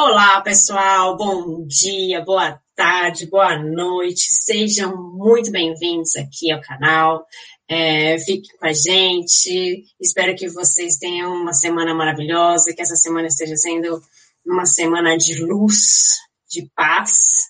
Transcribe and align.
Olá, 0.00 0.40
pessoal, 0.42 1.16
bom 1.16 1.66
dia, 1.66 2.24
boa 2.24 2.56
tarde, 2.76 3.26
boa 3.26 3.58
noite, 3.58 4.30
sejam 4.30 4.96
muito 4.96 5.50
bem-vindos 5.50 6.14
aqui 6.14 6.52
ao 6.52 6.60
canal. 6.60 7.26
É, 7.68 8.16
fiquem 8.20 8.56
com 8.56 8.64
a 8.64 8.72
gente, 8.72 9.82
espero 10.00 10.36
que 10.36 10.48
vocês 10.48 10.98
tenham 10.98 11.32
uma 11.32 11.52
semana 11.52 11.92
maravilhosa, 11.96 12.72
que 12.72 12.80
essa 12.80 12.94
semana 12.94 13.26
esteja 13.26 13.56
sendo 13.56 14.00
uma 14.46 14.64
semana 14.66 15.18
de 15.18 15.44
luz, 15.44 16.10
de 16.48 16.70
paz, 16.76 17.48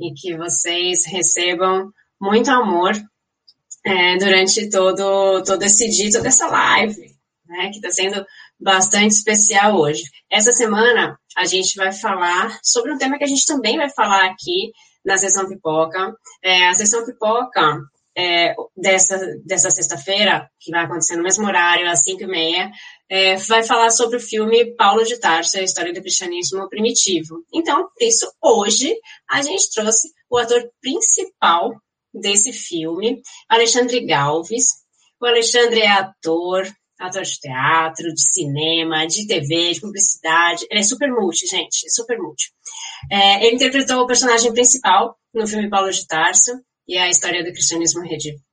e 0.00 0.14
que 0.14 0.34
vocês 0.38 1.04
recebam 1.04 1.92
muito 2.18 2.50
amor 2.50 2.94
é, 3.84 4.16
durante 4.16 4.70
todo, 4.70 5.42
todo 5.42 5.62
esse 5.64 5.86
dia, 5.90 6.10
toda 6.10 6.28
essa 6.28 6.46
live, 6.46 7.14
né, 7.46 7.68
que 7.68 7.76
está 7.76 7.90
sendo 7.90 8.24
bastante 8.60 9.12
especial 9.12 9.78
hoje. 9.78 10.02
Essa 10.30 10.52
semana 10.52 11.18
a 11.36 11.44
gente 11.44 11.76
vai 11.76 11.92
falar 11.92 12.58
sobre 12.62 12.92
um 12.92 12.98
tema 12.98 13.18
que 13.18 13.24
a 13.24 13.28
gente 13.28 13.46
também 13.46 13.76
vai 13.76 13.90
falar 13.90 14.26
aqui 14.26 14.72
na 15.04 15.16
sessão 15.16 15.48
pipoca. 15.48 16.14
É, 16.42 16.68
a 16.68 16.74
sessão 16.74 17.04
pipoca 17.04 17.80
é, 18.16 18.54
dessa, 18.76 19.18
dessa 19.44 19.70
sexta-feira, 19.70 20.48
que 20.60 20.70
vai 20.70 20.84
acontecer 20.84 21.16
no 21.16 21.22
mesmo 21.22 21.46
horário, 21.46 21.88
às 21.88 22.04
5h30, 22.04 22.70
é, 23.08 23.36
vai 23.36 23.62
falar 23.62 23.90
sobre 23.90 24.16
o 24.16 24.20
filme 24.20 24.74
Paulo 24.76 25.04
de 25.04 25.18
Tarso, 25.18 25.58
a 25.58 25.62
história 25.62 25.92
do 25.92 26.00
cristianismo 26.00 26.68
primitivo. 26.68 27.44
Então, 27.52 27.88
por 27.88 28.04
isso, 28.04 28.30
hoje, 28.42 28.94
a 29.28 29.42
gente 29.42 29.70
trouxe 29.72 30.08
o 30.28 30.36
ator 30.36 30.62
principal 30.80 31.70
desse 32.12 32.52
filme, 32.52 33.22
Alexandre 33.48 34.04
Galves. 34.04 34.66
O 35.20 35.26
Alexandre 35.26 35.80
é 35.80 35.88
ator, 35.88 36.66
ator 37.00 37.22
de 37.22 37.40
teatro, 37.40 38.12
de 38.12 38.32
cinema, 38.32 39.06
de 39.06 39.26
TV, 39.26 39.72
de 39.72 39.80
publicidade. 39.80 40.66
Ele 40.70 40.80
é 40.80 40.82
super 40.82 41.10
multi, 41.10 41.46
gente, 41.46 41.86
é 41.86 41.90
super 41.90 42.18
multi. 42.18 42.52
É, 43.10 43.46
ele 43.46 43.56
interpretou 43.56 44.02
o 44.02 44.06
personagem 44.06 44.52
principal 44.52 45.16
no 45.34 45.46
filme 45.46 45.70
Paulo 45.70 45.90
de 45.90 46.06
Tarso 46.06 46.52
e 46.86 46.98
a 46.98 47.08
história 47.08 47.42
do 47.42 47.52
cristianismo, 47.52 48.02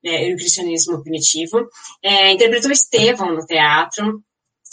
é, 0.05 0.29
do 0.29 0.37
cristianismo 0.37 1.01
primitivo. 1.01 1.67
É, 2.01 2.31
interpretou 2.31 2.71
Estevão 2.71 3.33
no 3.33 3.45
teatro. 3.45 4.23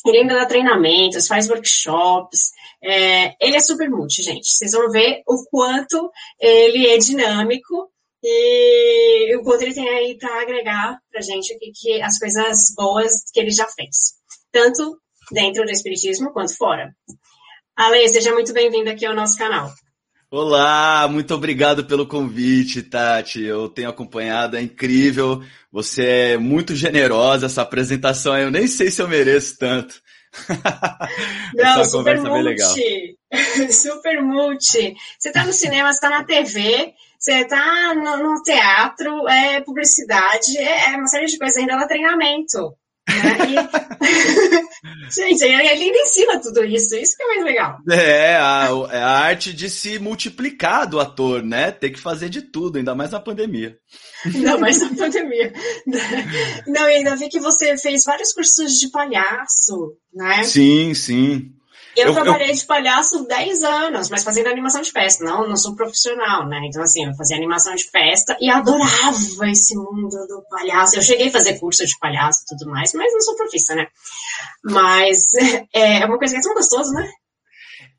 Ele 0.07 0.19
ainda 0.19 0.35
dá 0.35 0.47
treinamentos, 0.47 1.27
faz 1.27 1.49
workshops. 1.49 2.51
É, 2.83 3.35
ele 3.41 3.57
é 3.57 3.61
super 3.61 3.89
multi, 3.89 4.23
gente. 4.23 4.47
Vocês 4.47 4.73
vão 4.73 4.91
ver 4.91 5.23
o 5.27 5.45
quanto 5.51 6.11
ele 6.39 6.87
é 6.87 6.99
dinâmico 6.99 7.91
e 8.27 9.37
o 9.37 9.43
quanto 9.43 9.63
ele 9.63 9.75
tem 9.75 9.87
aí 9.87 10.17
para 10.17 10.41
agregar 10.41 10.99
para 11.13 11.21
gente 11.21 11.53
aqui 11.53 11.71
que 11.75 12.01
as 12.01 12.19
coisas 12.19 12.73
boas 12.75 13.13
que 13.31 13.39
ele 13.39 13.51
já 13.51 13.67
fez, 13.69 14.15
tanto 14.51 14.99
dentro 15.31 15.63
do 15.63 15.71
Espiritismo 15.71 16.33
quanto 16.33 16.57
fora. 16.57 16.95
Ale, 17.77 18.09
seja 18.09 18.33
muito 18.33 18.55
bem-vindo 18.55 18.89
aqui 18.89 19.05
ao 19.05 19.15
nosso 19.15 19.37
canal. 19.37 19.71
Olá, 20.31 21.07
muito 21.07 21.35
obrigado 21.35 21.85
pelo 21.85 22.07
convite, 22.07 22.83
Tati. 22.83 23.43
Eu 23.43 23.69
tenho 23.69 23.91
acompanhado, 23.91 24.57
é 24.57 24.63
incrível. 24.63 25.43
Você 25.71 26.05
é 26.05 26.39
muito 26.39 26.75
generosa, 26.75 27.47
essa 27.47 27.61
apresentação 27.61 28.37
eu 28.39 28.51
nem 28.51 28.67
sei 28.67 28.91
se 28.91 29.03
eu 29.03 29.07
mereço 29.07 29.59
tanto. 29.59 30.01
Não, 31.55 31.81
essa 31.81 31.85
super 31.85 32.17
multi. 32.17 32.33
Bem 32.33 32.43
legal. 32.43 32.75
super 33.73 34.23
multi. 34.23 34.95
Você 35.19 35.29
está 35.29 35.45
no 35.45 35.53
cinema, 35.53 35.93
você 35.93 35.97
está 35.97 36.11
na 36.11 36.25
TV, 36.25 36.95
você 37.19 37.41
está 37.41 37.95
no, 37.95 38.17
no, 38.19 38.43
teatro, 38.43 39.29
é 39.29 39.61
publicidade, 39.61 40.59
é, 40.59 40.93
é, 40.93 40.97
uma 40.97 41.07
série 41.07 41.27
de 41.27 41.39
coisas, 41.39 41.57
ainda 41.57 41.77
dá 41.77 41.87
treinamento. 41.87 42.77
Né? 43.09 43.51
E... 43.51 44.65
Gente, 45.11 45.45
ele 45.45 46.03
ensina 46.03 46.41
tudo 46.41 46.65
isso, 46.65 46.95
isso 46.97 47.17
que 47.17 47.23
é 47.23 47.27
mais 47.27 47.45
legal. 47.45 47.79
É, 47.91 48.37
a, 48.37 48.69
é 48.91 48.99
a 48.99 49.11
arte 49.11 49.53
de 49.53 49.71
se 49.71 49.99
multiplicar 49.99 50.87
do 50.87 51.01
ator, 51.01 51.43
né? 51.43 51.71
Ter 51.71 51.91
que 51.91 52.01
fazer 52.01 52.29
de 52.29 52.43
tudo, 52.43 52.79
ainda 52.79 52.95
mais 52.95 53.11
na 53.11 53.21
pandemia. 53.21 53.77
Ainda 54.25 54.59
mais 54.59 54.81
na 54.81 54.95
pandemia. 54.95 55.53
Não, 56.67 56.89
e 56.89 56.97
ainda 56.97 57.17
vi 57.17 57.29
que 57.29 57.41
você 57.41 57.77
fez 57.77 58.05
vários 58.05 58.33
cursos 58.33 58.79
de 58.79 58.91
palhaço, 58.91 59.97
né? 60.13 60.43
Sim, 60.45 60.95
sim. 60.95 61.55
Eu, 61.97 62.09
eu 62.09 62.15
trabalhei 62.15 62.51
eu... 62.51 62.55
de 62.55 62.65
palhaço 62.65 63.27
10 63.27 63.63
anos, 63.63 64.11
mas 64.11 64.23
fazendo 64.23 64.49
animação 64.49 64.83
de 64.83 64.91
festa. 64.91 65.25
Não, 65.25 65.49
não 65.49 65.57
sou 65.57 65.77
profissional, 65.77 66.47
né? 66.49 66.61
Então, 66.67 66.83
assim, 66.83 67.07
eu 67.07 67.15
fazia 67.15 67.37
animação 67.37 67.75
de 67.75 67.85
festa 67.85 68.37
e 68.41 68.51
adorava 68.51 69.51
esse 69.51 69.77
mundo 69.77 70.11
do 70.29 70.45
palhaço. 70.51 70.97
Eu 70.97 71.03
cheguei 71.03 71.29
a 71.29 71.33
fazer 71.33 71.59
curso 71.59 71.87
de 71.87 71.99
palhaço 71.99 72.43
e 72.43 72.47
tudo 72.47 72.71
mais, 72.71 72.93
mas 72.95 73.13
não 73.13 73.21
sou 73.21 73.37
profissa, 73.37 73.75
né? 73.75 73.87
Mas 74.65 75.33
é, 75.73 76.03
é 76.03 76.07
uma 76.07 76.19
coisa 76.19 76.35
que 76.35 76.41
é 76.41 76.43
tão 76.43 76.55
gostoso, 76.55 76.91
né? 76.93 77.11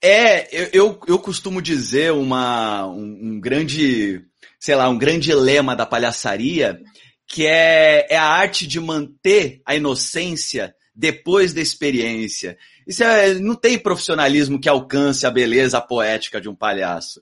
É, 0.02 0.48
eu, 0.52 0.70
eu, 0.74 1.00
eu 1.08 1.20
costumo 1.20 1.62
dizer 1.62 2.12
uma, 2.12 2.86
um, 2.88 3.20
um 3.22 3.40
grande, 3.40 4.22
sei 4.60 4.76
lá, 4.76 4.90
um 4.90 4.98
grande 4.98 5.34
lema 5.34 5.76
da 5.76 5.86
palhaçaria, 5.86 6.80
que 7.28 7.46
é, 7.46 8.06
é 8.10 8.18
a 8.18 8.28
arte 8.28 8.68
de 8.68 8.80
manter 8.80 9.62
a 9.66 9.76
inocência 9.76 10.76
depois 10.96 11.54
da 11.54 11.62
experiência. 11.62 12.58
Isso 12.86 13.04
é, 13.04 13.34
não 13.36 13.56
tem 13.56 13.80
profissionalismo 13.80 14.60
que 14.60 14.70
alcance 14.70 15.26
a 15.26 15.32
beleza 15.32 15.82
poética 15.82 16.40
de 16.40 16.50
um 16.50 16.56
palhaço. 16.56 17.22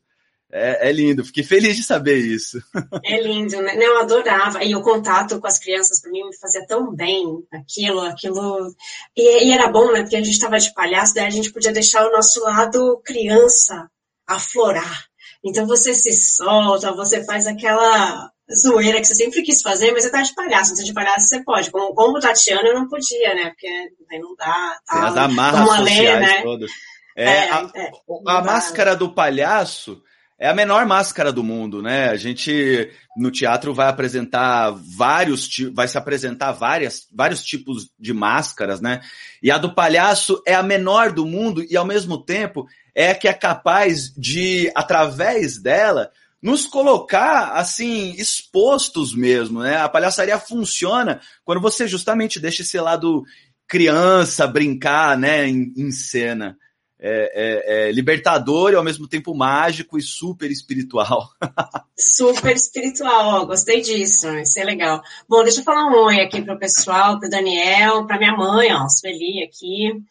É, 0.55 0.87
é, 0.87 0.91
lindo, 0.91 1.25
fiquei 1.25 1.43
feliz 1.43 1.75
de 1.75 1.83
saber 1.83 2.17
isso. 2.17 2.61
É 3.03 3.19
lindo, 3.19 3.59
né? 3.59 3.75
Eu 3.75 3.99
adorava. 3.99 4.63
E 4.63 4.75
o 4.75 4.83
contato 4.83 5.39
com 5.39 5.47
as 5.47 5.57
crianças, 5.57 5.99
para 5.99 6.11
mim, 6.11 6.23
me 6.23 6.37
fazia 6.37 6.63
tão 6.67 6.93
bem 6.93 7.25
aquilo, 7.51 8.01
aquilo. 8.01 8.71
E, 9.17 9.47
e 9.47 9.51
era 9.51 9.71
bom, 9.71 9.91
né? 9.91 10.01
Porque 10.01 10.15
a 10.15 10.21
gente 10.21 10.33
estava 10.33 10.59
de 10.59 10.71
palhaço, 10.73 11.15
daí 11.15 11.25
a 11.25 11.31
gente 11.31 11.51
podia 11.51 11.71
deixar 11.71 12.05
o 12.05 12.11
nosso 12.11 12.39
lado 12.41 13.01
criança 13.03 13.89
aflorar. 14.27 15.05
Então 15.43 15.65
você 15.65 15.93
se 15.93 16.13
solta, 16.13 16.95
você 16.95 17.25
faz 17.25 17.47
aquela 17.47 18.31
zoeira 18.55 18.99
que 18.99 19.05
você 19.05 19.15
sempre 19.15 19.41
quis 19.41 19.61
fazer, 19.61 19.91
mas 19.91 20.03
você 20.03 20.11
tá 20.11 20.21
de 20.21 20.33
palhaço. 20.33 20.73
Então, 20.73 20.85
de 20.85 20.93
palhaço 20.93 21.27
você 21.27 21.43
pode. 21.43 21.71
Como, 21.71 21.93
como 21.93 22.19
Tatiana, 22.19 22.67
eu 22.67 22.75
não 22.75 22.87
podia, 22.87 23.33
né? 23.33 23.49
Porque 23.49 23.67
aí 23.67 24.19
não 24.19 24.35
dá. 24.35 24.77
Tal. 24.85 24.99
Tem 24.99 25.09
as 25.09 25.17
amarras 25.17 25.67
sociais 25.67 25.99
ler, 25.99 26.19
né? 26.19 26.41
todas. 26.41 26.71
É, 27.15 27.25
é, 27.25 27.51
a, 27.51 27.71
é, 27.75 27.91
a 28.27 28.41
máscara 28.41 28.95
do 28.95 29.13
palhaço 29.13 30.01
é 30.39 30.49
a 30.49 30.53
menor 30.53 30.85
máscara 30.85 31.31
do 31.31 31.43
mundo, 31.43 31.81
né? 31.81 32.09
A 32.09 32.15
gente 32.15 32.89
no 33.15 33.31
teatro 33.31 33.73
vai 33.73 33.87
apresentar 33.87 34.71
vários, 34.71 35.47
vai 35.73 35.87
se 35.87 35.97
apresentar 35.97 36.51
várias, 36.51 37.07
vários 37.13 37.43
tipos 37.43 37.89
de 37.99 38.13
máscaras, 38.13 38.81
né? 38.81 38.99
E 39.41 39.51
a 39.51 39.57
do 39.57 39.73
palhaço 39.73 40.41
é 40.45 40.53
a 40.53 40.63
menor 40.63 41.11
do 41.11 41.25
mundo 41.25 41.63
e 41.69 41.77
ao 41.77 41.85
mesmo 41.85 42.17
tempo 42.17 42.67
é 42.95 43.11
a 43.11 43.15
que 43.15 43.27
é 43.27 43.33
capaz 43.33 44.11
de, 44.17 44.71
através 44.75 45.61
dela, 45.61 46.11
nos 46.43 46.65
colocar 46.65 47.53
assim 47.53 48.13
expostos 48.17 49.15
mesmo, 49.15 49.61
né? 49.61 49.77
A 49.77 49.87
palhaçaria 49.87 50.37
funciona 50.37 51.21
quando 51.45 51.61
você 51.61 51.87
justamente 51.87 52.37
deixa 52.37 52.63
esse 52.63 52.77
lado 52.77 53.23
criança 53.65 54.45
brincar, 54.45 55.17
né, 55.17 55.47
em, 55.47 55.73
em 55.77 55.89
cena. 55.89 56.57
É, 57.05 57.31
é, 57.33 57.89
é, 57.89 57.91
libertador 57.91 58.71
e 58.71 58.75
ao 58.75 58.83
mesmo 58.83 59.09
tempo 59.09 59.35
mágico 59.35 59.97
e 59.97 60.01
super 60.01 60.49
espiritual. 60.51 61.29
super 61.97 62.55
espiritual, 62.55 63.41
ó, 63.41 63.45
gostei 63.45 63.81
disso, 63.81 64.29
isso 64.37 64.59
é 64.59 64.63
legal. 64.63 65.01
Bom, 65.27 65.43
deixa 65.43 65.59
eu 65.59 65.65
falar 65.65 65.87
um 65.87 66.05
oi 66.05 66.21
aqui 66.21 66.41
pro 66.41 66.57
pessoal, 66.57 67.19
pro 67.19 67.29
Daniel, 67.29 68.05
pra 68.05 68.17
minha 68.17 68.35
mãe, 68.37 68.73
ó, 68.73 68.87
Sueli 68.87 69.43
aqui 69.43 70.01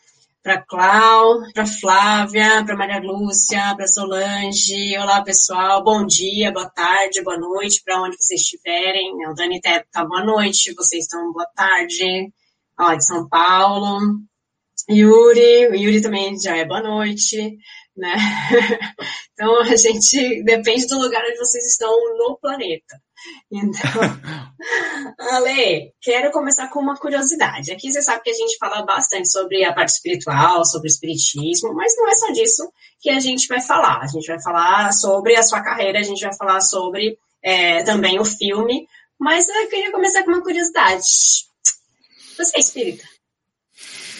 para 0.42 0.60
Clau, 0.62 1.40
para 1.54 1.64
Flávia, 1.64 2.64
para 2.64 2.76
Maria 2.76 3.00
Lúcia, 3.00 3.74
para 3.76 3.86
Solange. 3.86 4.98
Olá, 4.98 5.22
pessoal. 5.22 5.84
Bom 5.84 6.04
dia, 6.04 6.50
boa 6.50 6.68
tarde, 6.68 7.22
boa 7.22 7.38
noite, 7.38 7.80
para 7.84 8.02
onde 8.02 8.16
vocês 8.16 8.40
estiverem. 8.40 9.24
O 9.28 9.34
Dani 9.34 9.60
tá, 9.60 9.84
tá 9.92 10.04
boa 10.04 10.24
noite, 10.24 10.74
vocês 10.74 11.04
estão 11.04 11.32
boa 11.32 11.46
tarde. 11.54 12.32
Ó, 12.78 12.92
de 12.94 13.06
São 13.06 13.28
Paulo. 13.28 14.00
Yuri, 14.90 15.68
o 15.68 15.74
Yuri 15.76 16.02
também 16.02 16.36
já 16.40 16.56
é 16.56 16.64
boa 16.64 16.82
noite, 16.82 17.56
né? 17.96 18.14
Então 19.34 19.60
a 19.62 19.74
gente 19.76 20.44
depende 20.44 20.86
do 20.86 21.00
lugar 21.00 21.24
onde 21.24 21.38
vocês 21.38 21.66
estão 21.66 21.90
no 22.16 22.38
planeta. 22.40 23.00
Então, 23.50 23.90
Ale, 25.32 25.92
quero 26.00 26.30
começar 26.30 26.68
com 26.68 26.80
uma 26.80 26.96
curiosidade. 26.96 27.72
Aqui 27.72 27.92
você 27.92 28.02
sabe 28.02 28.22
que 28.22 28.30
a 28.30 28.34
gente 28.34 28.56
fala 28.58 28.82
bastante 28.82 29.30
sobre 29.30 29.64
a 29.64 29.72
parte 29.72 29.90
espiritual, 29.90 30.64
sobre 30.64 30.88
o 30.88 30.92
espiritismo, 30.92 31.74
mas 31.74 31.94
não 31.96 32.08
é 32.08 32.14
só 32.14 32.32
disso 32.32 32.72
que 33.00 33.10
a 33.10 33.20
gente 33.20 33.46
vai 33.48 33.60
falar. 33.60 34.00
A 34.00 34.06
gente 34.06 34.26
vai 34.26 34.40
falar 34.42 34.92
sobre 34.92 35.36
a 35.36 35.42
sua 35.42 35.62
carreira, 35.62 35.98
a 35.98 36.02
gente 36.02 36.22
vai 36.22 36.34
falar 36.34 36.60
sobre 36.60 37.18
é, 37.42 37.82
também 37.82 38.18
o 38.18 38.24
filme, 38.24 38.86
mas 39.18 39.48
eu 39.48 39.68
queria 39.68 39.92
começar 39.92 40.22
com 40.22 40.30
uma 40.30 40.42
curiosidade. 40.42 41.04
Você 42.36 42.56
é 42.56 42.60
espírita? 42.60 43.04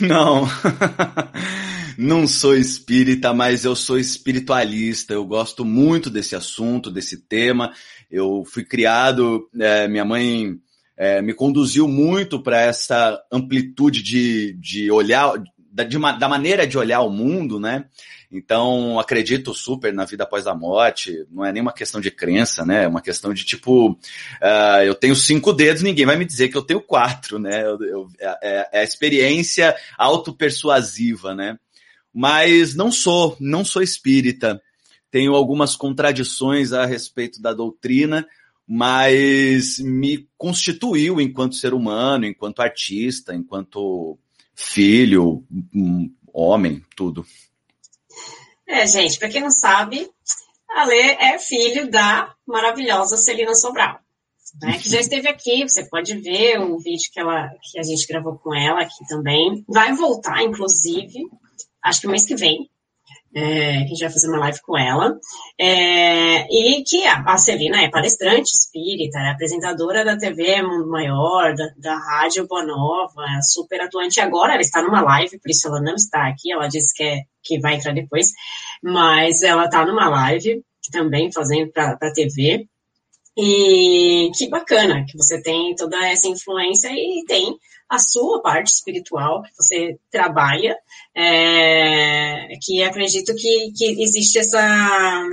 Não. 0.00 0.46
Não 1.98 2.26
sou 2.26 2.56
espírita, 2.56 3.32
mas 3.32 3.64
eu 3.64 3.74
sou 3.74 3.98
espiritualista. 3.98 5.14
Eu 5.14 5.24
gosto 5.24 5.64
muito 5.64 6.08
desse 6.08 6.34
assunto, 6.34 6.90
desse 6.90 7.16
tema. 7.16 7.72
Eu 8.10 8.44
fui 8.44 8.64
criado, 8.64 9.48
é, 9.58 9.88
minha 9.88 10.04
mãe 10.04 10.58
é, 10.96 11.20
me 11.22 11.34
conduziu 11.34 11.88
muito 11.88 12.40
para 12.42 12.60
essa 12.60 13.20
amplitude 13.30 14.02
de, 14.02 14.54
de 14.54 14.90
olhar, 14.90 15.32
da, 15.58 15.84
de, 15.84 15.98
da 15.98 16.28
maneira 16.28 16.66
de 16.66 16.78
olhar 16.78 17.00
o 17.00 17.10
mundo, 17.10 17.58
né? 17.58 17.86
Então, 18.30 18.98
acredito 18.98 19.52
super 19.52 19.92
na 19.92 20.06
vida 20.06 20.24
após 20.24 20.46
a 20.46 20.54
morte. 20.54 21.26
Não 21.30 21.44
é 21.44 21.52
nem 21.52 21.60
uma 21.60 21.72
questão 21.72 22.00
de 22.00 22.10
crença, 22.10 22.64
né? 22.64 22.84
É 22.84 22.88
uma 22.88 23.02
questão 23.02 23.34
de 23.34 23.44
tipo, 23.44 23.90
uh, 23.90 24.82
eu 24.84 24.94
tenho 24.94 25.14
cinco 25.14 25.52
dedos, 25.52 25.82
ninguém 25.82 26.06
vai 26.06 26.16
me 26.16 26.24
dizer 26.24 26.48
que 26.48 26.56
eu 26.56 26.62
tenho 26.62 26.80
quatro, 26.80 27.38
né? 27.38 27.62
Eu, 27.62 27.82
eu, 27.82 28.08
é, 28.18 28.68
é 28.72 28.80
a 28.80 28.84
experiência 28.84 29.76
autopersuasiva, 29.98 31.34
né? 31.34 31.58
Mas 32.14 32.74
não 32.74 32.92
sou, 32.92 33.36
não 33.40 33.64
sou 33.64 33.82
espírita. 33.82 34.60
Tenho 35.10 35.34
algumas 35.34 35.76
contradições 35.76 36.72
a 36.72 36.86
respeito 36.86 37.40
da 37.40 37.52
doutrina, 37.52 38.26
mas 38.66 39.78
me 39.78 40.28
constituiu 40.38 41.20
enquanto 41.20 41.56
ser 41.56 41.74
humano, 41.74 42.26
enquanto 42.26 42.60
artista, 42.60 43.34
enquanto 43.34 44.18
filho, 44.54 45.44
homem, 46.32 46.82
tudo. 46.96 47.26
É, 48.66 48.86
gente, 48.86 49.18
para 49.18 49.28
quem 49.28 49.42
não 49.42 49.50
sabe, 49.50 50.08
a 50.70 50.84
Lê 50.84 51.16
é 51.18 51.38
filho 51.38 51.90
da 51.90 52.34
maravilhosa 52.46 53.16
Celina 53.18 53.54
Sobral, 53.54 54.00
né, 54.62 54.78
que 54.78 54.88
já 54.88 55.00
esteve 55.00 55.28
aqui. 55.28 55.68
Você 55.68 55.84
pode 55.88 56.16
ver 56.16 56.58
o 56.58 56.78
vídeo 56.78 57.10
que, 57.12 57.20
ela, 57.20 57.50
que 57.62 57.78
a 57.78 57.82
gente 57.82 58.06
gravou 58.06 58.38
com 58.38 58.54
ela 58.54 58.80
aqui 58.80 59.06
também. 59.08 59.62
Vai 59.68 59.92
voltar, 59.92 60.42
inclusive, 60.42 61.28
acho 61.82 62.00
que 62.00 62.08
mês 62.08 62.26
que 62.26 62.36
vem, 62.36 62.68
é, 63.34 63.76
a 63.78 63.86
gente 63.86 64.00
vai 64.00 64.10
fazer 64.10 64.28
uma 64.28 64.38
live 64.40 64.60
com 64.60 64.76
ela, 64.76 65.18
é, 65.58 66.46
e 66.50 66.84
que 66.84 67.06
a, 67.06 67.22
a 67.26 67.38
Celina 67.38 67.82
é 67.82 67.88
palestrante 67.88 68.52
espírita, 68.52 69.18
é 69.18 69.30
apresentadora 69.30 70.04
da 70.04 70.16
TV 70.16 70.62
Mundo 70.62 70.88
Maior, 70.88 71.54
da, 71.54 71.68
da 71.78 71.96
Rádio 71.96 72.46
Boa 72.46 72.64
Nova, 72.64 73.24
é 73.38 73.42
super 73.42 73.80
atuante. 73.80 74.20
Agora, 74.20 74.52
ela 74.52 74.60
está 74.60 74.82
numa 74.82 75.00
live, 75.00 75.38
por 75.38 75.50
isso 75.50 75.66
ela 75.66 75.80
não 75.80 75.94
está 75.94 76.28
aqui, 76.28 76.52
ela 76.52 76.68
disse 76.68 76.94
que, 76.94 77.02
é, 77.02 77.22
que 77.42 77.58
vai 77.58 77.76
entrar 77.76 77.94
depois, 77.94 78.32
mas 78.82 79.42
ela 79.42 79.64
está 79.64 79.84
numa 79.86 80.08
live 80.08 80.62
também 80.90 81.32
fazendo 81.32 81.70
para 81.70 81.92
a 81.92 82.12
TV, 82.12 82.66
e 83.36 84.30
que 84.36 84.48
bacana 84.48 85.04
que 85.08 85.16
você 85.16 85.40
tem 85.42 85.74
toda 85.74 85.96
essa 86.06 86.28
influência 86.28 86.88
e 86.92 87.24
tem 87.26 87.56
a 87.88 87.98
sua 87.98 88.40
parte 88.40 88.68
espiritual 88.68 89.42
que 89.42 89.50
você 89.56 89.98
trabalha, 90.10 90.76
é, 91.14 92.48
que 92.62 92.82
acredito 92.82 93.34
que, 93.34 93.72
que 93.76 94.02
existe 94.02 94.38
essa, 94.38 95.28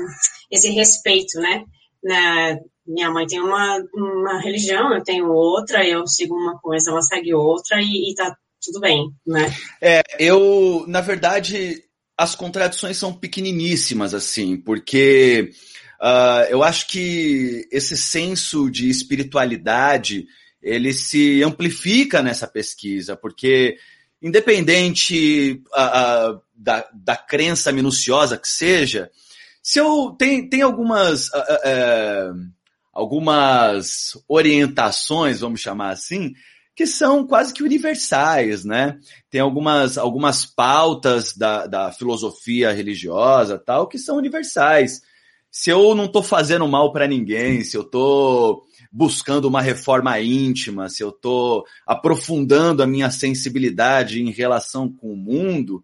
esse 0.52 0.70
respeito, 0.70 1.40
né? 1.40 1.64
Na, 2.04 2.58
minha 2.86 3.12
mãe 3.12 3.26
tem 3.28 3.40
uma, 3.40 3.78
uma 3.94 4.42
religião, 4.42 4.94
eu 4.94 5.04
tenho 5.04 5.32
outra, 5.32 5.88
eu 5.88 6.06
sigo 6.08 6.36
uma 6.36 6.58
coisa, 6.60 6.92
ela 6.92 7.02
segue 7.02 7.34
outra 7.34 7.82
e, 7.82 8.12
e 8.12 8.16
tá 8.16 8.36
tudo 8.62 8.82
bem, 8.82 9.10
né? 9.26 9.54
É, 9.82 10.02
eu, 10.20 10.84
na 10.88 11.00
verdade, 11.00 11.84
as 12.18 12.36
contradições 12.36 12.98
são 12.98 13.14
pequeniníssimas, 13.14 14.14
assim, 14.14 14.58
porque 14.58 15.52
uh, 16.02 16.46
eu 16.50 16.64
acho 16.64 16.88
que 16.88 17.68
esse 17.72 17.96
senso 17.96 18.70
de 18.70 18.90
espiritualidade 18.90 20.28
ele 20.62 20.94
se 20.94 21.42
amplifica 21.44 22.22
nessa 22.22 22.48
pesquisa, 22.48 23.16
porque 23.16 23.78
independente 24.22 25.62
a, 25.74 25.84
a, 25.84 26.40
da, 26.54 26.90
da 26.94 27.16
crença 27.16 27.72
minuciosa 27.72 28.38
que 28.38 28.48
seja, 28.50 29.10
se 29.64 29.80
eu 29.80 30.16
tem, 30.18 30.50
tem 30.50 30.62
algumas 30.62 31.30
é, 31.64 32.30
algumas 32.92 34.18
orientações, 34.28 35.40
vamos 35.40 35.62
chamar 35.62 35.92
assim, 35.92 36.34
que 36.76 36.86
são 36.86 37.26
quase 37.26 37.54
que 37.54 37.64
universais, 37.64 38.64
né? 38.64 38.98
Tem 39.30 39.42
algumas, 39.42 39.98
algumas 39.98 40.46
pautas 40.46 41.36
da, 41.36 41.68
da 41.68 41.92
filosofia 41.92 42.72
religiosa 42.72 43.58
tal 43.58 43.88
que 43.88 43.98
são 43.98 44.18
universais. 44.18 45.02
Se 45.52 45.70
eu 45.70 45.96
não 45.96 46.06
estou 46.06 46.22
fazendo 46.22 46.68
mal 46.68 46.92
para 46.92 47.08
ninguém, 47.08 47.64
se 47.64 47.76
eu 47.76 47.82
estou 47.82 48.64
buscando 48.92 49.48
uma 49.48 49.62
reforma 49.62 50.20
íntima, 50.20 50.90
se 50.90 51.04
eu 51.04 51.10
estou 51.10 51.66
aprofundando 51.86 52.82
a 52.82 52.88
minha 52.88 53.12
sensibilidade 53.12 54.22
em 54.22 54.32
relação 54.32 54.92
com 54.92 55.14
o 55.14 55.18
mundo, 55.18 55.84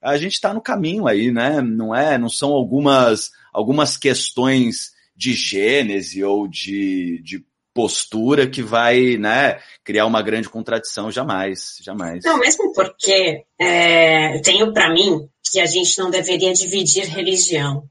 a 0.00 0.16
gente 0.16 0.32
está 0.32 0.52
no 0.52 0.60
caminho 0.60 1.06
aí, 1.06 1.30
né? 1.30 1.60
Não 1.60 1.94
é? 1.94 2.18
Não 2.18 2.28
são 2.28 2.50
algumas 2.52 3.30
algumas 3.52 3.96
questões 3.96 4.92
de 5.14 5.34
gênese 5.34 6.24
ou 6.24 6.48
de, 6.48 7.20
de 7.22 7.44
postura 7.74 8.48
que 8.48 8.62
vai, 8.62 9.16
né, 9.16 9.60
criar 9.84 10.06
uma 10.06 10.22
grande 10.22 10.48
contradição 10.48 11.10
jamais, 11.10 11.78
jamais. 11.80 12.24
Não, 12.24 12.38
mesmo 12.38 12.72
porque 12.72 13.44
é, 13.58 14.38
tenho 14.40 14.72
para 14.72 14.92
mim 14.92 15.28
que 15.50 15.60
a 15.60 15.66
gente 15.66 15.98
não 15.98 16.10
deveria 16.10 16.52
dividir 16.52 17.04
religião 17.04 17.84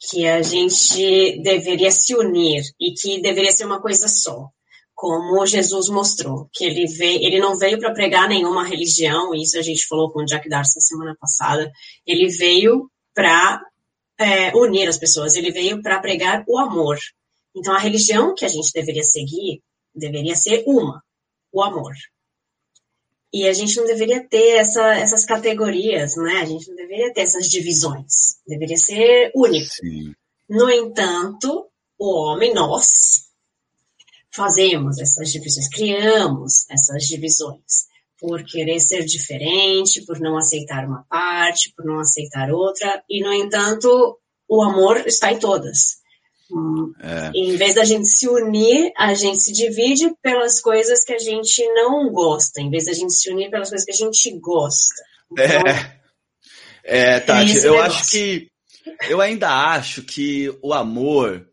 que 0.00 0.26
a 0.26 0.42
gente 0.42 1.40
deveria 1.42 1.90
se 1.90 2.14
unir 2.14 2.62
e 2.80 2.92
que 2.92 3.20
deveria 3.20 3.50
ser 3.50 3.64
uma 3.64 3.80
coisa 3.80 4.06
só, 4.08 4.48
como 4.94 5.46
Jesus 5.46 5.88
mostrou, 5.88 6.48
que 6.52 6.64
ele 6.64 6.86
veio, 6.86 7.22
ele 7.22 7.38
não 7.38 7.56
veio 7.56 7.78
para 7.78 7.92
pregar 7.92 8.28
nenhuma 8.28 8.64
religião, 8.64 9.34
isso 9.34 9.58
a 9.58 9.62
gente 9.62 9.86
falou 9.86 10.10
com 10.10 10.20
o 10.20 10.24
Jack 10.24 10.48
Darcy 10.48 10.80
semana 10.80 11.16
passada, 11.20 11.70
ele 12.06 12.28
veio 12.28 12.90
para 13.14 13.60
é, 14.18 14.56
unir 14.56 14.88
as 14.88 14.98
pessoas, 14.98 15.36
ele 15.36 15.50
veio 15.50 15.80
para 15.82 16.00
pregar 16.00 16.44
o 16.48 16.58
amor. 16.58 16.98
Então 17.54 17.74
a 17.74 17.78
religião 17.78 18.34
que 18.34 18.44
a 18.44 18.48
gente 18.48 18.72
deveria 18.72 19.02
seguir 19.02 19.62
deveria 19.94 20.34
ser 20.34 20.64
uma, 20.66 21.02
o 21.52 21.62
amor. 21.62 21.92
E 23.32 23.46
a 23.46 23.52
gente 23.52 23.76
não 23.76 23.84
deveria 23.84 24.26
ter 24.26 24.56
essa, 24.56 24.94
essas 24.94 25.24
categorias, 25.24 26.16
né? 26.16 26.40
A 26.40 26.44
gente 26.46 26.68
não 26.68 26.76
deveria 26.76 27.12
ter 27.12 27.22
essas 27.22 27.46
divisões. 27.48 28.40
Deveria 28.46 28.76
ser 28.76 29.30
único. 29.34 29.70
Sim. 29.70 30.14
No 30.48 30.70
entanto, 30.70 31.66
o 31.98 32.14
homem, 32.14 32.54
nós, 32.54 33.28
fazemos 34.38 34.98
essas 34.98 35.30
divisões, 35.30 35.68
criamos 35.68 36.68
essas 36.70 37.04
divisões 37.04 37.88
por 38.18 38.42
querer 38.44 38.80
ser 38.80 39.04
diferente, 39.04 40.04
por 40.04 40.18
não 40.20 40.36
aceitar 40.36 40.86
uma 40.86 41.04
parte, 41.08 41.72
por 41.76 41.84
não 41.84 42.00
aceitar 42.00 42.50
outra, 42.50 43.02
e 43.08 43.22
no 43.22 43.32
entanto, 43.32 44.18
o 44.48 44.62
amor 44.62 45.06
está 45.06 45.32
em 45.32 45.38
todas. 45.38 45.97
É. 47.00 47.30
Em 47.34 47.56
vez 47.56 47.74
da 47.74 47.84
gente 47.84 48.06
se 48.06 48.26
unir, 48.28 48.92
a 48.96 49.12
gente 49.14 49.38
se 49.38 49.52
divide 49.52 50.10
pelas 50.22 50.60
coisas 50.60 51.04
que 51.04 51.12
a 51.12 51.18
gente 51.18 51.62
não 51.74 52.10
gosta, 52.10 52.60
em 52.60 52.70
vez 52.70 52.86
da 52.86 52.92
gente 52.92 53.12
se 53.12 53.30
unir 53.30 53.50
pelas 53.50 53.68
coisas 53.68 53.84
que 53.84 53.92
a 53.92 54.06
gente 54.06 54.38
gosta. 54.38 55.02
Então, 55.32 55.62
é. 55.66 56.00
é, 56.84 57.20
Tati, 57.20 57.56
eu 57.58 57.72
negócio. 57.72 57.80
acho 57.80 58.10
que. 58.10 58.48
Eu 59.08 59.20
ainda 59.20 59.50
acho 59.50 60.02
que 60.02 60.50
o 60.62 60.72
amor, 60.72 61.46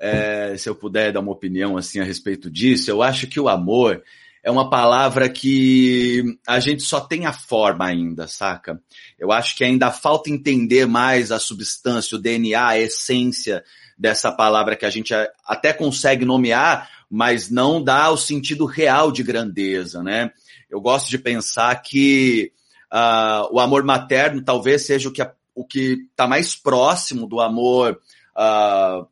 é, 0.00 0.56
se 0.56 0.68
eu 0.68 0.74
puder 0.74 1.12
dar 1.12 1.20
uma 1.20 1.32
opinião 1.32 1.76
assim 1.76 1.98
a 1.98 2.04
respeito 2.04 2.48
disso, 2.48 2.90
eu 2.90 3.02
acho 3.02 3.26
que 3.26 3.40
o 3.40 3.48
amor 3.48 4.02
é 4.44 4.50
uma 4.50 4.70
palavra 4.70 5.28
que 5.28 6.22
a 6.46 6.60
gente 6.60 6.84
só 6.84 7.00
tem 7.00 7.26
a 7.26 7.32
forma 7.32 7.84
ainda, 7.84 8.28
saca? 8.28 8.80
Eu 9.18 9.32
acho 9.32 9.56
que 9.56 9.64
ainda 9.64 9.90
falta 9.90 10.30
entender 10.30 10.86
mais 10.86 11.32
a 11.32 11.40
substância, 11.40 12.16
o 12.16 12.20
DNA, 12.20 12.64
a 12.64 12.78
essência 12.78 13.64
dessa 13.96 14.30
palavra 14.30 14.76
que 14.76 14.84
a 14.84 14.90
gente 14.90 15.14
até 15.46 15.72
consegue 15.72 16.24
nomear, 16.24 16.88
mas 17.10 17.50
não 17.50 17.82
dá 17.82 18.10
o 18.10 18.16
sentido 18.16 18.66
real 18.66 19.10
de 19.10 19.22
grandeza, 19.22 20.02
né? 20.02 20.30
Eu 20.68 20.80
gosto 20.80 21.08
de 21.08 21.18
pensar 21.18 21.74
que 21.82 22.52
uh, 22.92 23.54
o 23.54 23.60
amor 23.60 23.84
materno 23.84 24.42
talvez 24.42 24.86
seja 24.86 25.08
o 25.08 25.12
que 25.12 25.22
o 25.54 25.64
que 25.64 26.06
está 26.10 26.26
mais 26.26 26.54
próximo 26.54 27.26
do 27.26 27.40
amor 27.40 27.98
uh, 28.36 29.06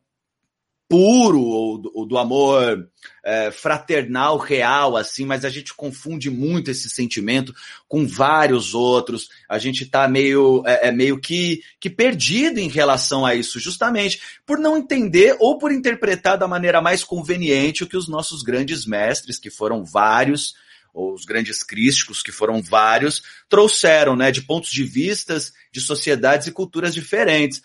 puro 0.89 1.41
ou 1.41 1.79
do, 1.79 1.91
ou 1.95 2.07
do 2.07 2.19
amor 2.19 2.89
é, 3.25 3.51
fraternal, 3.51 4.37
real, 4.37 4.97
assim, 4.97 5.25
mas 5.25 5.45
a 5.45 5.49
gente 5.49 5.75
confunde 5.75 6.31
muito 6.31 6.71
esse 6.71 6.91
sentimento 6.91 7.55
com 7.89 8.07
vários 8.07 8.75
outros. 8.75 9.29
A 9.49 9.59
gente 9.59 9.85
está 9.85 10.07
meio, 10.07 10.63
é, 10.67 10.89
é, 10.89 10.93
meio 10.93 11.19
que, 11.19 11.63
que 11.81 11.89
perdido 11.89 12.61
em 12.61 12.69
relação 12.69 13.25
a 13.25 13.35
isso, 13.35 13.59
justamente 13.59 14.21
por 14.45 14.59
não 14.59 14.77
entender 14.77 15.37
ou 15.41 15.59
por 15.59 15.73
interpretar 15.73 16.37
da 16.37 16.47
maneira 16.47 16.81
mais 16.83 17.03
conveniente 17.03 17.83
o 17.83 17.87
que 17.87 17.97
os 17.97 18.09
nossos 18.09 18.43
grandes 18.43 18.87
mestres, 18.87 19.39
que 19.39 19.51
foram 19.51 19.85
vários, 19.85 20.55
ou 20.93 21.13
os 21.13 21.25
grandes 21.25 21.63
críticos, 21.63 22.23
que 22.23 22.31
foram 22.31 22.63
vários, 22.63 23.23
trouxeram, 23.49 24.15
né, 24.15 24.31
de 24.31 24.43
pontos 24.43 24.71
de 24.71 24.85
vistas 24.85 25.53
de 25.73 25.81
sociedades 25.81 26.47
e 26.47 26.53
culturas 26.53 26.95
diferentes. 26.95 27.61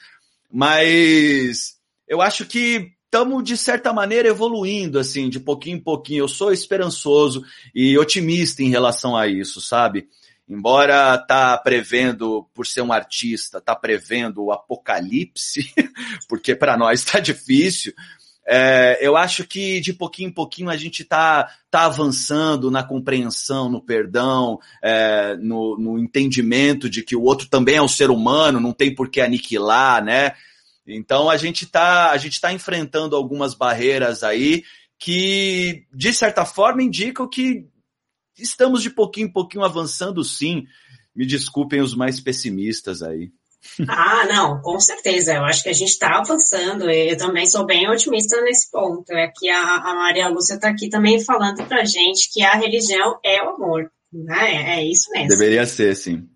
Mas 0.51 1.75
eu 2.07 2.21
acho 2.21 2.43
que 2.45 2.91
estamos, 3.09 3.43
de 3.43 3.57
certa 3.57 3.91
maneira, 3.91 4.29
evoluindo, 4.29 4.99
assim, 4.99 5.29
de 5.29 5.39
pouquinho 5.39 5.77
em 5.77 5.81
pouquinho. 5.81 6.23
Eu 6.23 6.27
sou 6.27 6.53
esperançoso 6.53 7.43
e 7.73 7.97
otimista 7.97 8.61
em 8.61 8.69
relação 8.69 9.17
a 9.17 9.27
isso, 9.27 9.59
sabe? 9.59 10.07
Embora 10.47 11.17
tá 11.17 11.57
prevendo, 11.57 12.47
por 12.53 12.67
ser 12.67 12.81
um 12.81 12.93
artista, 12.93 13.59
tá 13.59 13.75
prevendo 13.75 14.45
o 14.45 14.51
apocalipse, 14.51 15.73
porque 16.29 16.55
para 16.55 16.77
nós 16.77 17.01
está 17.01 17.19
difícil, 17.19 17.93
É, 18.51 18.97
eu 18.99 19.15
acho 19.15 19.45
que 19.45 19.79
de 19.79 19.93
pouquinho 19.93 20.29
em 20.29 20.33
pouquinho 20.33 20.71
a 20.71 20.77
gente 20.77 21.03
está 21.03 21.47
tá 21.69 21.85
avançando 21.85 22.71
na 22.71 22.81
compreensão, 22.81 23.69
no 23.69 23.79
perdão, 23.79 24.59
é, 24.81 25.35
no, 25.35 25.77
no 25.77 25.99
entendimento 25.99 26.89
de 26.89 27.03
que 27.03 27.15
o 27.15 27.21
outro 27.21 27.47
também 27.47 27.75
é 27.75 27.81
um 27.81 27.87
ser 27.87 28.09
humano, 28.09 28.59
não 28.59 28.73
tem 28.73 28.95
por 28.95 29.07
que 29.07 29.21
aniquilar, 29.21 30.03
né? 30.03 30.33
Então 30.89 31.29
a 31.29 31.37
gente 31.37 31.65
está 31.65 32.11
a 32.11 32.17
gente 32.17 32.39
tá 32.41 32.51
enfrentando 32.51 33.15
algumas 33.15 33.53
barreiras 33.53 34.23
aí 34.23 34.63
que, 34.97 35.85
de 35.93 36.13
certa 36.13 36.45
forma, 36.45 36.83
indicam 36.83 37.27
que 37.27 37.65
estamos 38.37 38.81
de 38.81 38.89
pouquinho 38.89 39.27
em 39.27 39.31
pouquinho 39.31 39.63
avançando 39.63 40.23
sim. 40.23 40.65
Me 41.15 41.25
desculpem 41.25 41.81
os 41.81 41.95
mais 41.95 42.19
pessimistas 42.19 43.01
aí. 43.01 43.31
Ah, 43.87 44.25
não, 44.25 44.61
com 44.61 44.79
certeza. 44.79 45.33
Eu 45.33 45.43
acho 45.43 45.63
que 45.63 45.69
a 45.69 45.73
gente 45.73 45.89
está 45.89 46.19
avançando. 46.19 46.89
Eu 46.89 47.17
também 47.17 47.45
sou 47.45 47.65
bem 47.65 47.89
otimista 47.89 48.41
nesse 48.41 48.69
ponto. 48.71 49.11
É 49.11 49.31
que 49.35 49.49
a, 49.49 49.75
a 49.75 49.95
Maria 49.95 50.29
Lúcia 50.29 50.55
está 50.55 50.69
aqui 50.69 50.89
também 50.89 51.23
falando 51.23 51.65
para 51.65 51.83
gente 51.85 52.31
que 52.31 52.41
a 52.41 52.55
religião 52.55 53.19
é 53.23 53.41
o 53.43 53.49
amor. 53.49 53.91
Né? 54.11 54.77
É, 54.77 54.79
é 54.79 54.85
isso 54.85 55.09
mesmo. 55.11 55.29
Deveria 55.29 55.65
ser, 55.65 55.95
sim. 55.95 56.27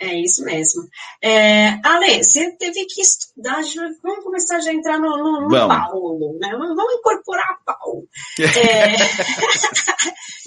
É 0.00 0.14
isso 0.14 0.44
mesmo. 0.44 0.82
É, 1.22 1.70
Ale, 1.84 2.22
você 2.22 2.52
teve 2.52 2.84
que 2.86 3.00
estudar, 3.00 3.60
vamos 4.02 4.24
começar 4.24 4.60
já 4.60 4.70
a 4.70 4.74
entrar 4.74 4.98
no, 4.98 5.16
no, 5.16 5.48
no 5.48 5.68
Paulo, 5.68 6.38
né? 6.40 6.50
Vamos 6.52 6.94
incorporar 6.94 7.58
Paulo. 7.64 8.06
É, 8.38 8.94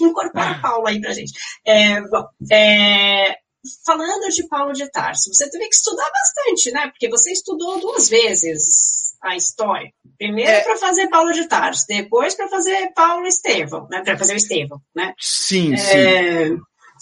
incorporar 0.00 0.60
Paulo 0.62 0.86
aí 0.86 1.00
pra 1.00 1.12
gente. 1.12 1.32
É, 1.66 2.00
bom, 2.00 2.26
é, 2.50 3.36
falando 3.84 4.28
de 4.28 4.48
Paulo 4.48 4.72
de 4.72 4.90
Tarso, 4.90 5.32
você 5.32 5.48
teve 5.50 5.68
que 5.68 5.74
estudar 5.74 6.10
bastante, 6.10 6.72
né? 6.72 6.88
Porque 6.88 7.08
você 7.08 7.30
estudou 7.32 7.80
duas 7.80 8.08
vezes 8.08 9.12
a 9.22 9.36
história. 9.36 9.90
Primeiro 10.18 10.50
é... 10.50 10.60
para 10.60 10.76
fazer 10.76 11.08
Paulo 11.08 11.32
de 11.32 11.46
Tarso, 11.46 11.84
depois 11.88 12.34
para 12.34 12.48
fazer 12.48 12.92
Paulo 12.94 13.26
Estevão, 13.26 13.86
né? 13.90 14.02
Para 14.02 14.18
fazer 14.18 14.34
o 14.34 14.36
Estevão, 14.36 14.80
né? 14.94 15.14
Sim, 15.18 15.74
é... 15.74 15.76
sim. 15.76 16.58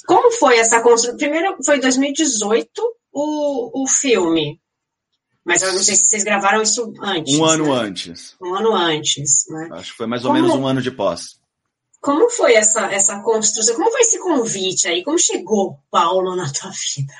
Como 0.07 0.31
foi 0.33 0.59
essa 0.59 0.81
construção? 0.81 1.17
Primeiro 1.17 1.57
foi 1.65 1.81
2018 1.81 2.71
o, 3.13 3.83
o 3.83 3.87
filme. 3.89 4.61
Mas 5.45 5.63
eu 5.63 5.73
não 5.73 5.83
sei 5.83 5.97
se 5.97 6.05
vocês 6.05 6.23
gravaram 6.23 6.63
isso 6.63 6.93
antes. 7.01 7.39
Um 7.39 7.45
ano 7.45 7.65
né? 7.65 7.81
antes. 7.81 8.37
Um 8.41 8.55
ano 8.55 8.75
antes, 8.75 9.47
né? 9.49 9.69
Acho 9.73 9.93
que 9.93 9.97
foi 9.97 10.07
mais 10.07 10.25
ou 10.25 10.31
Como... 10.31 10.43
menos 10.43 10.57
um 10.57 10.67
ano 10.67 10.83
de 10.83 10.91
pós. 10.91 11.41
Como 12.01 12.31
foi 12.31 12.55
essa, 12.55 12.87
essa 12.93 13.21
construção? 13.21 13.75
Como 13.77 13.91
foi 13.91 14.01
esse 14.01 14.19
convite 14.19 14.89
aí? 14.89 15.03
Como 15.03 15.19
chegou 15.19 15.79
Paulo 15.91 16.35
na 16.35 16.51
tua 16.53 16.71
vida? 16.71 17.15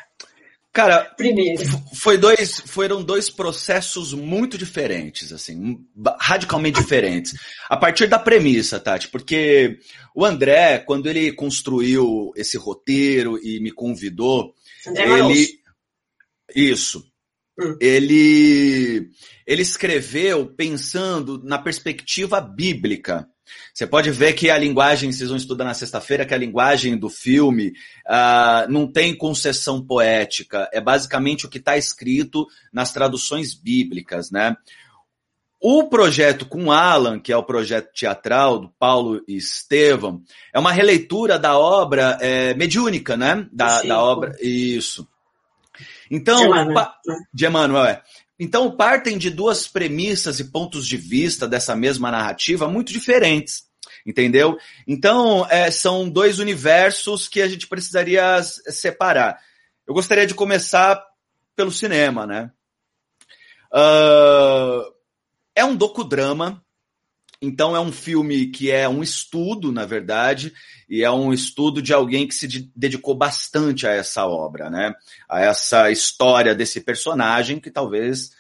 Cara, 0.73 1.05
primeiro 1.17 1.65
foi 1.95 2.17
dois, 2.17 2.61
foram 2.61 3.03
dois 3.03 3.29
processos 3.29 4.13
muito 4.13 4.57
diferentes, 4.57 5.33
assim, 5.33 5.85
radicalmente 6.21 6.81
diferentes. 6.81 7.33
A 7.69 7.77
partir 7.77 8.07
da 8.07 8.21
premissa, 8.21 8.79
Tati, 8.79 9.09
porque 9.09 9.81
o 10.15 10.25
André, 10.25 10.79
quando 10.79 11.09
ele 11.09 11.33
construiu 11.33 12.31
esse 12.37 12.57
roteiro 12.57 13.37
e 13.45 13.59
me 13.59 13.73
convidou, 13.73 14.55
André 14.87 15.19
ele 15.19 15.61
isso. 16.55 17.10
Ele 17.81 19.11
ele 19.47 19.63
escreveu 19.63 20.47
pensando 20.47 21.43
na 21.43 21.59
perspectiva 21.59 22.41
bíblica 22.41 23.29
você 23.75 23.87
pode 23.87 24.11
ver 24.11 24.35
que 24.35 24.51
a 24.51 24.59
linguagem, 24.59 25.13
vocês 25.13 25.29
vão 25.29 25.37
estudar 25.37 25.65
na 25.65 25.75
sexta-feira, 25.75 26.25
que 26.25 26.35
a 26.35 26.39
linguagem 26.39 26.97
do 26.97 27.09
filme 27.09 27.69
uh, 28.07 28.71
não 28.71 28.91
tem 28.91 29.17
concessão 29.17 29.85
poética, 29.85 30.69
é 30.73 30.81
basicamente 30.81 31.47
o 31.47 31.49
que 31.49 31.59
está 31.59 31.77
escrito 31.77 32.47
nas 32.73 32.93
traduções 32.93 33.55
bíblicas, 33.55 34.31
né? 34.31 34.57
O 35.63 35.89
projeto 35.89 36.47
com 36.47 36.73
Alan, 36.73 37.21
que 37.21 37.31
é 37.31 37.37
o 37.37 37.43
projeto 37.43 37.93
teatral 37.93 38.61
do 38.61 38.71
Paulo 38.79 39.23
e 39.29 39.37
Estevam, 39.37 40.23
é 40.55 40.59
uma 40.59 40.73
releitura 40.73 41.39
da 41.39 41.59
obra 41.59 42.17
é, 42.21 42.55
mediúnica, 42.55 43.15
né? 43.15 43.47
Da, 43.53 43.83
da 43.83 44.03
obra. 44.03 44.35
Isso. 44.41 45.07
Então, 46.11 46.41
de 46.41 46.47
Emmanuel, 46.47 46.75
pa... 46.75 46.97
de 47.33 47.47
Emmanuel 47.47 47.85
é. 47.85 48.03
Então, 48.39 48.75
partem 48.75 49.19
de 49.19 49.31
duas 49.31 49.69
premissas 49.69 50.41
e 50.41 50.51
pontos 50.51 50.87
de 50.87 50.97
vista 50.97 51.47
dessa 51.47 51.77
mesma 51.77 52.11
narrativa 52.11 52.67
muito 52.67 52.91
diferentes, 52.91 53.65
entendeu? 54.05 54.57
Então, 54.87 55.47
é, 55.51 55.71
são 55.71 56.09
dois 56.09 56.39
universos 56.39 57.29
que 57.29 57.43
a 57.43 57.49
gente 57.49 57.67
precisaria 57.67 58.43
separar. 58.43 59.39
Eu 59.87 59.93
gostaria 59.93 60.27
de 60.27 60.35
começar 60.35 61.01
pelo 61.55 61.71
cinema, 61.71 62.27
né? 62.27 62.51
Uh, 63.73 64.91
é 65.55 65.65
um 65.65 65.77
docudrama, 65.77 66.65
então 67.43 67.75
é 67.75 67.81
um 67.81 67.91
filme 67.91 68.47
que 68.49 68.71
é 68.71 68.89
um 68.89 69.03
estudo, 69.03 69.73
na 69.73 69.87
verdade, 69.87 70.53
e 70.89 71.03
é 71.03 71.11
um 71.11 71.33
estudo 71.33 71.81
de 71.81 71.95
alguém 71.95 72.27
que 72.27 72.35
se 72.35 72.71
dedicou 72.77 73.15
bastante 73.15 73.87
a 73.87 73.93
essa 73.93 74.27
obra, 74.27 74.69
né? 74.69 74.95
A 75.29 75.41
essa 75.41 75.91
história 75.91 76.55
desse 76.55 76.81
personagem 76.83 77.59
que 77.59 77.71
talvez 77.71 78.31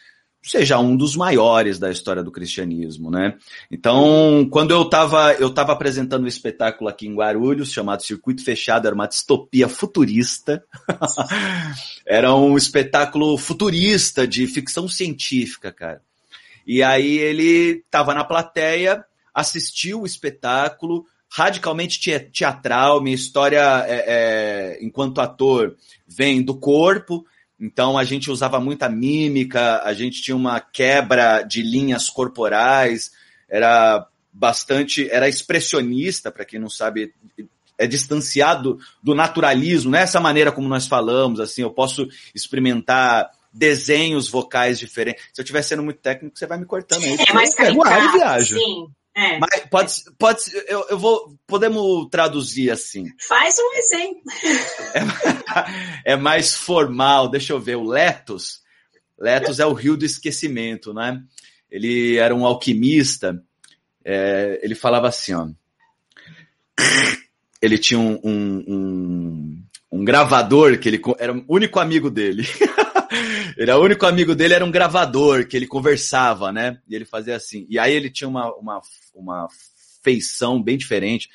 seja 0.42 0.78
um 0.78 0.96
dos 0.96 1.16
maiores 1.16 1.78
da 1.78 1.90
história 1.90 2.22
do 2.22 2.32
cristianismo, 2.32 3.10
né? 3.10 3.36
Então, 3.70 4.46
quando 4.50 4.70
eu 4.72 4.82
estava 4.82 5.32
eu 5.34 5.52
tava 5.52 5.72
apresentando 5.72 6.24
um 6.24 6.28
espetáculo 6.28 6.88
aqui 6.88 7.06
em 7.06 7.14
Guarulhos, 7.14 7.72
chamado 7.72 8.02
Circuito 8.02 8.44
Fechado, 8.44 8.86
era 8.86 8.94
uma 8.94 9.06
distopia 9.06 9.68
futurista. 9.68 10.62
era 12.06 12.34
um 12.34 12.56
espetáculo 12.56 13.36
futurista 13.38 14.26
de 14.26 14.46
ficção 14.46 14.88
científica, 14.88 15.72
cara. 15.72 16.02
E 16.72 16.84
aí 16.84 17.18
ele 17.18 17.82
estava 17.84 18.14
na 18.14 18.22
plateia, 18.22 19.04
assistiu 19.34 20.02
o 20.02 20.06
espetáculo, 20.06 21.04
radicalmente 21.28 21.98
teatral. 22.32 23.02
Minha 23.02 23.16
história 23.16 23.84
é, 23.88 24.04
é, 24.06 24.78
enquanto 24.80 25.20
ator 25.20 25.74
vem 26.06 26.40
do 26.40 26.54
corpo. 26.54 27.26
Então 27.58 27.98
a 27.98 28.04
gente 28.04 28.30
usava 28.30 28.60
muita 28.60 28.88
mímica, 28.88 29.82
a 29.82 29.92
gente 29.92 30.22
tinha 30.22 30.36
uma 30.36 30.60
quebra 30.60 31.42
de 31.42 31.60
linhas 31.60 32.08
corporais, 32.08 33.10
era 33.48 34.06
bastante, 34.32 35.10
era 35.10 35.28
expressionista, 35.28 36.30
para 36.30 36.44
quem 36.44 36.60
não 36.60 36.70
sabe, 36.70 37.12
é 37.76 37.84
distanciado 37.84 38.78
do 39.02 39.12
naturalismo, 39.12 39.90
nessa 39.90 40.18
é 40.18 40.20
maneira 40.20 40.52
como 40.52 40.68
nós 40.68 40.86
falamos, 40.86 41.40
assim, 41.40 41.62
eu 41.62 41.70
posso 41.70 42.06
experimentar 42.32 43.28
desenhos 43.52 44.28
vocais 44.28 44.78
diferentes. 44.78 45.22
Se 45.32 45.40
eu 45.40 45.42
estiver 45.42 45.62
sendo 45.62 45.82
muito 45.82 46.00
técnico, 46.00 46.38
você 46.38 46.46
vai 46.46 46.58
me 46.58 46.66
cortando 46.66 47.04
aí. 47.04 47.16
É 47.28 47.32
mais 47.32 47.54
caricato, 47.54 48.12
viajo. 48.12 48.56
sim. 48.56 48.86
É. 49.14 49.38
Mas 49.38 49.60
pode, 49.68 49.92
pode, 50.18 50.40
eu, 50.68 50.86
eu 50.90 50.98
vou, 50.98 51.36
podemos 51.46 52.08
traduzir 52.10 52.70
assim. 52.70 53.06
Faz 53.28 53.56
um 53.58 53.74
exemplo. 53.74 54.22
É, 56.04 56.12
é 56.12 56.16
mais 56.16 56.54
formal. 56.54 57.28
Deixa 57.28 57.52
eu 57.52 57.60
ver. 57.60 57.76
O 57.76 57.84
Letos, 57.84 58.62
Letos 59.18 59.58
é 59.58 59.66
o 59.66 59.72
rio 59.72 59.96
do 59.96 60.04
esquecimento, 60.04 60.94
né? 60.94 61.20
Ele 61.70 62.16
era 62.16 62.34
um 62.34 62.46
alquimista. 62.46 63.42
É, 64.04 64.60
ele 64.62 64.74
falava 64.74 65.08
assim, 65.08 65.34
ó. 65.34 65.48
Ele 67.60 67.76
tinha 67.76 68.00
um, 68.00 68.18
um, 68.24 68.64
um, 68.66 69.62
um 69.92 70.04
gravador 70.04 70.78
que 70.78 70.88
ele 70.88 71.02
era 71.18 71.32
o 71.32 71.44
único 71.46 71.78
amigo 71.78 72.10
dele. 72.10 72.48
ele, 73.60 73.70
o 73.72 73.82
único 73.82 74.06
amigo 74.06 74.34
dele 74.34 74.54
era 74.54 74.64
um 74.64 74.70
gravador 74.70 75.46
que 75.46 75.54
ele 75.54 75.66
conversava, 75.66 76.50
né? 76.50 76.80
E 76.88 76.94
ele 76.94 77.04
fazia 77.04 77.36
assim. 77.36 77.66
E 77.68 77.78
aí 77.78 77.92
ele 77.92 78.08
tinha 78.08 78.26
uma, 78.26 78.50
uma, 78.54 78.80
uma 79.14 79.48
feição 80.02 80.62
bem 80.62 80.78
diferente. 80.78 81.28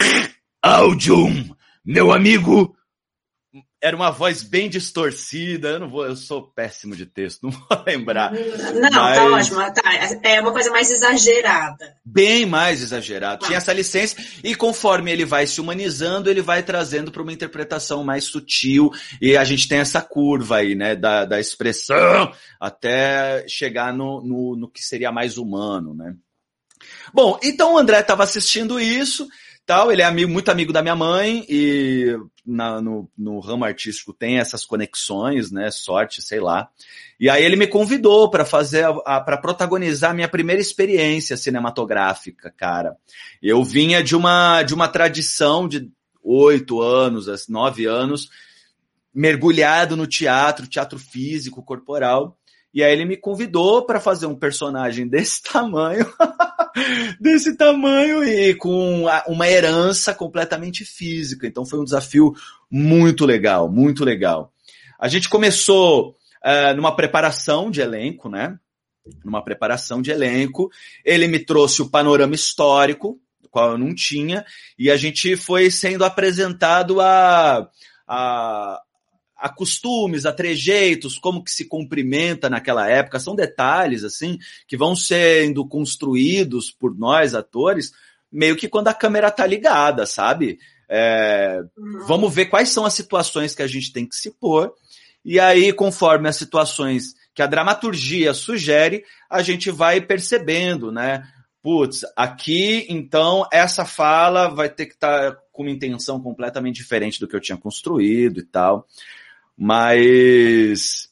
Audium, 0.62 1.56
meu 1.84 2.12
amigo 2.12 2.76
era 3.80 3.94
uma 3.94 4.10
voz 4.10 4.42
bem 4.42 4.68
distorcida. 4.68 5.68
Eu 5.68 5.80
não 5.80 5.88
vou, 5.88 6.06
eu 6.06 6.16
sou 6.16 6.42
péssimo 6.42 6.96
de 6.96 7.06
texto, 7.06 7.44
não 7.44 7.50
vou 7.50 7.84
lembrar. 7.86 8.32
Não, 8.32 8.90
tá 8.90 8.90
mas... 8.90 9.16
tá 9.16 9.24
ótimo. 9.24 9.74
Tá, 9.74 10.18
é 10.22 10.40
uma 10.40 10.52
coisa 10.52 10.70
mais 10.70 10.90
exagerada. 10.90 11.96
Bem 12.04 12.46
mais 12.46 12.82
exagerado. 12.82 13.46
Tinha 13.46 13.58
essa 13.58 13.72
licença, 13.72 14.16
e 14.42 14.54
conforme 14.54 15.12
ele 15.12 15.24
vai 15.24 15.46
se 15.46 15.60
humanizando, 15.60 16.30
ele 16.30 16.42
vai 16.42 16.62
trazendo 16.62 17.12
para 17.12 17.22
uma 17.22 17.32
interpretação 17.32 18.02
mais 18.02 18.24
sutil. 18.24 18.90
E 19.20 19.36
a 19.36 19.44
gente 19.44 19.68
tem 19.68 19.78
essa 19.78 20.00
curva 20.00 20.56
aí, 20.56 20.74
né? 20.74 20.94
Da, 20.96 21.24
da 21.24 21.38
expressão 21.38 22.32
até 22.60 23.46
chegar 23.48 23.92
no, 23.92 24.22
no, 24.22 24.56
no 24.56 24.70
que 24.70 24.82
seria 24.82 25.12
mais 25.12 25.38
humano, 25.38 25.94
né? 25.94 26.14
Bom, 27.12 27.38
então 27.42 27.74
o 27.74 27.78
André 27.78 28.00
estava 28.00 28.22
assistindo 28.22 28.78
isso 28.78 29.26
tal. 29.66 29.90
Ele 29.90 30.00
é 30.00 30.04
amigo, 30.04 30.30
muito 30.30 30.50
amigo 30.50 30.72
da 30.72 30.80
minha 30.80 30.94
mãe 30.94 31.44
e 31.48 32.16
na, 32.46 32.80
no, 32.80 33.10
no 33.18 33.40
ramo 33.40 33.64
artístico 33.64 34.12
tem 34.12 34.38
essas 34.38 34.64
conexões, 34.64 35.50
né? 35.50 35.70
Sorte, 35.70 36.22
sei 36.22 36.40
lá. 36.40 36.68
E 37.18 37.28
aí 37.28 37.44
ele 37.44 37.56
me 37.56 37.66
convidou 37.66 38.30
para 38.30 38.44
fazer, 38.44 38.86
para 39.04 39.36
protagonizar 39.36 40.12
a 40.12 40.14
minha 40.14 40.28
primeira 40.28 40.62
experiência 40.62 41.36
cinematográfica, 41.36 42.54
cara. 42.56 42.96
Eu 43.42 43.64
vinha 43.64 44.02
de 44.02 44.14
uma 44.14 44.62
de 44.62 44.72
uma 44.72 44.86
tradição 44.86 45.66
de 45.66 45.90
oito 46.22 46.80
anos, 46.80 47.26
nove 47.48 47.86
anos, 47.86 48.28
mergulhado 49.12 49.96
no 49.96 50.06
teatro, 50.06 50.66
teatro 50.66 50.98
físico, 50.98 51.62
corporal. 51.62 52.38
E 52.76 52.84
aí 52.84 52.92
ele 52.92 53.06
me 53.06 53.16
convidou 53.16 53.86
para 53.86 53.98
fazer 53.98 54.26
um 54.26 54.34
personagem 54.34 55.08
desse 55.08 55.42
tamanho, 55.42 56.06
desse 57.18 57.56
tamanho 57.56 58.22
e 58.22 58.54
com 58.54 59.06
uma 59.26 59.48
herança 59.48 60.12
completamente 60.12 60.84
física. 60.84 61.46
Então 61.46 61.64
foi 61.64 61.80
um 61.80 61.84
desafio 61.84 62.34
muito 62.70 63.24
legal, 63.24 63.66
muito 63.66 64.04
legal. 64.04 64.52
A 64.98 65.08
gente 65.08 65.26
começou 65.26 66.18
uh, 66.44 66.76
numa 66.76 66.94
preparação 66.94 67.70
de 67.70 67.80
elenco, 67.80 68.28
né? 68.28 68.58
Numa 69.24 69.42
preparação 69.42 70.02
de 70.02 70.10
elenco. 70.10 70.70
Ele 71.02 71.26
me 71.28 71.38
trouxe 71.38 71.80
o 71.80 71.88
panorama 71.88 72.34
histórico, 72.34 73.18
qual 73.50 73.70
eu 73.70 73.78
não 73.78 73.94
tinha, 73.94 74.44
e 74.78 74.90
a 74.90 74.98
gente 74.98 75.34
foi 75.34 75.70
sendo 75.70 76.04
apresentado 76.04 77.00
a, 77.00 77.70
a, 78.06 78.82
a 79.36 79.48
costumes, 79.48 80.24
a 80.24 80.32
trejeitos, 80.32 81.18
como 81.18 81.42
que 81.44 81.50
se 81.50 81.66
cumprimenta 81.66 82.48
naquela 82.48 82.88
época, 82.88 83.20
são 83.20 83.34
detalhes 83.34 84.02
assim 84.04 84.38
que 84.66 84.76
vão 84.76 84.96
sendo 84.96 85.66
construídos 85.66 86.70
por 86.70 86.96
nós 86.96 87.34
atores, 87.34 87.92
meio 88.32 88.56
que 88.56 88.68
quando 88.68 88.88
a 88.88 88.94
câmera 88.94 89.30
tá 89.30 89.46
ligada, 89.46 90.06
sabe? 90.06 90.58
É, 90.88 91.60
uhum. 91.76 92.06
Vamos 92.06 92.34
ver 92.34 92.46
quais 92.46 92.68
são 92.68 92.84
as 92.84 92.94
situações 92.94 93.54
que 93.54 93.62
a 93.62 93.66
gente 93.66 93.92
tem 93.92 94.06
que 94.06 94.16
se 94.16 94.30
pôr 94.30 94.72
e 95.28 95.40
aí, 95.40 95.72
conforme 95.72 96.28
as 96.28 96.36
situações 96.36 97.16
que 97.34 97.42
a 97.42 97.48
dramaturgia 97.48 98.32
sugere, 98.32 99.02
a 99.28 99.42
gente 99.42 99.72
vai 99.72 100.00
percebendo, 100.00 100.92
né? 100.92 101.26
Putz, 101.60 102.02
aqui 102.14 102.86
então 102.88 103.44
essa 103.52 103.84
fala 103.84 104.46
vai 104.46 104.68
ter 104.68 104.86
que 104.86 104.92
estar 104.94 105.32
tá 105.32 105.40
com 105.50 105.64
uma 105.64 105.72
intenção 105.72 106.20
completamente 106.20 106.76
diferente 106.76 107.18
do 107.18 107.26
que 107.26 107.34
eu 107.34 107.40
tinha 107.40 107.58
construído 107.58 108.38
e 108.38 108.44
tal. 108.44 108.86
Mas. 109.56 111.08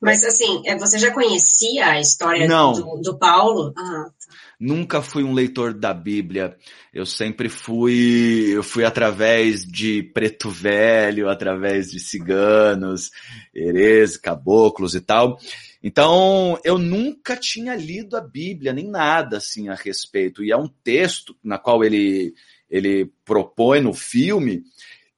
Mas 0.00 0.24
assim, 0.24 0.62
é, 0.66 0.76
você 0.76 0.98
já 0.98 1.12
conhecia 1.12 1.86
a 1.86 2.00
história 2.00 2.48
Não. 2.48 2.72
Do, 2.72 3.00
do 3.00 3.18
Paulo? 3.18 3.72
Ah, 3.76 4.06
tá. 4.10 4.12
Nunca 4.58 5.02
fui 5.02 5.24
um 5.24 5.32
leitor 5.32 5.74
da 5.74 5.92
Bíblia. 5.92 6.56
Eu 6.94 7.04
sempre 7.04 7.48
fui, 7.48 8.50
eu 8.52 8.62
fui 8.62 8.84
através 8.84 9.64
de 9.64 10.04
preto 10.14 10.48
velho, 10.50 11.28
através 11.28 11.90
de 11.90 11.98
ciganos, 11.98 13.10
herês, 13.52 14.16
caboclos 14.16 14.94
e 14.94 15.00
tal. 15.00 15.36
Então, 15.82 16.56
eu 16.62 16.78
nunca 16.78 17.36
tinha 17.36 17.74
lido 17.74 18.16
a 18.16 18.20
Bíblia, 18.20 18.72
nem 18.72 18.88
nada 18.88 19.38
assim 19.38 19.68
a 19.68 19.74
respeito. 19.74 20.44
E 20.44 20.52
é 20.52 20.56
um 20.56 20.68
texto 20.68 21.36
na 21.42 21.58
qual 21.58 21.82
ele, 21.82 22.32
ele 22.70 23.10
propõe 23.24 23.80
no 23.80 23.92
filme 23.92 24.62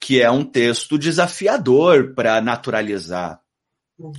que 0.04 0.20
é 0.20 0.30
um 0.30 0.44
texto 0.44 0.98
desafiador 0.98 2.12
para 2.14 2.38
naturalizar 2.38 3.40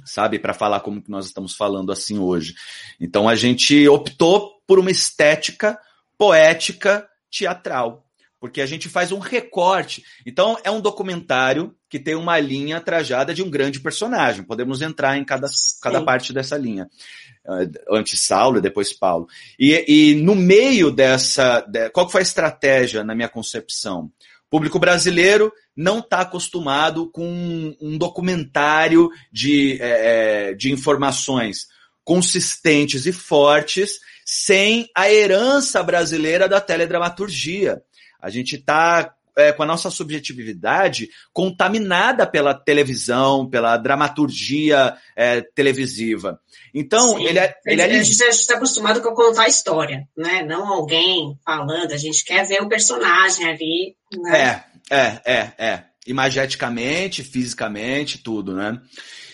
sabe, 0.03 0.39
para 0.39 0.51
falar 0.51 0.79
como 0.79 0.99
que 0.99 1.11
nós 1.11 1.27
estamos 1.27 1.53
falando 1.53 1.91
assim 1.91 2.17
hoje. 2.17 2.55
Então 2.99 3.29
a 3.29 3.35
gente 3.35 3.87
optou 3.87 4.53
por 4.65 4.79
uma 4.79 4.89
estética 4.89 5.77
poética 6.17 7.07
teatral, 7.29 8.03
porque 8.39 8.61
a 8.61 8.65
gente 8.65 8.89
faz 8.89 9.11
um 9.11 9.19
recorte. 9.19 10.03
Então 10.25 10.57
é 10.63 10.71
um 10.71 10.81
documentário 10.81 11.75
que 11.87 11.99
tem 11.99 12.15
uma 12.15 12.39
linha 12.39 12.81
trajada 12.81 13.31
de 13.31 13.43
um 13.43 13.49
grande 13.49 13.79
personagem. 13.79 14.43
Podemos 14.43 14.81
entrar 14.81 15.19
em 15.19 15.23
cada, 15.23 15.47
cada 15.83 16.01
parte 16.01 16.33
dessa 16.33 16.57
linha. 16.57 16.89
Antes 17.91 18.21
Saulo 18.21 18.57
e 18.57 18.61
depois 18.61 18.91
Paulo. 18.91 19.27
E, 19.59 19.85
e 19.87 20.15
no 20.15 20.33
meio 20.33 20.89
dessa. 20.89 21.61
De, 21.61 21.91
qual 21.91 22.09
foi 22.09 22.21
a 22.21 22.23
estratégia 22.23 23.03
na 23.03 23.13
minha 23.13 23.29
concepção? 23.29 24.11
O 24.47 24.57
público 24.57 24.79
brasileiro 24.79 25.51
não 25.75 25.99
está 25.99 26.21
acostumado 26.21 27.09
com 27.11 27.75
um 27.81 27.97
documentário 27.97 29.09
de, 29.31 29.77
é, 29.81 30.49
é, 30.49 30.53
de 30.53 30.71
informações 30.71 31.67
consistentes 32.03 33.05
e 33.05 33.11
fortes 33.11 33.99
sem 34.23 34.87
a 34.95 35.11
herança 35.11 35.81
brasileira 35.83 36.47
da 36.47 36.61
teledramaturgia. 36.61 37.81
A 38.21 38.29
gente 38.29 38.55
está 38.55 39.13
é, 39.37 39.51
com 39.51 39.63
a 39.63 39.65
nossa 39.65 39.89
subjetividade 39.89 41.09
contaminada 41.33 42.25
pela 42.25 42.53
televisão, 42.53 43.49
pela 43.49 43.77
dramaturgia 43.77 44.95
é, 45.15 45.41
televisiva. 45.41 46.39
Então, 46.73 47.17
Sim. 47.17 47.25
ele 47.25 47.39
é. 47.39 47.55
Ele 47.65 47.81
é... 47.81 47.85
A 47.85 48.03
gente 48.03 48.21
está 48.21 48.55
acostumado 48.55 49.01
com 49.01 49.13
contar 49.13 49.43
a 49.43 49.47
história, 49.47 50.07
né? 50.17 50.43
Não 50.43 50.67
alguém 50.67 51.37
falando, 51.45 51.91
a 51.91 51.97
gente 51.97 52.23
quer 52.23 52.45
ver 52.45 52.61
o 52.61 52.69
personagem 52.69 53.47
ali. 53.47 53.95
Né? 54.17 54.63
É, 54.89 54.97
é, 54.97 55.21
é, 55.25 55.51
é. 55.57 55.83
Imageticamente, 56.05 57.23
fisicamente, 57.23 58.19
tudo, 58.19 58.53
né? 58.53 58.79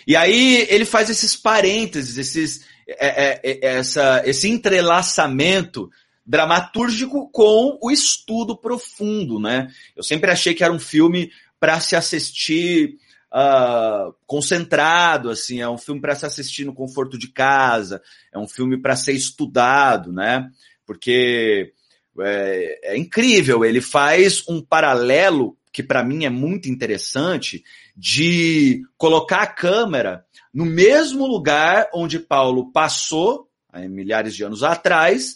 E 0.08 0.16
aí 0.16 0.66
ele 0.70 0.86
faz 0.86 1.10
esses 1.10 1.36
parênteses, 1.36 2.18
esses, 2.18 2.66
é, 2.88 3.40
é, 3.44 3.66
essa, 3.66 4.22
esse 4.26 4.50
entrelaçamento 4.50 5.90
dramatúrgico 6.32 7.30
com 7.30 7.78
o 7.82 7.92
estudo 7.92 8.56
profundo, 8.56 9.38
né? 9.38 9.68
Eu 9.94 10.02
sempre 10.02 10.32
achei 10.32 10.54
que 10.54 10.64
era 10.64 10.72
um 10.72 10.80
filme 10.80 11.30
para 11.60 11.78
se 11.82 11.94
assistir 11.94 12.96
uh, 13.34 14.16
concentrado, 14.26 15.30
assim, 15.30 15.60
é 15.60 15.68
um 15.68 15.78
filme 15.78 16.00
para 16.00 16.16
se 16.16 16.26
assistir 16.26 16.64
no 16.64 16.74
conforto 16.74 17.18
de 17.18 17.28
casa, 17.28 18.02
é 18.34 18.40
um 18.40 18.48
filme 18.48 18.82
para 18.82 18.96
ser 18.96 19.12
estudado, 19.12 20.14
né? 20.14 20.50
Porque 20.86 21.74
é, 22.22 22.94
é 22.94 22.98
incrível, 22.98 23.66
ele 23.66 23.82
faz 23.82 24.42
um 24.48 24.62
paralelo 24.62 25.58
que 25.70 25.84
para 25.84 26.02
mim 26.02 26.24
é 26.24 26.30
muito 26.30 26.70
interessante 26.70 27.62
de 27.94 28.84
colocar 28.98 29.42
a 29.42 29.48
câmera 29.48 30.24
no 30.54 30.66
mesmo 30.66 31.28
lugar 31.28 31.90
onde 31.94 32.20
Paulo 32.20 32.72
passou, 32.72 33.50
milhares 33.90 34.34
de 34.34 34.46
anos 34.46 34.64
atrás, 34.64 35.36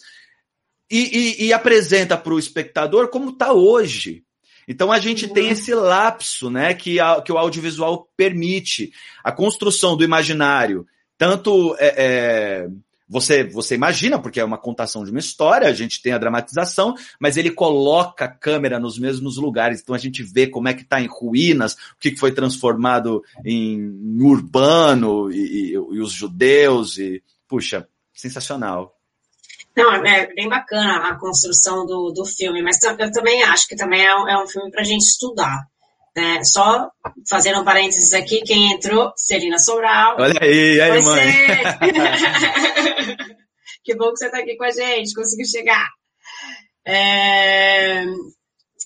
e, 0.90 1.44
e, 1.44 1.46
e 1.46 1.54
apresenta 1.54 2.18
para 2.18 2.34
o 2.34 2.40
espectador 2.40 3.10
como 3.10 3.32
está 3.32 3.54
hoje. 3.54 4.24
Então 4.68 4.92
a 4.92 5.00
gente 5.00 5.28
tem 5.28 5.50
esse 5.50 5.74
lapso, 5.74 6.50
né, 6.50 6.74
que, 6.74 7.00
a, 7.00 7.22
que 7.22 7.32
o 7.32 7.38
audiovisual 7.38 8.10
permite 8.18 8.92
a 9.24 9.32
construção 9.32 9.96
do 9.96 10.04
imaginário, 10.04 10.88
tanto 11.18 11.76
é, 11.80 11.94
é, 11.98 12.68
você, 13.08 13.44
você 13.44 13.76
imagina, 13.76 14.20
porque 14.20 14.40
é 14.40 14.44
uma 14.44 14.58
contação 14.58 15.04
de 15.04 15.12
uma 15.12 15.20
história, 15.20 15.68
a 15.68 15.74
gente 15.74 16.02
tem 16.02 16.14
a 16.14 16.18
dramatização, 16.18 16.96
mas 17.20 17.38
ele 17.38 17.52
coloca 17.52 18.26
a 18.26 18.28
câmera 18.28 18.80
nos 18.80 18.98
mesmos 18.98 19.38
lugares, 19.38 19.82
então 19.82 19.94
a 19.94 20.00
gente 20.00 20.24
vê 20.24 20.48
como 20.48 20.68
é 20.68 20.74
que 20.74 20.82
está 20.82 21.00
em 21.00 21.08
ruínas, 21.08 21.74
o 21.74 22.00
que 22.00 22.16
foi 22.18 22.32
transformado 22.32 23.24
em, 23.46 23.78
em 23.78 24.22
urbano, 24.22 25.32
e, 25.32 25.38
e, 25.38 25.72
e 25.74 25.78
os 25.78 26.12
judeus, 26.12 26.98
e, 26.98 27.22
puxa, 27.48 27.88
sensacional. 28.14 28.95
Não, 29.76 29.94
é 30.06 30.34
bem 30.34 30.48
bacana 30.48 31.10
a 31.10 31.20
construção 31.20 31.86
do, 31.86 32.12
do 32.12 32.26
filme, 32.26 32.62
mas 32.62 32.82
eu 32.82 33.12
também 33.12 33.44
acho 33.44 33.68
que 33.68 33.76
também 33.76 34.06
é 34.06 34.16
um, 34.16 34.26
é 34.28 34.42
um 34.42 34.48
filme 34.48 34.72
para 34.72 34.80
a 34.82 34.86
gente 34.86 35.04
estudar. 35.04 35.68
Né? 36.16 36.42
Só 36.46 36.90
fazendo 37.30 37.60
um 37.60 37.66
parênteses 37.66 38.14
aqui, 38.14 38.42
quem 38.42 38.72
entrou, 38.72 39.12
Celina 39.18 39.60
Sobral. 39.60 40.16
Olha 40.18 40.40
aí, 40.42 40.80
aí, 40.80 41.04
mãe. 41.04 41.34
que 43.84 43.96
bom 43.96 44.12
que 44.12 44.18
você 44.18 44.28
está 44.28 44.40
aqui 44.40 44.56
com 44.56 44.64
a 44.64 44.72
gente, 44.72 45.14
conseguiu 45.14 45.46
chegar. 45.46 45.90
É... 46.88 48.06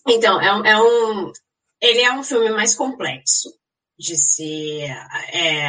Então, 0.08 0.41
é 0.41 0.56
um, 0.56 0.65
é 0.65 0.82
um, 0.82 1.32
ele 1.80 2.02
é 2.02 2.12
um 2.12 2.23
filme 2.23 2.49
mais 2.49 2.73
complexo 2.73 3.54
de 3.97 4.17
se 4.17 4.82
é, 5.34 5.67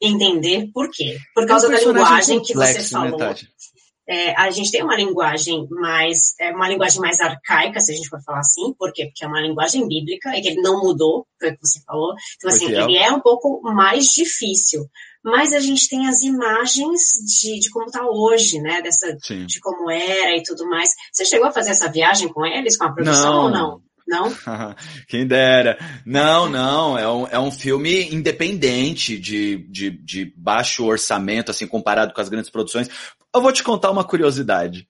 entender 0.00 0.70
por 0.72 0.88
quê. 0.88 1.18
Por 1.34 1.46
causa 1.46 1.66
é 1.66 1.70
um 1.70 1.72
da 1.72 1.80
linguagem 1.80 2.40
que 2.42 2.54
você 2.54 2.78
né, 2.78 2.84
falou. 2.84 3.18
Né, 3.18 3.34
é, 4.08 4.34
a 4.36 4.50
gente 4.50 4.70
tem 4.70 4.82
uma 4.82 4.96
linguagem 4.96 5.66
mais, 5.70 6.34
é 6.40 6.50
uma 6.50 6.68
linguagem 6.68 7.00
mais 7.00 7.20
arcaica, 7.20 7.80
se 7.80 7.92
a 7.92 7.94
gente 7.94 8.08
for 8.08 8.20
falar 8.22 8.40
assim, 8.40 8.74
por 8.74 8.92
quê? 8.92 9.06
Porque 9.06 9.24
é 9.24 9.28
uma 9.28 9.40
linguagem 9.40 9.86
bíblica 9.86 10.36
e 10.36 10.42
que 10.42 10.48
ele 10.48 10.60
não 10.60 10.80
mudou, 10.80 11.26
foi 11.38 11.50
o 11.50 11.52
que 11.52 11.60
você 11.66 11.80
falou. 11.86 12.14
Então, 12.36 12.50
assim, 12.50 12.66
ele 12.66 12.96
é 12.96 13.10
um 13.10 13.20
pouco 13.20 13.60
mais 13.62 14.06
difícil. 14.06 14.86
Mas 15.24 15.52
a 15.52 15.60
gente 15.60 15.88
tem 15.88 16.08
as 16.08 16.22
imagens 16.22 17.00
de, 17.40 17.60
de 17.60 17.70
como 17.70 17.86
está 17.86 18.04
hoje, 18.04 18.60
né? 18.60 18.82
Dessa, 18.82 19.16
de 19.46 19.60
como 19.60 19.88
era 19.88 20.36
e 20.36 20.42
tudo 20.42 20.68
mais. 20.68 20.90
Você 21.12 21.24
chegou 21.24 21.46
a 21.46 21.52
fazer 21.52 21.70
essa 21.70 21.90
viagem 21.90 22.28
com 22.28 22.44
eles, 22.44 22.76
com 22.76 22.86
a 22.86 22.92
produção 22.92 23.32
não. 23.32 23.44
ou 23.44 23.50
não? 23.50 23.82
Não? 24.04 24.34
Quem 25.06 25.24
dera. 25.24 25.78
Não, 26.04 26.48
não. 26.48 26.98
É 26.98 27.08
um, 27.08 27.26
é 27.28 27.38
um 27.38 27.52
filme 27.52 28.12
independente, 28.12 29.16
de, 29.16 29.58
de, 29.68 29.90
de 29.90 30.32
baixo 30.36 30.84
orçamento, 30.84 31.52
assim, 31.52 31.68
comparado 31.68 32.12
com 32.12 32.20
as 32.20 32.28
grandes 32.28 32.50
produções. 32.50 32.88
Eu 33.34 33.40
vou 33.40 33.52
te 33.52 33.62
contar 33.62 33.90
uma 33.90 34.04
curiosidade. 34.04 34.86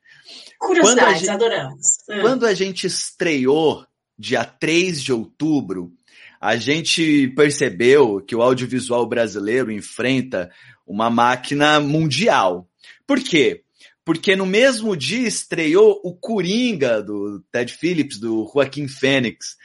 Curiosidades, 0.59 1.21
gente, 1.21 1.31
adoramos. 1.31 1.87
Hum. 2.09 2.21
Quando 2.21 2.47
a 2.47 2.55
gente 2.55 2.87
estreou, 2.87 3.87
dia 4.19 4.45
3 4.45 5.03
de 5.03 5.13
outubro, 5.13 5.93
a 6.41 6.57
gente 6.57 7.29
percebeu 7.37 8.21
que 8.21 8.35
o 8.35 8.43
audiovisual 8.43 9.07
brasileiro 9.07 9.71
enfrenta 9.71 10.51
uma 10.87 11.09
máquina 11.09 11.79
mundial. 11.79 12.69
Por 13.07 13.21
quê? 13.21 13.63
Porque 14.05 14.35
no 14.35 14.45
mesmo 14.45 14.97
dia 14.97 15.29
estreou 15.29 16.01
o 16.03 16.13
Coringa 16.15 17.01
do 17.01 17.41
Ted 17.53 17.73
Phillips, 17.73 18.19
do 18.19 18.51
Joaquim 18.53 18.89
Fênix. 18.89 19.57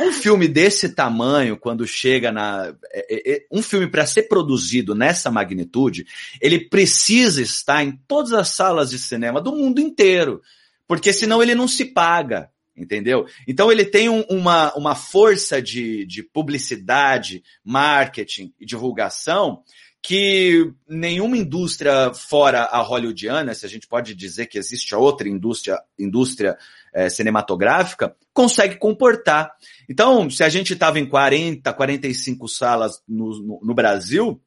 Um 0.00 0.12
filme 0.12 0.48
desse 0.48 0.94
tamanho, 0.94 1.56
quando 1.56 1.86
chega 1.86 2.32
na. 2.32 2.74
É, 2.92 3.14
é, 3.14 3.36
é 3.36 3.46
um 3.50 3.62
filme 3.62 3.86
para 3.86 4.06
ser 4.06 4.24
produzido 4.24 4.94
nessa 4.94 5.30
magnitude, 5.30 6.06
ele 6.40 6.68
precisa 6.68 7.42
estar 7.42 7.84
em 7.84 7.92
todas 8.08 8.32
as 8.32 8.48
salas 8.48 8.90
de 8.90 8.98
cinema 8.98 9.40
do 9.40 9.52
mundo 9.52 9.80
inteiro. 9.80 10.40
Porque 10.88 11.12
senão 11.12 11.42
ele 11.42 11.54
não 11.54 11.68
se 11.68 11.84
paga 11.84 12.50
entendeu? 12.76 13.26
Então 13.46 13.70
ele 13.70 13.84
tem 13.84 14.08
um, 14.08 14.22
uma, 14.22 14.72
uma 14.74 14.94
força 14.94 15.60
de, 15.60 16.06
de 16.06 16.22
publicidade, 16.22 17.42
marketing 17.62 18.54
e 18.58 18.64
divulgação 18.64 19.62
que 20.02 20.72
nenhuma 20.88 21.36
indústria 21.36 22.12
fora 22.14 22.62
a 22.62 22.80
hollywoodiana, 22.80 23.54
se 23.54 23.66
a 23.66 23.68
gente 23.68 23.86
pode 23.86 24.14
dizer 24.14 24.46
que 24.46 24.58
existe 24.58 24.94
outra 24.94 25.28
indústria, 25.28 25.78
indústria 25.98 26.56
é, 26.92 27.08
cinematográfica, 27.08 28.14
consegue 28.32 28.76
comportar. 28.76 29.52
Então, 29.88 30.28
se 30.30 30.42
a 30.42 30.48
gente 30.48 30.72
estava 30.72 30.98
em 30.98 31.08
40, 31.08 31.72
45 31.72 32.48
salas 32.48 33.02
no, 33.08 33.30
no, 33.42 33.60
no 33.62 33.74
Brasil, 33.74 34.40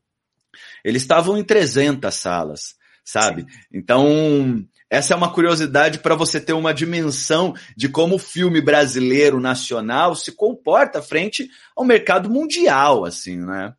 eles 0.83 1.01
estavam 1.01 1.37
em 1.37 1.43
300 1.43 2.13
salas, 2.13 2.75
sabe? 3.03 3.41
Sim. 3.41 3.47
Então, 3.73 4.65
essa 4.89 5.13
é 5.13 5.17
uma 5.17 5.33
curiosidade 5.33 5.99
para 5.99 6.15
você 6.15 6.39
ter 6.39 6.53
uma 6.53 6.73
dimensão 6.73 7.53
de 7.75 7.89
como 7.89 8.15
o 8.15 8.19
filme 8.19 8.61
brasileiro 8.61 9.39
nacional 9.39 10.15
se 10.15 10.31
comporta 10.31 11.01
frente 11.01 11.49
ao 11.75 11.83
mercado 11.83 12.29
mundial, 12.29 13.05
assim, 13.05 13.37
né? 13.37 13.73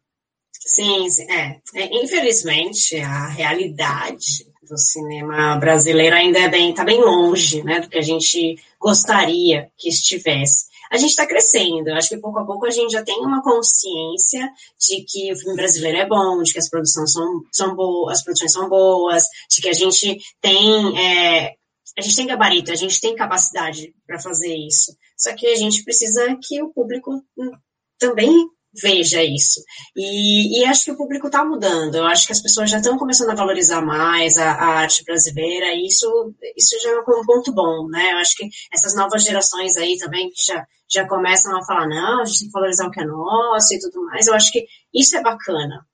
Sim, 0.67 1.07
é. 1.31 1.61
é. 1.75 2.03
Infelizmente, 2.03 2.97
a 2.97 3.29
realidade 3.29 4.47
do 4.69 4.79
cinema 4.79 5.57
brasileiro 5.57 6.17
ainda 6.17 6.39
é 6.39 6.49
bem, 6.49 6.71
está 6.71 6.85
bem 6.85 7.01
longe, 7.01 7.63
né, 7.63 7.81
do 7.81 7.89
que 7.89 7.99
a 7.99 8.03
gente 8.03 8.57
gostaria 8.81 9.71
que 9.77 9.89
estivesse. 9.89 10.67
A 10.91 10.97
gente 10.97 11.11
está 11.11 11.27
crescendo, 11.27 11.89
eu 11.89 11.97
acho 11.97 12.09
que 12.09 12.19
pouco 12.19 12.39
a 12.39 12.45
pouco 12.45 12.67
a 12.67 12.71
gente 12.71 12.93
já 12.93 13.03
tem 13.03 13.19
uma 13.19 13.43
consciência 13.43 14.49
de 14.79 15.05
que 15.05 15.33
o 15.33 15.37
filme 15.37 15.57
brasileiro 15.57 15.99
é 15.99 16.07
bom, 16.07 16.43
de 16.43 16.53
que 16.53 16.59
as 16.59 16.69
produções 16.69 17.13
são, 17.13 17.43
são 17.53 17.75
boas, 17.75 18.19
as 18.19 18.25
produções 18.25 18.53
são 18.53 18.69
boas, 18.69 19.25
de 19.51 19.61
que 19.61 19.69
a 19.69 19.73
gente 19.73 20.21
tem 20.41 20.99
é, 20.99 21.55
a 21.97 22.03
gente 22.03 22.17
tem 22.17 22.27
gabarito, 22.27 22.73
a 22.73 22.77
gente 22.77 23.01
tem 23.01 23.15
capacidade 23.15 23.95
para 24.07 24.19
fazer 24.19 24.55
isso. 24.55 24.97
Só 25.17 25.33
que 25.35 25.47
a 25.47 25.57
gente 25.57 25.85
precisa 25.85 26.37
que 26.43 26.61
o 26.63 26.73
público 26.73 27.13
hum, 27.37 27.53
também 27.99 28.49
veja 28.83 29.23
isso. 29.23 29.61
E, 29.97 30.61
e 30.61 30.65
acho 30.65 30.85
que 30.85 30.91
o 30.91 30.97
público 30.97 31.27
está 31.27 31.45
mudando. 31.45 31.95
Eu 31.97 32.07
acho 32.07 32.27
que 32.27 32.33
as 32.33 32.41
pessoas 32.41 32.71
já 32.71 32.79
estão 32.79 32.99
começando 32.99 33.31
a 33.31 33.35
valorizar 33.35 33.81
mais 33.81 34.37
a, 34.37 34.51
a, 34.53 34.67
arte 34.81 35.05
brasileira, 35.05 35.67
e 35.75 35.87
isso, 35.87 36.35
isso 36.57 36.81
já 36.83 36.91
é 36.91 36.99
um 36.99 37.25
ponto 37.25 37.53
bom, 37.53 37.89
né? 37.89 38.13
Eu 38.13 38.19
acho 38.19 38.37
que 38.37 38.49
essas 38.73 38.95
novas 38.95 39.23
gerações 39.23 39.77
aí 39.77 39.97
também, 39.99 40.31
que 40.31 40.43
já, 40.43 40.67
já 40.91 41.07
começam 41.07 41.57
a 41.57 41.65
falar, 41.65 41.89
não, 41.89 42.23
a 42.23 42.25
gente 42.25 42.41
tem 42.41 42.49
que 42.49 42.53
valorizar 42.53 42.87
o 42.87 42.91
que 42.91 43.01
é 43.01 43.05
nosso 43.05 43.75
e 43.75 43.79
tudo 43.79 44.05
mais, 44.07 44.27
eu 44.27 44.35
acho 44.35 44.51
que 44.51 44.65
isso 44.93 45.17
é 45.17 45.23
bacana. 45.23 45.87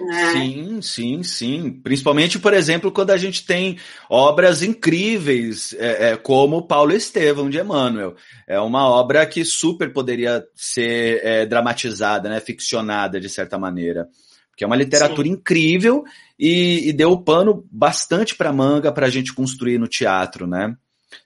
Né? 0.00 0.32
Sim, 0.32 0.82
sim, 0.82 1.22
sim. 1.22 1.70
Principalmente, 1.82 2.38
por 2.38 2.52
exemplo, 2.52 2.90
quando 2.90 3.10
a 3.10 3.16
gente 3.16 3.46
tem 3.46 3.78
obras 4.08 4.62
incríveis, 4.62 5.74
é, 5.78 6.10
é, 6.10 6.16
como 6.16 6.66
Paulo 6.66 6.92
Estevão 6.92 7.48
de 7.48 7.58
Emmanuel. 7.58 8.14
É 8.46 8.58
uma 8.58 8.88
obra 8.88 9.24
que 9.26 9.44
super 9.44 9.92
poderia 9.92 10.44
ser 10.54 11.20
é, 11.24 11.46
dramatizada, 11.46 12.28
né, 12.28 12.40
ficcionada 12.40 13.20
de 13.20 13.28
certa 13.28 13.58
maneira. 13.58 14.08
Porque 14.50 14.64
é 14.64 14.66
uma 14.66 14.76
literatura 14.76 15.26
sim. 15.26 15.34
incrível 15.34 16.04
e, 16.38 16.88
e, 16.88 16.92
deu 16.92 17.16
pano 17.18 17.66
bastante 17.70 18.36
para 18.36 18.52
manga 18.52 18.92
para 18.92 19.06
a 19.06 19.10
gente 19.10 19.32
construir 19.32 19.78
no 19.78 19.88
teatro, 19.88 20.46
né? 20.46 20.76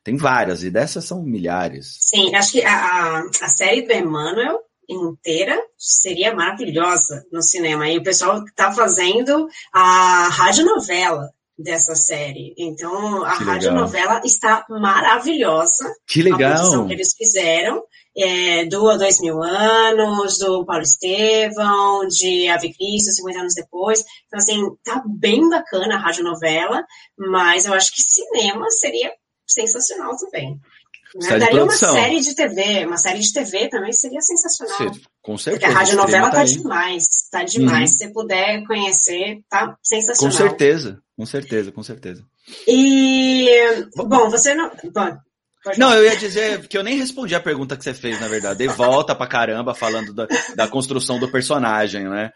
Tem 0.02 0.16
várias, 0.16 0.62
e 0.62 0.70
dessas 0.70 1.04
são 1.04 1.22
milhares. 1.22 1.96
Sim, 2.00 2.35
acho 2.35 2.52
que 2.52 2.62
a, 2.62 2.72
a, 2.72 3.20
a 3.42 3.48
série 3.48 3.83
do 3.83 3.92
Emmanuel 3.92 4.61
inteira 4.88 5.61
seria 5.77 6.35
maravilhosa 6.35 7.24
no 7.31 7.42
cinema. 7.42 7.88
E 7.88 7.98
o 7.98 8.03
pessoal 8.03 8.42
está 8.44 8.72
fazendo 8.72 9.48
a 9.72 10.29
radionovela 10.29 11.31
dessa 11.59 11.94
série. 11.94 12.55
Então, 12.57 13.24
a 13.24 13.35
radionovela 13.35 14.20
está 14.24 14.64
maravilhosa. 14.68 15.92
Que 16.07 16.22
legal! 16.22 16.53
A 16.53 16.55
produção 16.55 16.87
que 16.87 16.94
eles 16.94 17.14
fizeram 17.14 17.83
é, 18.16 18.64
do 18.66 18.96
Dois 18.96 19.20
Mil 19.20 19.42
Anos, 19.42 20.38
do 20.38 20.64
Paulo 20.64 20.83
Estevão, 20.83 22.07
de 22.07 22.48
Ave 22.48 22.72
Cristo, 22.72 23.12
50 23.12 23.40
anos 23.40 23.55
depois. 23.55 24.05
Então, 24.27 24.38
assim, 24.38 24.62
tá 24.85 25.03
bem 25.07 25.48
bacana 25.48 25.96
a 25.96 25.98
radionovela, 25.98 26.85
mas 27.16 27.66
eu 27.66 27.74
acho 27.74 27.92
que 27.94 28.03
cinema 28.03 28.70
seria 28.70 29.12
sensacional 29.46 30.16
também. 30.16 30.61
Né? 31.14 31.38
Daria 31.38 31.64
uma 31.64 31.72
série 31.72 32.20
de 32.20 32.34
TV, 32.34 32.86
uma 32.86 32.96
série 32.96 33.20
de 33.20 33.32
TV 33.32 33.68
também 33.68 33.92
seria 33.92 34.20
sensacional. 34.20 34.94
Sim, 34.94 35.00
com 35.22 35.38
certeza. 35.38 35.66
Porque 35.66 35.76
a 35.76 35.78
rádio 35.78 35.96
novela 35.96 36.30
tá, 36.30 36.36
tá 36.38 36.44
demais, 36.44 37.06
tá 37.30 37.44
demais. 37.44 37.92
Uhum. 37.92 37.96
Se 37.96 38.12
puder 38.12 38.64
conhecer, 38.66 39.40
tá 39.48 39.76
sensacional. 39.82 40.32
Com 40.32 40.36
certeza, 40.36 41.02
com 41.16 41.26
certeza, 41.26 41.72
com 41.72 41.82
certeza. 41.82 42.24
E, 42.66 43.48
bom, 43.96 44.30
você 44.30 44.54
não... 44.54 44.70
Bom, 44.92 45.16
não, 45.76 45.92
eu 45.92 46.04
ia 46.04 46.16
dizer 46.16 46.66
que 46.66 46.78
eu 46.78 46.84
nem 46.84 46.96
respondi 46.96 47.34
a 47.34 47.40
pergunta 47.40 47.76
que 47.76 47.84
você 47.84 47.92
fez, 47.92 48.20
na 48.20 48.28
verdade. 48.28 48.58
Dei 48.58 48.68
volta 48.68 49.14
pra 49.14 49.26
caramba 49.26 49.74
falando 49.74 50.14
da, 50.14 50.26
da 50.54 50.68
construção 50.68 51.18
do 51.18 51.30
personagem, 51.30 52.08
né? 52.08 52.30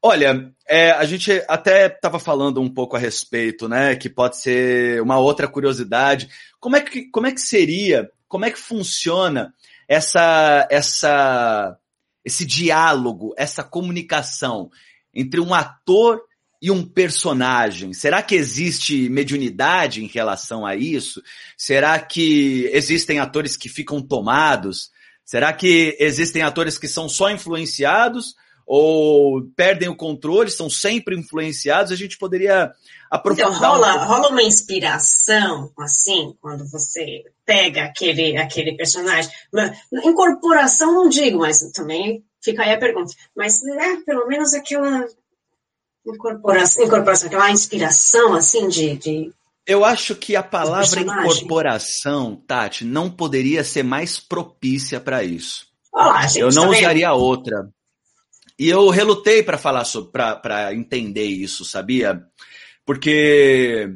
Olha, 0.00 0.52
é, 0.68 0.92
a 0.92 1.04
gente 1.04 1.42
até 1.48 1.86
estava 1.86 2.20
falando 2.20 2.60
um 2.60 2.72
pouco 2.72 2.94
a 2.94 3.00
respeito, 3.00 3.68
né? 3.68 3.96
Que 3.96 4.08
pode 4.08 4.36
ser 4.36 5.02
uma 5.02 5.18
outra 5.18 5.48
curiosidade. 5.48 6.28
Como 6.60 6.76
é 6.76 6.80
que, 6.80 7.10
como 7.10 7.26
é 7.26 7.32
que 7.32 7.40
seria, 7.40 8.08
como 8.28 8.44
é 8.44 8.50
que 8.50 8.58
funciona 8.58 9.52
essa, 9.88 10.68
essa, 10.70 11.76
esse 12.24 12.46
diálogo, 12.46 13.34
essa 13.36 13.64
comunicação 13.64 14.70
entre 15.12 15.40
um 15.40 15.52
ator 15.52 16.22
e 16.62 16.70
um 16.70 16.86
personagem? 16.86 17.92
Será 17.92 18.22
que 18.22 18.36
existe 18.36 19.08
mediunidade 19.08 20.04
em 20.04 20.06
relação 20.06 20.64
a 20.64 20.76
isso? 20.76 21.20
Será 21.56 21.98
que 21.98 22.70
existem 22.72 23.18
atores 23.18 23.56
que 23.56 23.68
ficam 23.68 24.00
tomados? 24.00 24.92
Será 25.24 25.52
que 25.52 25.96
existem 25.98 26.42
atores 26.42 26.78
que 26.78 26.86
são 26.86 27.08
só 27.08 27.30
influenciados? 27.30 28.36
Ou 28.70 29.42
perdem 29.56 29.88
o 29.88 29.96
controle, 29.96 30.50
são 30.50 30.68
sempre 30.68 31.18
influenciados, 31.18 31.90
a 31.90 31.96
gente 31.96 32.18
poderia 32.18 32.70
aprofundar. 33.10 33.50
Então, 33.50 33.58
rola, 33.58 33.94
um 33.94 34.06
rola 34.06 34.28
uma 34.28 34.42
inspiração, 34.42 35.72
assim, 35.78 36.36
quando 36.38 36.68
você 36.70 37.24
pega 37.46 37.84
aquele, 37.84 38.36
aquele 38.36 38.76
personagem. 38.76 39.32
Incorporação 40.04 40.92
não 40.92 41.08
digo, 41.08 41.38
mas 41.38 41.60
também 41.72 42.22
fica 42.42 42.62
aí 42.62 42.74
a 42.74 42.78
pergunta. 42.78 43.10
Mas, 43.34 43.62
né, 43.62 44.02
pelo 44.04 44.26
menos 44.26 44.52
aquela 44.52 45.06
incorporação, 46.06 46.84
incorporação 46.84 47.28
aquela 47.28 47.50
inspiração, 47.50 48.34
assim, 48.34 48.68
de, 48.68 48.98
de 48.98 49.32
eu 49.66 49.82
acho 49.84 50.14
que 50.14 50.36
a 50.36 50.42
palavra 50.42 51.00
incorporação, 51.00 52.36
Tati, 52.46 52.84
não 52.84 53.10
poderia 53.10 53.64
ser 53.64 53.82
mais 53.82 54.18
propícia 54.18 54.98
para 55.00 55.22
isso. 55.22 55.66
Olá, 55.92 56.26
gente, 56.26 56.40
eu 56.40 56.50
não 56.50 56.70
tá 56.70 56.78
usaria 56.78 57.12
outra. 57.12 57.68
E 58.58 58.68
eu 58.68 58.88
relutei 58.88 59.42
para 59.42 59.56
falar 59.56 59.84
sobre, 59.84 60.10
para 60.10 60.74
entender 60.74 61.26
isso, 61.26 61.64
sabia? 61.64 62.22
Porque 62.84 63.94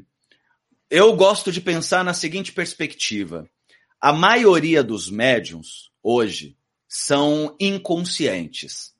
eu 0.89 1.15
gosto 1.17 1.51
de 1.51 1.61
pensar 1.61 2.05
na 2.05 2.15
seguinte 2.15 2.53
perspectiva: 2.53 3.49
a 4.01 4.13
maioria 4.13 4.83
dos 4.83 5.11
médiums 5.11 5.91
hoje 6.03 6.57
são 6.87 7.57
inconscientes. 7.59 8.93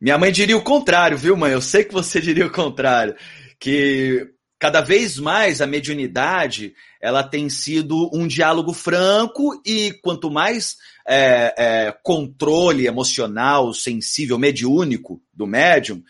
Minha 0.00 0.16
mãe 0.16 0.30
diria 0.30 0.56
o 0.56 0.62
contrário, 0.62 1.18
viu, 1.18 1.36
mãe? 1.36 1.52
Eu 1.52 1.60
sei 1.60 1.84
que 1.84 1.92
você 1.92 2.20
diria 2.22 2.46
o 2.46 2.52
contrário, 2.52 3.16
que 3.58 4.33
cada 4.64 4.80
vez 4.80 5.18
mais 5.18 5.60
a 5.60 5.66
mediunidade 5.66 6.74
ela 6.98 7.22
tem 7.22 7.50
sido 7.50 8.08
um 8.14 8.26
diálogo 8.26 8.72
franco 8.72 9.60
e 9.62 9.92
quanto 10.02 10.30
mais 10.30 10.78
é, 11.06 11.54
é, 11.58 11.98
controle 12.02 12.86
emocional, 12.86 13.74
sensível, 13.74 14.38
mediúnico 14.38 15.22
do 15.34 15.46
médium, 15.46 16.02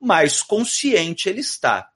mais 0.00 0.42
consciente 0.42 1.28
ele 1.28 1.42
está. 1.42 1.88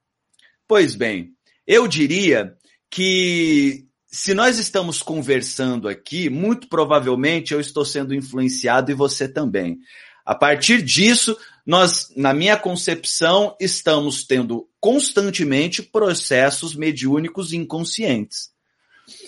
Pois 0.68 0.94
bem, 0.94 1.32
eu 1.66 1.88
diria 1.88 2.54
que 2.88 3.88
se 4.06 4.32
nós 4.32 4.60
estamos 4.60 5.02
conversando 5.02 5.88
aqui, 5.88 6.30
muito 6.30 6.68
provavelmente 6.68 7.52
eu 7.52 7.58
estou 7.58 7.84
sendo 7.84 8.14
influenciado 8.14 8.92
e 8.92 8.94
você 8.94 9.26
também. 9.26 9.80
A 10.24 10.36
partir 10.36 10.82
disso, 10.82 11.36
nós, 11.66 12.12
na 12.16 12.32
minha 12.32 12.56
concepção, 12.56 13.56
estamos 13.60 14.24
tendo 14.24 14.68
constantemente 14.78 15.82
processos 15.82 16.76
mediúnicos 16.76 17.52
inconscientes. 17.52 18.50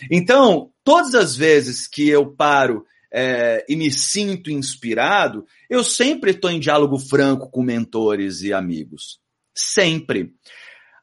Então, 0.09 0.73
todas 0.85 1.17
as 1.17 1.37
vezes 1.37 1.89
que 1.89 2.09
eu 2.09 2.31
paro 2.31 2.87
é, 3.13 3.65
e 3.69 3.75
me 3.75 3.91
sinto 3.91 4.51
inspirado, 4.51 5.45
eu 5.69 5.83
sempre 5.83 6.31
estou 6.31 6.51
em 6.51 6.61
diálogo 6.61 6.99
franco 6.99 7.51
com 7.51 7.63
mentores 7.63 8.43
e 8.43 8.53
amigos. 8.53 9.19
Sempre. 9.53 10.33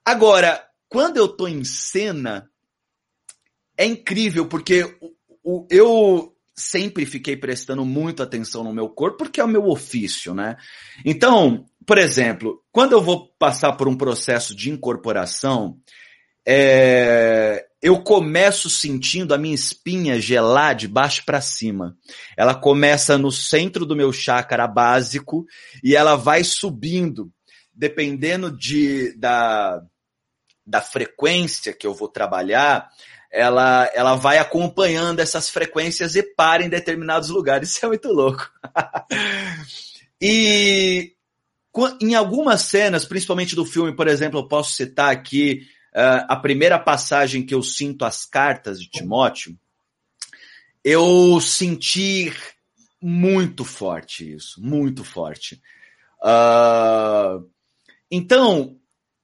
Agora, 0.06 0.66
quando 0.88 1.18
eu 1.18 1.26
estou 1.26 1.50
em 1.50 1.64
cena, 1.66 2.50
é 3.78 3.86
incrível, 3.86 4.48
porque 4.48 4.84
o, 5.02 5.14
o, 5.44 5.68
eu 5.70 6.35
sempre 6.56 7.06
fiquei 7.06 7.36
prestando 7.36 7.84
muito 7.84 8.24
atenção 8.24 8.64
no 8.64 8.74
meu 8.74 8.88
corpo, 8.90 9.18
porque 9.18 9.42
é 9.42 9.44
o 9.44 9.48
meu 9.48 9.68
ofício, 9.68 10.34
né? 10.34 10.56
Então, 11.04 11.66
por 11.86 11.98
exemplo, 11.98 12.64
quando 12.72 12.94
eu 12.94 13.02
vou 13.02 13.30
passar 13.38 13.74
por 13.74 13.88
um 13.88 13.98
processo 13.98 14.56
de 14.56 14.70
incorporação, 14.70 15.78
é, 16.48 17.66
eu 17.82 18.02
começo 18.02 18.70
sentindo 18.70 19.34
a 19.34 19.38
minha 19.38 19.54
espinha 19.54 20.20
gelar 20.20 20.76
de 20.76 20.88
baixo 20.88 21.24
para 21.26 21.42
cima. 21.42 21.98
Ela 22.38 22.56
começa 22.56 23.18
no 23.18 23.32
centro 23.32 23.86
do 23.86 23.96
meu 23.96 24.14
chakra 24.14 24.68
básico 24.68 25.46
e 25.84 25.96
ela 25.96 26.16
vai 26.16 26.44
subindo, 26.44 27.32
dependendo 27.74 28.50
de, 28.50 29.16
da, 29.18 29.82
da 30.66 30.82
frequência 30.82 31.74
que 31.74 31.86
eu 31.86 31.94
vou 31.94 32.08
trabalhar, 32.08 32.90
ela, 33.36 33.92
ela 33.94 34.16
vai 34.16 34.38
acompanhando 34.38 35.20
essas 35.20 35.50
frequências 35.50 36.16
e 36.16 36.24
para 36.24 36.64
em 36.64 36.70
determinados 36.70 37.30
lugares. 37.30 37.70
Isso 37.76 37.86
é 37.86 37.90
muito 37.90 38.08
louco. 38.08 38.50
e 40.22 41.12
em 42.02 42.16
algumas 42.16 42.62
cenas, 42.62 43.04
principalmente 43.04 43.54
do 43.54 43.66
filme, 43.66 43.94
por 43.94 44.08
exemplo, 44.08 44.40
eu 44.40 44.48
posso 44.48 44.72
citar 44.72 45.12
aqui 45.12 45.68
uh, 45.94 46.26
a 46.30 46.36
primeira 46.38 46.80
passagem 46.80 47.46
que 47.46 47.54
eu 47.54 47.62
sinto 47.62 48.06
as 48.06 48.26
cartas 48.26 48.80
de 48.80 48.90
Timóteo, 48.90 49.58
eu 50.82 51.42
senti 51.42 52.32
muito 53.02 53.66
forte 53.66 54.34
isso, 54.34 54.62
muito 54.64 55.04
forte. 55.04 55.62
Uh, 56.22 57.46
então, 58.10 58.80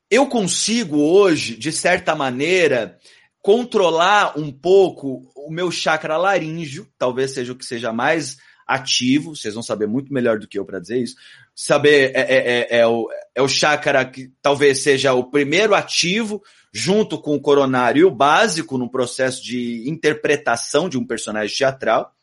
eu 0.09 0.27
consigo 0.27 0.97
hoje, 0.97 1.55
de 1.55 1.71
certa 1.71 2.13
maneira, 2.13 2.99
controlar 3.41 4.37
um 4.37 4.51
pouco 4.51 5.31
o 5.35 5.51
meu 5.51 5.71
chakra 5.71 6.17
laríngeo, 6.17 6.87
talvez 6.97 7.33
seja 7.33 7.51
o 7.53 7.55
que 7.55 7.65
seja 7.65 7.91
mais 7.91 8.37
ativo, 8.67 9.35
vocês 9.35 9.53
vão 9.53 9.63
saber 9.63 9.87
muito 9.87 10.13
melhor 10.13 10.39
do 10.39 10.47
que 10.47 10.57
eu 10.57 10.65
para 10.65 10.79
dizer 10.79 11.01
isso. 11.01 11.15
Saber 11.53 12.11
é, 12.15 12.21
é, 12.21 12.37
é, 12.37 12.79
é, 12.79 12.87
o, 12.87 13.09
é 13.35 13.41
o 13.41 13.47
chakra 13.47 14.05
que 14.05 14.31
talvez 14.41 14.81
seja 14.81 15.13
o 15.13 15.29
primeiro 15.29 15.75
ativo, 15.75 16.41
junto 16.71 17.19
com 17.19 17.35
o 17.35 17.41
coronário 17.41 18.09
básico 18.09 18.77
no 18.77 18.89
processo 18.89 19.43
de 19.43 19.89
interpretação 19.89 20.87
de 20.87 20.97
um 20.97 21.05
personagem 21.05 21.55
teatral. 21.55 22.13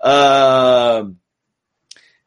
Uh, 0.00 1.14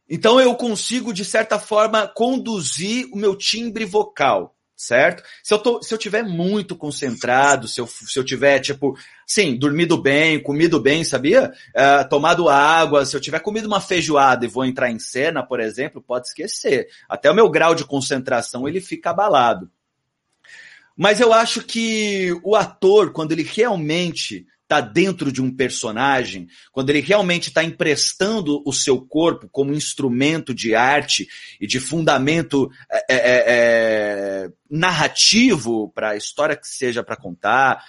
então 0.10 0.40
eu 0.40 0.56
consigo, 0.56 1.14
de 1.14 1.26
certa 1.26 1.60
forma, 1.60 2.08
conduzir 2.08 3.08
o 3.12 3.18
meu 3.18 3.36
timbre 3.36 3.86
vocal, 3.86 4.56
certo? 4.80 5.22
Se 5.44 5.54
eu, 5.54 5.60
tô, 5.60 5.84
se 5.84 5.94
eu 5.94 5.98
tiver 5.98 6.24
muito 6.24 6.74
concentrado, 6.74 7.68
se 7.68 7.82
eu, 7.82 7.86
se 7.86 8.18
eu 8.18 8.24
tiver, 8.24 8.60
tipo, 8.60 8.98
sim, 9.28 9.58
dormido 9.58 10.02
bem, 10.02 10.42
comido 10.42 10.80
bem, 10.80 11.04
sabia? 11.04 11.52
Uh, 11.76 12.08
tomado 12.08 12.48
água, 12.48 13.06
se 13.06 13.14
eu 13.14 13.20
tiver 13.20 13.42
comido 13.42 13.68
uma 13.68 13.82
feijoada 13.82 14.46
e 14.46 14.48
vou 14.48 14.64
entrar 14.64 14.90
em 14.90 14.98
cena, 14.98 15.44
por 15.46 15.60
exemplo, 15.60 16.02
pode 16.02 16.28
esquecer. 16.28 16.88
Até 17.10 17.30
o 17.30 17.36
meu 17.36 17.50
grau 17.50 17.76
de 17.76 17.84
concentração, 17.84 18.70
ele 18.70 18.80
fica 18.80 19.10
abalado. 19.10 19.70
Mas 20.96 21.20
eu 21.20 21.34
acho 21.34 21.62
que 21.62 22.34
o 22.42 22.56
ator, 22.56 23.12
quando 23.12 23.34
ele 23.34 23.44
realmente 23.44 24.48
está 24.70 24.82
dentro 24.82 25.32
de 25.32 25.42
um 25.42 25.52
personagem, 25.52 26.48
quando 26.72 26.92
ele 26.92 27.00
realmente 27.00 27.48
está 27.48 27.64
emprestando 27.64 28.62
o 28.64 28.72
seu 28.72 29.02
corpo 29.02 29.50
como 29.52 29.74
instrumento 29.74 30.54
de 30.54 30.76
arte 30.76 31.28
e 31.60 31.66
de 31.66 31.80
fundamento 31.80 32.70
é, 32.92 32.98
é, 33.10 33.18
é, 33.18 33.44
é 33.48 34.50
narrativo 34.70 35.90
para 35.90 36.12
a 36.12 36.16
história 36.16 36.56
que 36.56 36.68
seja 36.68 37.04
para 37.04 37.18
contar, 37.18 37.84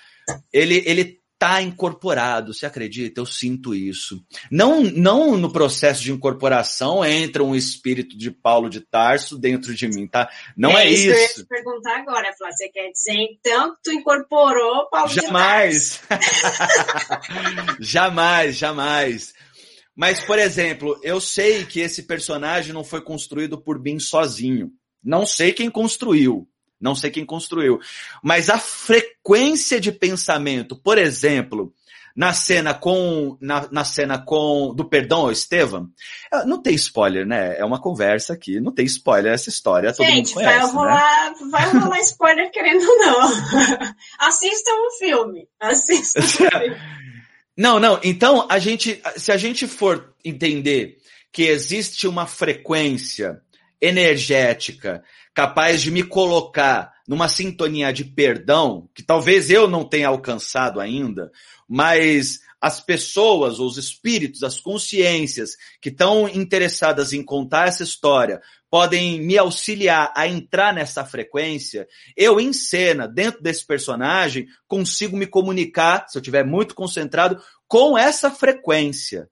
ele, 0.51 0.83
ele 0.87 1.19
tá 1.40 1.62
incorporado, 1.62 2.53
você 2.53 2.66
acredita? 2.66 3.18
Eu 3.18 3.24
sinto 3.24 3.74
isso. 3.74 4.22
Não, 4.50 4.83
não 4.83 5.38
no 5.38 5.50
processo 5.50 6.03
de 6.03 6.12
incorporação 6.12 7.03
entra 7.03 7.42
um 7.42 7.55
espírito 7.57 8.14
de 8.14 8.31
Paulo 8.31 8.68
de 8.68 8.83
Tarso 8.83 9.38
dentro 9.38 9.74
de 9.74 9.88
mim, 9.88 10.07
tá? 10.07 10.31
Não 10.55 10.76
é, 10.76 10.85
é 10.85 10.90
isso. 10.90 11.09
eu 11.09 11.18
ia 11.18 11.29
te 11.29 11.46
perguntar 11.46 11.96
agora, 11.96 12.31
Flávio. 12.37 12.57
Você 12.59 12.68
quer 12.68 12.90
dizer 12.90 13.16
então 13.16 13.74
que 13.74 13.85
tu 13.85 13.92
incorporou 13.92 14.90
Paulo 14.90 15.09
jamais. 15.09 15.98
de 16.03 16.09
Tarso? 16.09 17.81
jamais, 17.81 18.57
jamais. 18.57 19.33
Mas, 19.96 20.22
por 20.22 20.38
exemplo, 20.38 21.00
eu 21.03 21.22
sei 21.22 21.64
que 21.64 21.81
esse 21.81 22.03
personagem 22.03 22.74
não 22.74 22.85
foi 22.85 23.00
construído 23.00 23.59
por 23.59 23.81
mim 23.81 23.98
sozinho. 23.98 24.70
Não 25.03 25.24
sei 25.24 25.55
quem 25.55 25.70
construiu. 25.70 26.46
Não 26.81 26.95
sei 26.95 27.11
quem 27.11 27.27
construiu. 27.27 27.79
Mas 28.23 28.49
a 28.49 28.59
frequência 28.59 29.81
de 29.81 29.93
pensamento, 29.93 30.75
por 30.75 30.97
exemplo, 30.97 31.75
na 32.16 32.33
cena 32.33 32.75
com 32.75 33.37
na, 33.40 33.69
na 33.71 33.85
cena 33.85 34.19
com 34.19 34.75
do 34.75 34.85
perdão 34.85 35.21
ao 35.21 35.33
Estevam, 35.33 35.88
é, 36.33 36.45
não 36.45 36.61
tem 36.61 36.75
spoiler, 36.75 37.27
né? 37.27 37.59
É 37.59 37.64
uma 37.64 37.81
conversa 37.81 38.33
aqui, 38.33 38.61
não 38.61 38.73
tem 38.73 38.85
spoiler 38.87 39.33
essa 39.33 39.49
história, 39.49 39.93
todo 39.93 40.07
Gente, 40.07 40.29
mundo 40.29 40.35
conhece, 40.35 40.59
vai 40.59 40.71
rolar, 40.71 41.31
né? 41.31 41.37
vai 41.51 41.73
rolar 41.73 42.01
spoiler 42.01 42.51
querendo 42.51 42.83
ou 42.83 42.99
não. 42.99 43.21
Assistam 44.19 44.73
o 44.73 44.99
filme, 44.99 45.49
assistam 45.61 46.21
o 46.21 46.23
filme. 46.51 46.77
Não, 47.57 47.79
não, 47.79 48.01
então 48.03 48.47
a 48.49 48.59
gente, 48.59 49.03
se 49.16 49.31
a 49.31 49.37
gente 49.37 49.66
for 49.66 50.14
entender 50.25 50.99
que 51.33 51.43
existe 51.45 52.09
uma 52.09 52.27
frequência 52.27 53.40
energética 53.81 55.03
capaz 55.35 55.81
de 55.81 55.90
me 55.90 56.03
colocar 56.03 56.93
numa 57.07 57.29
sintonia 57.29 57.93
de 57.93 58.05
perdão, 58.05 58.88
que 58.95 59.03
talvez 59.03 59.51
eu 59.51 59.69
não 59.69 59.85
tenha 59.85 60.09
alcançado 60.09 60.81
ainda, 60.81 61.31
mas 61.69 62.40
as 62.61 62.81
pessoas, 62.81 63.59
os 63.59 63.79
espíritos, 63.79 64.43
as 64.43 64.61
consciências 64.61 65.53
que 65.81 65.88
estão 65.88 66.29
interessadas 66.29 67.12
em 67.12 67.23
contar 67.23 67.69
essa 67.69 67.83
história 67.83 68.40
podem 68.69 69.21
me 69.21 69.38
auxiliar 69.38 70.12
a 70.14 70.29
entrar 70.29 70.75
nessa 70.75 71.05
frequência, 71.05 71.88
eu 72.16 72.38
em 72.38 72.53
cena, 72.53 73.09
dentro 73.09 73.43
desse 73.43 73.66
personagem, 73.66 74.47
consigo 74.69 75.16
me 75.16 75.27
comunicar, 75.27 76.07
se 76.09 76.19
eu 76.19 76.21
estiver 76.21 76.45
muito 76.45 76.75
concentrado, 76.75 77.43
com 77.66 77.97
essa 77.97 78.31
frequência. 78.31 79.29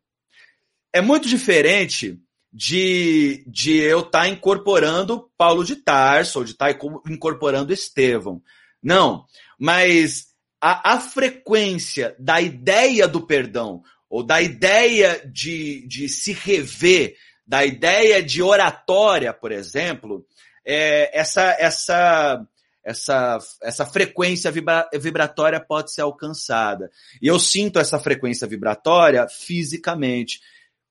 É 0.93 1.01
muito 1.01 1.29
diferente 1.29 2.19
de, 2.53 3.45
de 3.47 3.77
eu 3.77 4.01
estar 4.01 4.21
tá 4.21 4.29
incorporando 4.29 5.31
Paulo 5.37 5.65
de 5.65 5.77
Tarso, 5.77 6.39
ou 6.39 6.45
de 6.45 6.53
estar 6.53 6.73
tá 6.73 6.87
incorporando 7.09 7.73
Estevão. 7.73 8.43
Não, 8.83 9.25
mas 9.59 10.29
a, 10.61 10.95
a 10.95 11.01
frequência 11.01 12.15
da 12.19 12.41
ideia 12.41 13.07
do 13.07 13.27
perdão, 13.27 13.83
ou 14.09 14.23
da 14.23 14.41
ideia 14.41 15.21
de, 15.27 15.87
de 15.87 16.09
se 16.09 16.33
rever, 16.33 17.17
da 17.47 17.65
ideia 17.65 18.23
de 18.23 18.43
oratória, 18.43 19.33
por 19.33 19.53
exemplo, 19.53 20.27
é, 20.65 21.19
essa, 21.19 21.57
essa, 21.59 22.47
essa, 22.85 23.39
essa 23.63 23.87
frequência 23.87 24.51
vibra, 24.51 24.89
vibratória 24.95 25.61
pode 25.61 25.93
ser 25.93 26.03
alcançada. 26.03 26.91
E 27.21 27.27
eu 27.27 27.39
sinto 27.39 27.79
essa 27.79 27.99
frequência 27.99 28.47
vibratória 28.47 29.27
fisicamente 29.29 30.41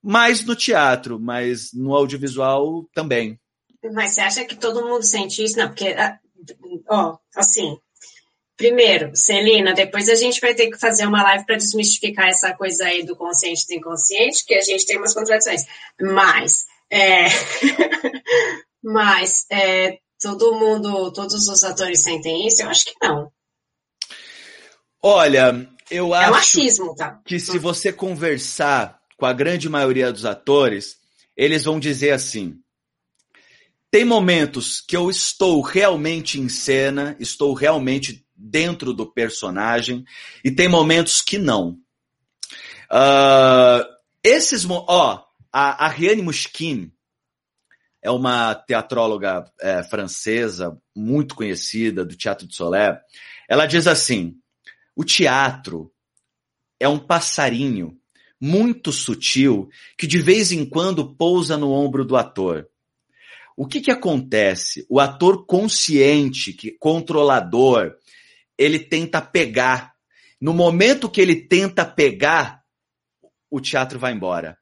mais 0.08 0.42
no 0.46 0.56
teatro, 0.56 1.20
mas 1.20 1.74
no 1.74 1.94
audiovisual 1.94 2.86
também. 2.94 3.38
Mas 3.94 4.12
você 4.12 4.22
acha 4.22 4.46
que 4.46 4.56
todo 4.56 4.88
mundo 4.88 5.04
sente 5.04 5.44
isso? 5.44 5.58
Não, 5.58 5.68
porque, 5.68 5.90
ah, 5.90 6.18
ó, 6.90 7.18
assim, 7.36 7.78
primeiro, 8.56 9.12
Celina, 9.14 9.74
depois 9.74 10.08
a 10.08 10.16
gente 10.16 10.40
vai 10.40 10.56
ter 10.56 10.72
que 10.72 10.80
fazer 10.80 11.06
uma 11.06 11.22
live 11.24 11.46
para 11.46 11.58
desmistificar 11.58 12.30
essa 12.30 12.54
coisa 12.54 12.86
aí 12.86 13.04
do 13.04 13.18
consciente 13.18 13.66
e 13.66 13.76
do 13.76 13.80
inconsciente, 13.80 14.46
que 14.46 14.56
a 14.56 14.62
gente 14.62 14.86
tem 14.86 14.98
umas 14.98 15.14
contradições. 15.14 15.64
Mas, 16.00 16.64
é, 16.90 17.26
mas, 18.82 19.46
é, 19.52 19.98
todo 20.22 20.56
mundo, 20.56 21.12
todos 21.12 21.50
os 21.50 21.64
atores 21.66 22.04
sentem 22.04 22.48
isso? 22.48 22.62
Eu 22.64 22.70
acho 22.70 22.86
que 22.86 22.96
não. 23.02 23.30
Olha, 25.04 25.70
eu 25.92 26.16
é 26.16 26.20
acho 26.20 26.32
machismo, 26.32 26.96
tá? 26.96 27.20
que 27.26 27.42
se 27.42 27.60
você 27.60 27.92
conversar 27.92 28.97
com 29.18 29.26
a 29.26 29.34
grande 29.34 29.68
maioria 29.68 30.14
dos 30.14 30.26
atores, 30.26 30.98
eles 31.36 31.66
vão 31.66 31.80
dizer 31.80 32.12
assim: 32.12 32.58
tem 33.92 34.06
momentos 34.06 34.80
que 34.80 34.96
eu 34.96 35.10
estou 35.10 35.60
realmente 35.62 36.40
em 36.40 36.48
cena, 36.48 37.18
estou 37.20 37.54
realmente 37.54 38.26
dentro 38.36 38.94
do 38.94 39.12
personagem, 39.12 40.06
e 40.44 40.52
tem 40.52 40.68
momentos 40.68 41.22
que 41.22 41.38
não. 41.38 41.80
Uh, 42.92 43.84
esses, 44.24 44.66
ó, 44.70 45.26
a, 45.52 45.88
Riane 45.88 46.22
Mushkin 46.22 46.92
é 48.02 48.12
uma 48.12 48.54
teatróloga 48.54 49.52
é, 49.60 49.84
francesa 49.84 50.78
muito 50.96 51.36
conhecida 51.36 52.06
do 52.06 52.16
Teatro 52.16 52.48
de 52.48 52.56
Solé. 52.56 53.02
Ela 53.50 53.66
diz 53.66 53.88
assim: 53.88 54.38
o 54.96 55.04
teatro 55.04 55.92
é 56.80 56.88
um 56.88 57.00
passarinho 57.00 58.00
muito 58.40 58.92
sutil 58.92 59.70
que 59.98 60.06
de 60.06 60.20
vez 60.20 60.52
em 60.52 60.66
quando 60.66 61.16
pousa 61.16 61.58
no 61.58 61.72
ombro 61.72 62.06
do 62.06 62.16
ator. 62.16 62.68
O 63.56 63.66
que 63.66 63.82
que 63.82 63.92
acontece? 63.92 64.86
O 64.88 65.00
ator 65.00 65.46
consciente, 65.46 66.54
que 66.54 66.72
controlador, 66.72 67.96
ele 68.58 68.80
tenta 68.80 69.20
pegar. 69.20 69.94
No 70.40 70.54
momento 70.54 71.10
que 71.10 71.20
ele 71.20 71.36
tenta 71.36 71.84
pegar, 71.84 72.62
o 73.50 73.60
teatro 73.60 73.98
vai 73.98 74.14
embora. 74.14 74.58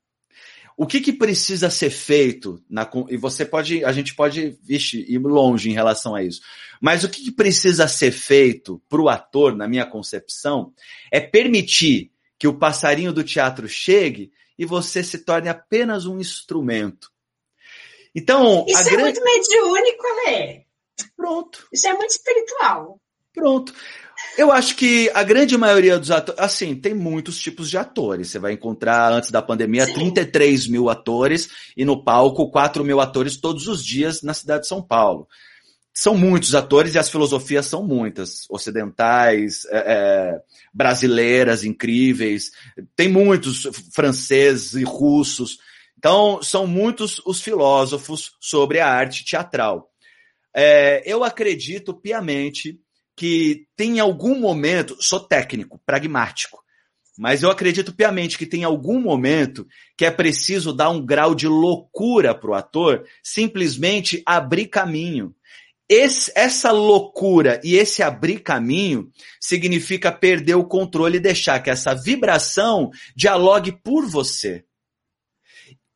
O 0.77 0.85
que, 0.85 0.99
que 0.99 1.13
precisa 1.13 1.69
ser 1.69 1.89
feito 1.89 2.61
na, 2.69 2.89
e 3.09 3.15
você 3.15 3.45
pode, 3.45 3.83
a 3.85 3.93
gente 3.93 4.13
pode, 4.13 4.57
vixe, 4.61 5.05
ir 5.07 5.19
longe 5.19 5.69
em 5.69 5.73
relação 5.73 6.15
a 6.15 6.23
isso. 6.23 6.41
Mas 6.81 7.03
o 7.03 7.09
que, 7.09 7.23
que 7.23 7.31
precisa 7.31 7.87
ser 7.87 8.11
feito 8.11 8.81
para 8.89 9.01
o 9.01 9.07
ator, 9.07 9.55
na 9.55 9.69
minha 9.69 9.85
concepção, 9.85 10.73
é 11.11 11.21
permitir 11.21 12.11
que 12.37 12.47
o 12.47 12.57
passarinho 12.57 13.13
do 13.13 13.23
teatro 13.23 13.67
chegue 13.67 14.31
e 14.57 14.65
você 14.65 15.03
se 15.03 15.19
torne 15.19 15.49
apenas 15.49 16.05
um 16.05 16.19
instrumento. 16.19 17.09
Então, 18.13 18.65
isso 18.67 18.81
é 18.81 18.91
grande... 18.91 19.19
muito 19.19 19.23
mediúnico, 19.23 20.03
né? 20.25 20.63
Pronto. 21.17 21.67
Isso 21.73 21.87
é 21.87 21.93
muito 21.93 22.11
espiritual. 22.11 22.99
Pronto. 23.33 23.73
Eu 24.37 24.51
acho 24.51 24.75
que 24.77 25.11
a 25.13 25.23
grande 25.23 25.57
maioria 25.57 25.99
dos 25.99 26.09
atores. 26.11 26.39
Assim, 26.39 26.75
tem 26.75 26.93
muitos 26.93 27.37
tipos 27.37 27.69
de 27.69 27.77
atores. 27.77 28.29
Você 28.29 28.39
vai 28.39 28.53
encontrar, 28.53 29.11
antes 29.11 29.29
da 29.29 29.41
pandemia, 29.41 29.85
Sim. 29.85 29.93
33 29.93 30.67
mil 30.67 30.89
atores 30.89 31.49
e 31.75 31.83
no 31.83 32.03
palco 32.03 32.49
4 32.49 32.83
mil 32.83 33.01
atores 33.01 33.37
todos 33.37 33.67
os 33.67 33.83
dias 33.83 34.21
na 34.21 34.33
cidade 34.33 34.61
de 34.61 34.67
São 34.69 34.81
Paulo. 34.81 35.27
São 35.97 36.13
muitos 36.13 36.53
atores 36.53 36.93
e 36.93 36.99
as 36.99 37.09
filosofias 37.09 37.67
são 37.67 37.81
muitas. 37.81 38.45
Ocidentais, 38.49 39.65
é, 39.71 39.77
é, 39.77 40.41
brasileiras, 40.73 41.63
incríveis. 41.63 42.51
Tem 42.97 43.07
muitos 43.07 43.63
franceses 43.93 44.73
e 44.73 44.83
russos. 44.83 45.57
Então, 45.97 46.43
são 46.43 46.67
muitos 46.67 47.21
os 47.25 47.41
filósofos 47.41 48.33
sobre 48.41 48.81
a 48.81 48.89
arte 48.89 49.23
teatral. 49.23 49.89
É, 50.53 51.01
eu 51.05 51.23
acredito 51.23 51.93
piamente 51.93 52.77
que 53.15 53.65
tem 53.77 53.99
algum 53.99 54.37
momento, 54.37 54.97
sou 54.99 55.21
técnico, 55.21 55.81
pragmático, 55.85 56.61
mas 57.17 57.41
eu 57.41 57.49
acredito 57.49 57.93
piamente 57.93 58.37
que 58.37 58.45
tem 58.45 58.65
algum 58.65 58.99
momento 58.99 59.65
que 59.97 60.03
é 60.03 60.11
preciso 60.11 60.73
dar 60.73 60.89
um 60.89 61.05
grau 61.05 61.33
de 61.33 61.47
loucura 61.47 62.35
para 62.35 62.51
o 62.51 62.53
ator, 62.53 63.05
simplesmente 63.23 64.21
abrir 64.25 64.67
caminho. 64.67 65.33
Esse, 65.87 66.31
essa 66.35 66.71
loucura 66.71 67.61
e 67.63 67.75
esse 67.75 68.01
abrir 68.01 68.39
caminho 68.39 69.11
significa 69.39 70.11
perder 70.11 70.55
o 70.55 70.65
controle 70.65 71.17
e 71.17 71.21
deixar 71.21 71.59
que 71.59 71.69
essa 71.69 71.93
vibração 71.93 72.89
dialogue 73.15 73.71
por 73.83 74.07
você. 74.07 74.65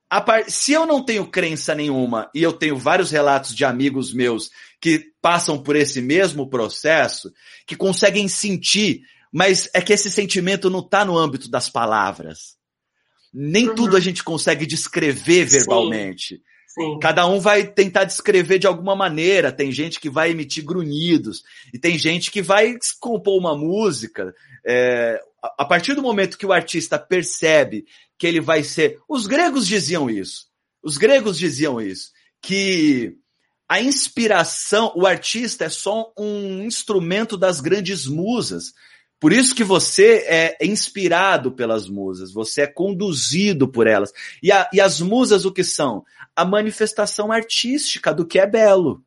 Par... 0.07 0.49
Se 0.49 0.73
eu 0.73 0.85
não 0.85 1.03
tenho 1.03 1.25
crença 1.25 1.73
nenhuma 1.73 2.29
e 2.35 2.43
eu 2.43 2.53
tenho 2.53 2.77
vários 2.77 3.09
relatos 3.09 3.55
de 3.55 3.65
amigos 3.65 4.13
meus 4.13 4.51
que 4.79 5.11
passam 5.21 5.61
por 5.61 5.75
esse 5.75 6.01
mesmo 6.01 6.47
processo, 6.47 7.31
que 7.65 7.75
conseguem 7.75 8.27
sentir, 8.27 9.01
mas 9.31 9.69
é 9.73 9.81
que 9.81 9.93
esse 9.93 10.11
sentimento 10.11 10.69
não 10.69 10.79
está 10.79 11.03
no 11.03 11.17
âmbito 11.17 11.49
das 11.49 11.67
palavras. 11.67 12.57
Nem 13.33 13.69
uhum. 13.69 13.75
tudo 13.75 13.97
a 13.97 13.99
gente 13.99 14.23
consegue 14.23 14.65
descrever 14.65 15.45
verbalmente. 15.45 16.35
Sim. 16.35 16.41
Cada 17.01 17.27
um 17.27 17.39
vai 17.39 17.65
tentar 17.67 18.03
descrever 18.03 18.59
de 18.59 18.67
alguma 18.67 18.95
maneira. 18.95 19.51
Tem 19.51 19.71
gente 19.71 19.99
que 19.99 20.09
vai 20.09 20.31
emitir 20.31 20.63
grunhidos 20.63 21.43
e 21.73 21.79
tem 21.79 21.97
gente 21.97 22.31
que 22.31 22.41
vai 22.41 22.77
compor 22.99 23.37
uma 23.37 23.57
música. 23.57 24.33
É, 24.65 25.21
a 25.57 25.65
partir 25.65 25.93
do 25.93 26.01
momento 26.01 26.37
que 26.37 26.45
o 26.45 26.53
artista 26.53 26.97
percebe 26.99 27.85
que 28.17 28.27
ele 28.27 28.41
vai 28.41 28.63
ser. 28.63 28.99
Os 29.07 29.27
gregos 29.27 29.67
diziam 29.67 30.09
isso. 30.09 30.47
Os 30.83 30.97
gregos 30.97 31.37
diziam 31.37 31.79
isso. 31.81 32.11
Que 32.41 33.15
a 33.67 33.81
inspiração, 33.81 34.91
o 34.95 35.05
artista 35.05 35.65
é 35.65 35.69
só 35.69 36.11
um 36.17 36.63
instrumento 36.63 37.37
das 37.37 37.61
grandes 37.61 38.07
musas. 38.07 38.73
Por 39.19 39.33
isso 39.33 39.53
que 39.53 39.63
você 39.63 40.25
é 40.27 40.57
inspirado 40.65 41.51
pelas 41.51 41.89
musas, 41.89 42.31
você 42.31 42.61
é 42.61 42.67
conduzido 42.67 43.67
por 43.67 43.85
elas. 43.85 44.11
E, 44.41 44.51
a, 44.51 44.69
e 44.71 44.79
as 44.79 45.01
musas 45.01 45.43
o 45.43 45.51
que 45.51 45.63
são? 45.63 46.05
A 46.35 46.45
manifestação 46.45 47.31
artística 47.31 48.13
do 48.13 48.25
que 48.25 48.39
é 48.39 48.47
belo. 48.47 49.03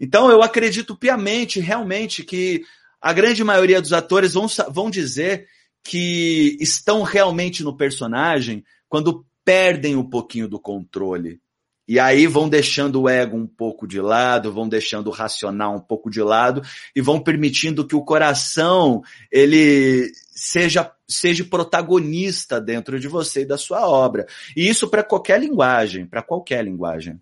Então 0.00 0.30
eu 0.30 0.42
acredito 0.42 0.96
piamente, 0.96 1.60
realmente, 1.60 2.24
que 2.24 2.64
a 3.00 3.12
grande 3.12 3.44
maioria 3.44 3.80
dos 3.80 3.92
atores 3.92 4.34
vão, 4.34 4.46
vão 4.70 4.90
dizer 4.90 5.46
que 5.82 6.56
estão 6.60 7.02
realmente 7.02 7.62
no 7.62 7.76
personagem 7.76 8.64
quando 8.88 9.26
perdem 9.44 9.94
um 9.94 10.08
pouquinho 10.08 10.48
do 10.48 10.58
controle. 10.58 11.40
E 11.86 11.98
aí 11.98 12.26
vão 12.26 12.48
deixando 12.48 13.02
o 13.02 13.08
ego 13.08 13.36
um 13.36 13.46
pouco 13.46 13.86
de 13.86 14.00
lado, 14.00 14.52
vão 14.52 14.68
deixando 14.68 15.08
o 15.08 15.12
racional 15.12 15.74
um 15.74 15.80
pouco 15.80 16.10
de 16.10 16.22
lado 16.22 16.62
e 16.96 17.00
vão 17.00 17.20
permitindo 17.20 17.86
que 17.86 17.94
o 17.94 18.04
coração 18.04 19.02
ele 19.30 20.10
seja 20.30 20.90
seja 21.06 21.44
protagonista 21.44 22.60
dentro 22.60 22.98
de 22.98 23.06
você 23.06 23.42
e 23.42 23.46
da 23.46 23.58
sua 23.58 23.86
obra. 23.88 24.26
E 24.56 24.68
isso 24.68 24.88
para 24.88 25.04
qualquer 25.04 25.38
linguagem, 25.38 26.06
para 26.06 26.22
qualquer 26.22 26.64
linguagem. 26.64 27.20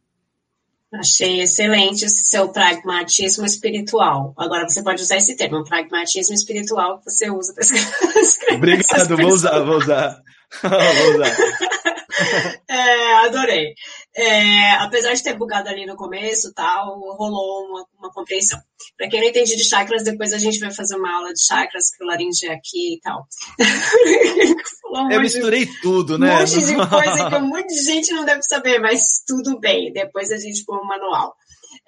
Achei 0.93 1.41
excelente 1.41 2.05
esse 2.05 2.27
seu 2.27 2.51
pragmatismo 2.51 3.47
espiritual. 3.47 4.35
Agora 4.37 4.69
você 4.69 4.83
pode 4.83 5.03
usar 5.03 5.17
esse 5.17 5.35
termo, 5.35 5.65
pragmatismo 5.65 6.35
espiritual, 6.35 6.99
que 6.99 7.11
você 7.11 7.31
usa 7.31 7.55
para 7.55 7.63
escrever. 8.21 8.57
Obrigado, 8.57 9.17
vou 9.17 9.33
usar, 9.33 9.59
vou 9.61 9.79
usar. 9.79 10.23
vou 10.63 11.15
usar. 11.15 12.02
É, 12.69 13.15
adorei. 13.27 13.75
É, 14.17 14.73
apesar 14.77 15.13
de 15.13 15.23
ter 15.23 15.37
bugado 15.37 15.69
ali 15.69 15.85
no 15.85 15.95
começo, 15.95 16.53
tal, 16.55 16.99
rolou 16.99 17.67
uma, 17.67 17.87
uma 17.99 18.13
compreensão. 18.13 18.59
Para 18.97 19.09
quem 19.09 19.21
não 19.21 19.29
entende 19.29 19.57
de 19.57 19.65
chakras, 19.65 20.03
depois 20.03 20.33
a 20.33 20.39
gente 20.39 20.59
vai 20.59 20.73
fazer 20.73 20.97
uma 20.97 21.17
aula 21.17 21.33
de 21.33 21.45
chakras 21.45 21.91
que 21.91 22.03
o 22.03 22.07
Laringe 22.07 22.47
é 22.47 22.55
aqui 22.55 22.95
e 22.95 23.01
tal. 23.01 23.27
Eu 25.11 25.21
misturei 25.21 25.67
de, 25.67 25.81
tudo, 25.81 26.19
né? 26.19 26.35
Um 26.35 26.39
monte 26.41 26.65
de 26.65 26.75
coisa 26.89 27.31
que 27.31 27.37
um 27.37 27.49
monte 27.49 27.69
de 27.69 27.83
gente 27.83 28.13
não 28.13 28.25
deve 28.25 28.43
saber, 28.43 28.79
mas 28.79 29.23
tudo 29.27 29.59
bem. 29.59 29.93
Depois 29.93 30.31
a 30.31 30.37
gente 30.37 30.65
põe 30.65 30.79
o 30.79 30.83
um 30.83 30.87
manual. 30.87 31.35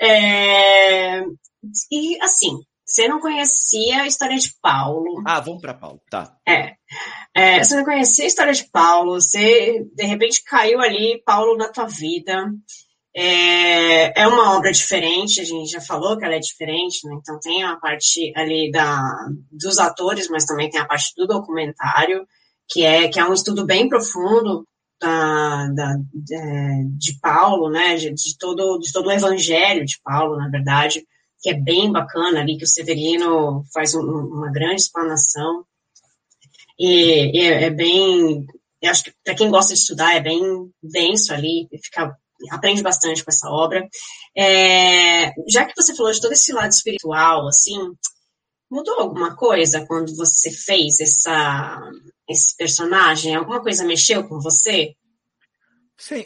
É, 0.01 1.23
e 1.91 2.19
assim, 2.23 2.61
você 2.85 3.09
não 3.09 3.19
conhecia 3.19 4.03
a 4.03 4.07
história 4.07 4.37
de 4.37 4.53
Paulo. 4.61 5.23
Ah, 5.27 5.41
vamos 5.41 5.61
para 5.63 5.73
Paulo, 5.73 6.01
tá. 6.11 6.37
É. 6.47 6.75
é. 7.35 7.65
Você 7.65 7.77
não 7.77 7.85
conhecia 7.85 8.25
a 8.25 8.29
história 8.29 8.53
de 8.53 8.65
Paulo, 8.71 9.15
você 9.15 9.85
de 9.95 10.05
repente 10.05 10.45
caiu 10.45 10.81
ali, 10.81 11.23
Paulo, 11.25 11.57
na 11.57 11.69
tua 11.69 11.87
vida. 11.87 12.53
É, 13.17 14.23
é 14.23 14.27
uma 14.27 14.57
obra 14.57 14.73
diferente, 14.73 15.41
a 15.41 15.45
gente 15.45 15.71
já 15.71 15.81
falou 15.81 16.19
que 16.19 16.25
ela 16.25 16.35
é 16.35 16.41
diferente, 16.41 17.07
né? 17.07 17.17
Então 17.21 17.39
tem 17.41 17.63
a 17.63 17.77
parte 17.77 18.33
ali 18.37 18.71
da, 18.71 19.01
dos 19.51 19.79
atores, 19.79 20.29
mas 20.29 20.45
também 20.45 20.69
tem 20.69 20.81
a 20.81 20.87
parte 20.87 21.15
do 21.17 21.27
documentário, 21.27 22.27
que 22.69 22.85
é, 22.85 23.09
que 23.09 23.21
é 23.21 23.25
um 23.25 23.33
estudo 23.33 23.65
bem 23.65 23.89
profundo 23.89 24.67
da, 25.01 25.69
da, 25.69 25.97
de, 26.13 26.35
é, 26.35 26.83
de 26.99 27.19
Paulo, 27.21 27.71
né? 27.71 27.95
De, 27.95 28.13
de, 28.13 28.37
todo, 28.37 28.79
de 28.79 28.93
todo 28.93 29.07
o 29.07 29.13
evangelho 29.13 29.87
de 29.87 29.99
Paulo, 30.03 30.37
na 30.37 30.49
verdade 30.51 31.07
que 31.45 31.51
é 31.51 31.55
bem 31.55 31.93
bacana 31.93 32.41
ali, 32.41 32.57
que 32.57 32.65
o 32.65 32.67
Severino 32.67 33.63
faz 33.71 33.95
um, 33.95 34.01
uma 34.01 34.51
grande 34.51 34.81
explanação. 34.81 35.63
E, 36.79 37.37
e 37.37 37.39
é, 37.39 37.65
é, 37.65 37.71
bem, 37.71 38.47
eu 38.81 38.91
acho 38.91 39.05
que 39.05 39.13
para 39.23 39.35
quem 39.35 39.51
gosta 39.51 39.75
de 39.75 39.81
estudar 39.81 40.15
é 40.15 40.23
bem 40.23 40.41
denso 40.83 41.35
ali, 41.35 41.69
fica, 41.83 42.17
aprende 42.51 42.83
bastante 42.83 43.23
com 43.23 43.31
essa 43.31 43.51
obra. 43.51 43.87
É, 44.35 45.35
já 45.47 45.67
que 45.67 45.75
você 45.77 45.95
falou 45.95 46.11
de 46.13 46.21
todo 46.23 46.33
esse 46.33 46.51
lado 46.51 46.71
espiritual, 46.71 47.47
assim, 47.47 47.93
mudou 48.71 48.99
alguma 49.01 49.37
coisa 49.37 49.85
quando 49.87 50.17
você 50.17 50.51
fez 50.51 50.99
essa, 50.99 51.79
esse 52.27 52.57
personagem? 52.57 53.35
Alguma 53.35 53.63
coisa 53.63 53.85
mexeu 53.85 54.27
com 54.27 54.41
você? 54.41 54.95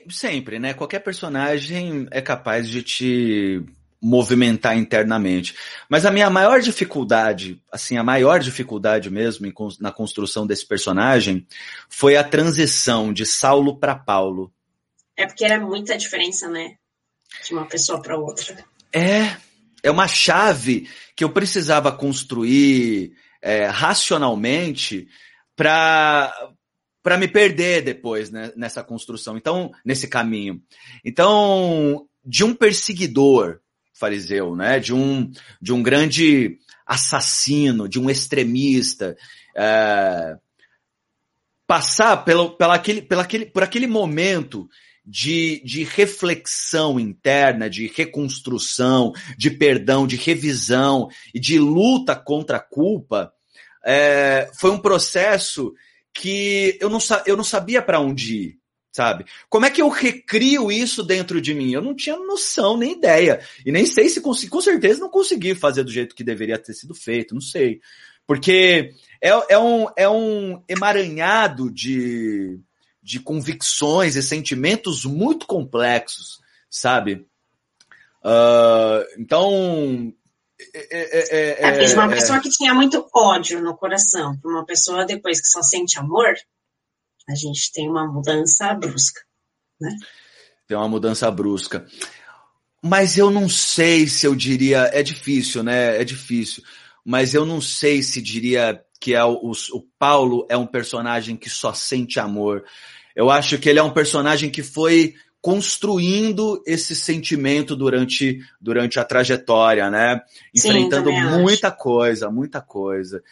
Sempre, 0.09 0.61
né? 0.61 0.75
Qualquer 0.75 1.01
personagem 1.01 2.07
é 2.13 2.23
capaz 2.23 2.69
de 2.69 2.85
te 2.85 3.67
movimentar 4.01 4.77
internamente. 4.77 5.55
Mas 5.89 6.07
a 6.07 6.11
minha 6.11 6.31
maior 6.31 6.61
dificuldade, 6.61 7.61
assim, 7.71 7.97
a 7.97 8.05
maior 8.05 8.41
dificuldade 8.41 9.11
mesmo 9.11 9.47
em, 9.47 9.55
na 9.81 9.91
construção 9.91 10.47
desse 10.47 10.67
personagem 10.67 11.47
foi 11.89 12.17
a 12.17 12.25
transição 12.25 13.13
de 13.13 13.27
Saulo 13.27 13.79
para 13.79 13.95
Paulo. 13.95 14.53
É 15.17 15.27
porque 15.27 15.45
era 15.45 15.59
muita 15.59 15.99
diferença, 15.99 16.49
né? 16.49 16.77
De 17.45 17.53
uma 17.53 17.67
pessoa 17.67 18.01
para 18.01 18.17
outra. 18.17 18.65
É, 18.93 19.37
é 19.83 19.91
uma 19.91 20.07
chave 20.07 20.89
que 21.17 21.25
eu 21.25 21.31
precisava 21.31 21.91
construir 21.91 23.13
é, 23.43 23.67
racionalmente 23.67 25.09
para 25.57 26.33
para 27.03 27.17
me 27.17 27.29
perder 27.29 27.83
depois 27.83 28.29
né, 28.29 28.53
nessa 28.55 28.85
construção, 28.85 29.37
então 29.37 29.71
nesse 29.83 30.09
caminho. 30.09 30.61
Então, 31.03 32.07
de 32.23 32.45
um 32.45 32.55
perseguidor 32.55 33.61
fariseu, 33.99 34.55
né? 34.55 34.79
De 34.79 34.95
um, 34.95 35.31
de 35.61 35.73
um 35.73 35.83
grande 35.83 36.59
assassino, 36.87 37.89
de 37.89 37.99
um 38.01 38.09
extremista. 38.09 39.17
É, 39.57 40.37
passar 41.67 42.25
pelo, 42.25 42.57
pela 42.57 42.75
aquele, 42.75 43.03
pela 43.03 43.23
aquele, 43.23 43.47
por 43.47 43.63
aquele 43.63 43.87
momento 43.87 44.69
de, 45.05 45.63
de 45.65 45.85
reflexão 45.85 47.01
interna, 47.01 47.69
de 47.69 47.87
reconstrução, 47.87 49.13
de 49.37 49.51
perdão, 49.51 50.07
de 50.07 50.17
revisão 50.17 51.09
e 51.35 51.41
de 51.41 51.59
luta 51.59 52.15
contra 52.15 52.59
a 52.59 52.61
culpa, 52.61 53.33
é, 53.85 54.51
foi 54.59 54.71
um 54.71 54.79
processo 54.79 55.73
que 56.13 56.77
eu 56.81 56.91
não, 56.91 56.99
eu 57.27 57.37
não 57.37 57.45
sabia 57.45 57.81
para 57.81 58.01
onde 58.01 58.35
ir, 58.35 58.58
sabe? 58.99 59.27
Como 59.49 59.65
é 59.65 59.71
que 59.71 59.81
eu 59.81 59.89
recrio 59.89 60.73
isso 60.73 61.05
dentro 61.05 61.41
de 61.41 61.55
mim? 61.55 61.71
Eu 61.71 61.81
não 61.81 61.95
tinha 61.95 62.17
noção, 62.17 62.77
nem 62.77 62.95
ideia. 62.95 63.41
E 63.65 63.71
nem 63.71 63.87
sei 63.87 64.09
se 64.09 64.21
consegui, 64.21 64.51
com 64.51 64.61
certeza 64.61 64.99
não 64.99 65.09
consegui 65.09 65.55
fazer 65.55 65.85
do 65.85 65.93
jeito 65.93 66.17
que 66.17 66.25
deveria 66.25 66.59
ter 66.59 66.75
sido 66.75 66.97
feito, 66.97 67.33
não 67.33 67.41
sei. 67.41 67.81
Porque 68.27 68.91
é, 69.23 69.29
é, 69.51 69.57
um, 69.57 69.87
é 69.97 70.09
um 70.09 70.61
emaranhado 70.69 71.71
de, 71.71 72.59
de 73.01 73.21
convicções 73.21 74.17
e 74.17 74.23
sentimentos 74.23 75.05
muito 75.05 75.47
complexos, 75.47 76.41
sabe? 76.69 77.25
Uh, 78.25 79.07
então, 79.17 80.13
é, 80.75 80.89
é, 80.91 81.69
é, 81.71 81.85
é, 81.85 81.95
uma 81.95 82.09
pessoa 82.09 82.41
que 82.41 82.51
tinha 82.51 82.75
muito 82.75 83.09
ódio 83.15 83.63
no 83.63 83.77
coração, 83.77 84.37
para 84.37 84.51
uma 84.51 84.67
pessoa 84.67 85.07
depois 85.07 85.41
que 85.41 85.47
só 85.47 85.63
sente 85.63 86.01
amor, 86.01 86.35
a 87.29 87.35
gente 87.35 87.73
tem 87.73 87.89
uma 87.89 88.07
mudança 88.07 88.73
brusca, 88.75 89.21
né? 89.81 89.91
Tem 90.67 90.77
uma 90.77 90.89
mudança 90.89 91.31
brusca. 91.31 91.87
Mas 92.83 93.19
eu 93.19 93.31
não 93.31 93.49
sei 93.49 94.07
se 94.07 94.27
eu 94.27 94.35
diria, 94.35 94.91
é 94.93 95.03
difícil, 95.03 95.63
né? 95.63 96.01
É 96.01 96.05
difícil. 96.05 96.63
Mas 97.05 97.35
eu 97.35 97.45
não 97.45 97.61
sei 97.61 98.03
se 98.03 98.23
diria 98.23 98.81
que 99.01 99.15
é 99.15 99.25
o, 99.25 99.53
o, 99.73 99.83
Paulo 99.99 100.47
é 100.49 100.57
um 100.57 100.67
personagem 100.67 101.37
que 101.37 101.49
só 101.49 101.73
sente 101.73 102.21
amor. 102.21 102.65
Eu 103.15 103.31
acho 103.31 103.59
que 103.59 103.69
ele 103.69 103.79
é 103.79 103.83
um 103.83 103.93
personagem 103.93 104.51
que 104.51 104.63
foi 104.63 105.15
construindo 105.41 106.63
esse 106.67 106.95
sentimento 106.95 107.77
durante, 107.77 108.41
durante 108.61 108.99
a 108.99 109.05
trajetória, 109.05 109.91
né? 109.91 110.21
Enfrentando 110.55 111.11
Sim, 111.11 111.41
muita 111.41 111.69
acho. 111.69 111.79
coisa, 111.79 112.31
muita 112.31 112.61
coisa. 112.61 113.23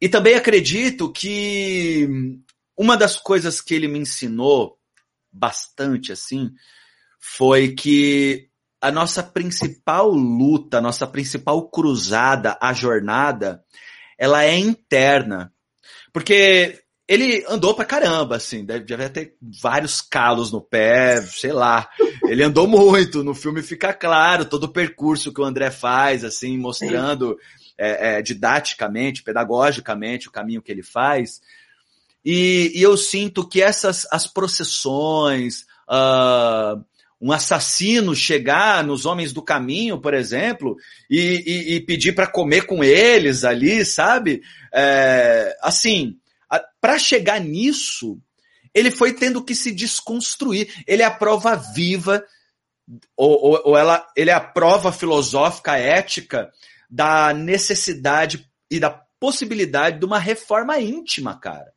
E 0.00 0.08
também 0.08 0.34
acredito 0.34 1.12
que 1.12 2.08
uma 2.80 2.96
das 2.96 3.18
coisas 3.18 3.60
que 3.60 3.74
ele 3.74 3.86
me 3.86 3.98
ensinou 3.98 4.78
bastante 5.30 6.12
assim 6.12 6.50
foi 7.20 7.74
que 7.74 8.48
a 8.80 8.90
nossa 8.90 9.22
principal 9.22 10.08
luta, 10.08 10.78
a 10.78 10.80
nossa 10.80 11.06
principal 11.06 11.68
cruzada, 11.68 12.56
a 12.58 12.72
jornada, 12.72 13.62
ela 14.18 14.44
é 14.46 14.58
interna. 14.58 15.52
Porque 16.10 16.80
ele 17.06 17.44
andou 17.46 17.74
pra 17.74 17.84
caramba, 17.84 18.36
assim, 18.36 18.64
deve, 18.64 18.86
deve 18.86 19.10
ter 19.10 19.36
vários 19.60 20.00
calos 20.00 20.50
no 20.50 20.62
pé, 20.62 21.20
sei 21.20 21.52
lá. 21.52 21.86
Ele 22.26 22.42
andou 22.42 22.66
muito, 22.66 23.22
no 23.22 23.34
filme 23.34 23.62
fica 23.62 23.92
claro 23.92 24.46
todo 24.46 24.64
o 24.64 24.72
percurso 24.72 25.34
que 25.34 25.40
o 25.42 25.44
André 25.44 25.70
faz, 25.70 26.24
assim, 26.24 26.56
mostrando 26.56 27.36
é, 27.76 28.14
é, 28.14 28.22
didaticamente, 28.22 29.22
pedagogicamente 29.22 30.28
o 30.28 30.32
caminho 30.32 30.62
que 30.62 30.72
ele 30.72 30.82
faz. 30.82 31.42
E, 32.24 32.72
e 32.74 32.82
eu 32.82 32.96
sinto 32.96 33.48
que 33.48 33.62
essas, 33.62 34.06
as 34.10 34.26
processões, 34.26 35.62
uh, 35.88 36.82
um 37.20 37.32
assassino 37.32 38.14
chegar 38.14 38.82
nos 38.82 39.04
homens 39.04 39.32
do 39.32 39.42
caminho, 39.42 40.00
por 40.00 40.14
exemplo, 40.14 40.76
e, 41.08 41.42
e, 41.46 41.74
e 41.74 41.80
pedir 41.80 42.14
para 42.14 42.26
comer 42.26 42.64
com 42.64 42.82
eles 42.82 43.44
ali, 43.44 43.84
sabe? 43.84 44.40
É, 44.72 45.54
assim, 45.60 46.16
para 46.80 46.98
chegar 46.98 47.38
nisso, 47.40 48.18
ele 48.74 48.90
foi 48.90 49.12
tendo 49.12 49.44
que 49.44 49.54
se 49.54 49.70
desconstruir. 49.70 50.72
Ele 50.86 51.02
é 51.02 51.04
a 51.04 51.10
prova 51.10 51.56
viva, 51.56 52.24
ou, 53.14 53.30
ou, 53.30 53.62
ou 53.66 53.76
ela, 53.76 54.06
ele 54.16 54.30
é 54.30 54.34
a 54.34 54.40
prova 54.40 54.90
filosófica, 54.90 55.76
ética, 55.76 56.50
da 56.88 57.34
necessidade 57.34 58.48
e 58.70 58.80
da 58.80 58.90
possibilidade 58.90 59.98
de 59.98 60.06
uma 60.06 60.18
reforma 60.18 60.78
íntima, 60.80 61.38
cara. 61.38 61.70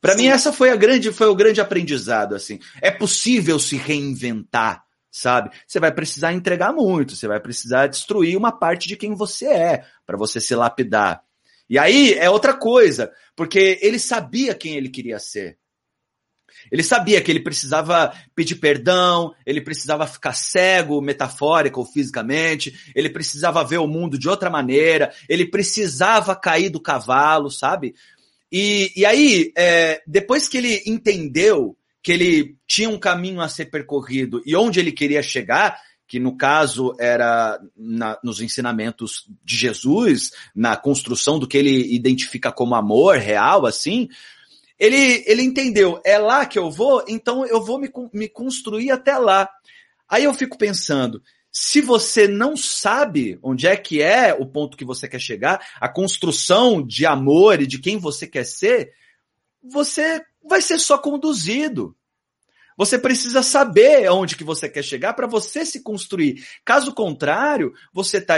Para 0.00 0.14
mim 0.14 0.26
essa 0.26 0.52
foi 0.52 0.70
a 0.70 0.76
grande 0.76 1.12
foi 1.12 1.26
o 1.26 1.34
grande 1.34 1.60
aprendizado 1.60 2.34
assim. 2.34 2.58
É 2.80 2.90
possível 2.90 3.58
se 3.58 3.76
reinventar, 3.76 4.84
sabe? 5.10 5.50
Você 5.66 5.80
vai 5.80 5.92
precisar 5.92 6.32
entregar 6.32 6.72
muito, 6.72 7.16
você 7.16 7.26
vai 7.26 7.40
precisar 7.40 7.86
destruir 7.86 8.36
uma 8.36 8.52
parte 8.52 8.88
de 8.88 8.96
quem 8.96 9.14
você 9.14 9.46
é 9.46 9.84
para 10.04 10.16
você 10.16 10.40
se 10.40 10.54
lapidar. 10.54 11.22
E 11.68 11.78
aí 11.78 12.14
é 12.14 12.30
outra 12.30 12.54
coisa, 12.54 13.10
porque 13.34 13.78
ele 13.82 13.98
sabia 13.98 14.54
quem 14.54 14.76
ele 14.76 14.88
queria 14.88 15.18
ser. 15.18 15.58
Ele 16.70 16.82
sabia 16.82 17.20
que 17.20 17.30
ele 17.30 17.40
precisava 17.40 18.12
pedir 18.34 18.56
perdão, 18.56 19.34
ele 19.44 19.60
precisava 19.60 20.06
ficar 20.06 20.32
cego, 20.32 21.00
metafórica 21.00 21.78
ou 21.78 21.86
fisicamente, 21.86 22.92
ele 22.94 23.10
precisava 23.10 23.64
ver 23.64 23.78
o 23.78 23.86
mundo 23.86 24.18
de 24.18 24.28
outra 24.28 24.50
maneira, 24.50 25.12
ele 25.28 25.46
precisava 25.46 26.34
cair 26.34 26.70
do 26.70 26.80
cavalo, 26.80 27.50
sabe? 27.50 27.94
E, 28.58 28.90
e 28.96 29.04
aí, 29.04 29.52
é, 29.54 30.02
depois 30.06 30.48
que 30.48 30.56
ele 30.56 30.82
entendeu 30.86 31.76
que 32.02 32.10
ele 32.10 32.56
tinha 32.66 32.88
um 32.88 32.98
caminho 32.98 33.42
a 33.42 33.50
ser 33.50 33.66
percorrido 33.66 34.40
e 34.46 34.56
onde 34.56 34.80
ele 34.80 34.92
queria 34.92 35.22
chegar, 35.22 35.78
que 36.08 36.18
no 36.18 36.38
caso 36.38 36.96
era 36.98 37.60
na, 37.76 38.18
nos 38.24 38.40
ensinamentos 38.40 39.26
de 39.44 39.54
Jesus, 39.58 40.30
na 40.54 40.74
construção 40.74 41.38
do 41.38 41.46
que 41.46 41.58
ele 41.58 41.94
identifica 41.94 42.50
como 42.50 42.74
amor 42.74 43.18
real, 43.18 43.66
assim, 43.66 44.08
ele, 44.78 45.22
ele 45.26 45.42
entendeu, 45.42 46.00
é 46.02 46.16
lá 46.16 46.46
que 46.46 46.58
eu 46.58 46.70
vou, 46.70 47.04
então 47.06 47.44
eu 47.44 47.62
vou 47.62 47.78
me, 47.78 47.90
me 48.10 48.26
construir 48.26 48.90
até 48.90 49.18
lá. 49.18 49.46
Aí 50.08 50.24
eu 50.24 50.32
fico 50.32 50.56
pensando, 50.56 51.22
se 51.58 51.80
você 51.80 52.28
não 52.28 52.54
sabe 52.54 53.38
onde 53.42 53.66
é 53.66 53.74
que 53.78 54.02
é 54.02 54.34
o 54.34 54.44
ponto 54.44 54.76
que 54.76 54.84
você 54.84 55.08
quer 55.08 55.18
chegar, 55.18 55.66
a 55.80 55.88
construção 55.88 56.86
de 56.86 57.06
amor 57.06 57.62
e 57.62 57.66
de 57.66 57.78
quem 57.78 57.96
você 57.96 58.26
quer 58.26 58.44
ser, 58.44 58.92
você 59.62 60.22
vai 60.46 60.60
ser 60.60 60.78
só 60.78 60.98
conduzido. 60.98 61.96
Você 62.76 62.98
precisa 62.98 63.42
saber 63.42 64.04
aonde 64.04 64.36
que 64.36 64.44
você 64.44 64.68
quer 64.68 64.82
chegar 64.82 65.14
para 65.14 65.26
você 65.26 65.64
se 65.64 65.82
construir. 65.82 66.46
Caso 66.62 66.92
contrário, 66.92 67.72
você 67.90 68.18
está 68.18 68.34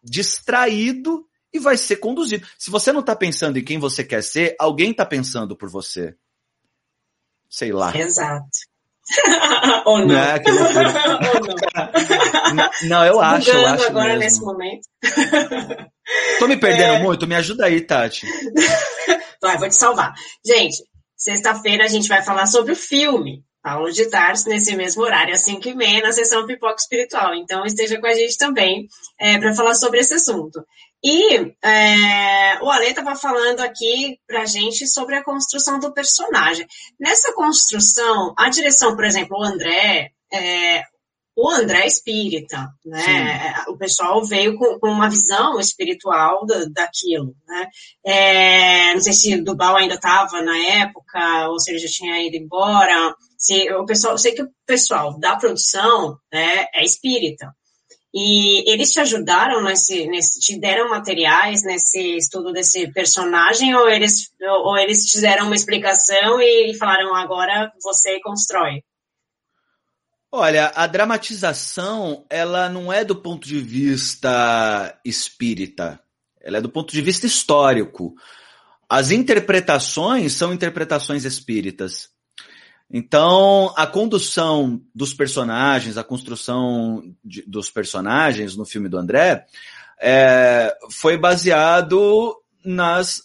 distraído 0.00 1.26
e 1.52 1.58
vai 1.58 1.76
ser 1.76 1.96
conduzido. 1.96 2.46
Se 2.56 2.70
você 2.70 2.92
não 2.92 3.00
está 3.00 3.16
pensando 3.16 3.58
em 3.58 3.64
quem 3.64 3.80
você 3.80 4.04
quer 4.04 4.22
ser, 4.22 4.54
alguém 4.60 4.92
está 4.92 5.04
pensando 5.04 5.56
por 5.56 5.68
você. 5.68 6.14
Sei 7.50 7.72
lá. 7.72 7.92
Exato. 7.96 8.73
Ou 9.84 9.98
não. 9.98 10.06
Né? 10.08 10.38
Que 10.38 10.50
loucura. 10.50 10.92
Ou 11.34 12.54
não. 12.54 12.70
não, 12.82 13.04
eu 13.04 13.20
acho, 13.20 13.50
eu 13.50 13.66
acho 13.66 13.86
agora 13.86 14.16
mesmo. 14.16 14.20
nesse 14.20 14.40
momento. 14.40 14.88
Tô 16.38 16.46
me 16.46 16.56
perdendo 16.56 16.94
é... 16.94 17.02
muito? 17.02 17.26
Me 17.26 17.34
ajuda 17.34 17.66
aí, 17.66 17.80
Tati. 17.80 18.26
Vai, 19.40 19.58
vou 19.58 19.68
te 19.68 19.76
salvar. 19.76 20.12
Gente, 20.44 20.82
sexta-feira 21.16 21.84
a 21.84 21.88
gente 21.88 22.08
vai 22.08 22.22
falar 22.22 22.46
sobre 22.46 22.72
o 22.72 22.76
filme 22.76 23.44
Paulo 23.64 23.90
de 23.90 24.10
Tarso, 24.10 24.46
nesse 24.50 24.76
mesmo 24.76 25.02
horário, 25.02 25.32
às 25.32 25.40
5 25.40 25.66
e 25.66 25.74
meia, 25.74 26.02
na 26.02 26.12
sessão 26.12 26.46
Pipoca 26.46 26.76
Espiritual. 26.76 27.34
Então, 27.34 27.64
esteja 27.64 27.98
com 27.98 28.06
a 28.06 28.12
gente 28.12 28.36
também 28.36 28.86
é, 29.18 29.38
para 29.38 29.54
falar 29.54 29.74
sobre 29.74 30.00
esse 30.00 30.12
assunto. 30.12 30.62
E 31.04 31.54
é, 31.62 32.62
o 32.62 32.70
Ale 32.70 32.86
estava 32.86 33.14
falando 33.14 33.60
aqui 33.60 34.18
para 34.26 34.40
a 34.40 34.46
gente 34.46 34.88
sobre 34.88 35.14
a 35.16 35.22
construção 35.22 35.78
do 35.78 35.92
personagem. 35.92 36.66
Nessa 36.98 37.30
construção, 37.34 38.32
a 38.38 38.48
direção, 38.48 38.96
por 38.96 39.04
exemplo, 39.04 39.36
o 39.38 39.44
André, 39.44 40.12
é, 40.32 40.82
o 41.36 41.50
André 41.50 41.80
é 41.82 41.86
espírita, 41.86 42.70
né? 42.86 43.02
Sim. 43.02 43.70
O 43.72 43.76
pessoal 43.76 44.24
veio 44.24 44.56
com, 44.56 44.78
com, 44.78 44.88
uma 44.88 45.10
visão 45.10 45.60
espiritual 45.60 46.46
da, 46.46 46.64
daquilo, 46.70 47.34
né? 47.46 47.68
É, 48.02 48.94
não 48.94 49.00
sei 49.00 49.12
se 49.12 49.42
Dubal 49.42 49.76
ainda 49.76 49.96
estava 49.96 50.40
na 50.40 50.56
época, 50.56 51.48
ou 51.48 51.60
se 51.60 51.70
ele 51.70 51.80
já 51.80 51.88
tinha 51.88 52.26
ido 52.26 52.36
embora. 52.36 53.14
Se, 53.36 53.70
o 53.74 53.84
pessoal, 53.84 54.14
eu 54.14 54.18
sei 54.18 54.32
que 54.32 54.42
o 54.42 54.50
pessoal 54.64 55.18
da 55.18 55.36
produção 55.36 56.16
né, 56.32 56.66
é 56.72 56.82
espírita. 56.82 57.52
E 58.16 58.70
eles 58.72 58.92
te 58.92 59.00
ajudaram 59.00 59.60
nesse, 59.60 60.06
nesse, 60.06 60.38
te 60.38 60.56
deram 60.56 60.88
materiais 60.88 61.64
nesse 61.64 62.16
estudo 62.16 62.52
desse 62.52 62.86
personagem, 62.92 63.74
ou 63.74 63.90
eles, 63.90 64.30
ou 64.40 64.78
eles 64.78 65.04
te 65.04 65.20
deram 65.20 65.46
uma 65.46 65.56
explicação 65.56 66.40
e 66.40 66.72
falaram 66.78 67.12
agora 67.12 67.72
você 67.82 68.20
constrói? 68.20 68.84
Olha, 70.30 70.70
a 70.76 70.86
dramatização, 70.86 72.24
ela 72.30 72.68
não 72.68 72.92
é 72.92 73.04
do 73.04 73.16
ponto 73.16 73.48
de 73.48 73.60
vista 73.60 74.96
espírita, 75.04 76.00
ela 76.40 76.58
é 76.58 76.60
do 76.60 76.68
ponto 76.68 76.92
de 76.92 77.02
vista 77.02 77.26
histórico. 77.26 78.14
As 78.88 79.10
interpretações 79.10 80.34
são 80.34 80.52
interpretações 80.52 81.24
espíritas. 81.24 82.13
Então, 82.90 83.72
a 83.76 83.86
condução 83.86 84.80
dos 84.94 85.12
personagens, 85.14 85.96
a 85.96 86.04
construção 86.04 87.02
de, 87.24 87.42
dos 87.42 87.70
personagens 87.70 88.56
no 88.56 88.64
filme 88.64 88.88
do 88.88 88.98
André, 88.98 89.46
é, 90.00 90.76
foi 90.90 91.16
baseado 91.16 92.36
nas, 92.64 93.22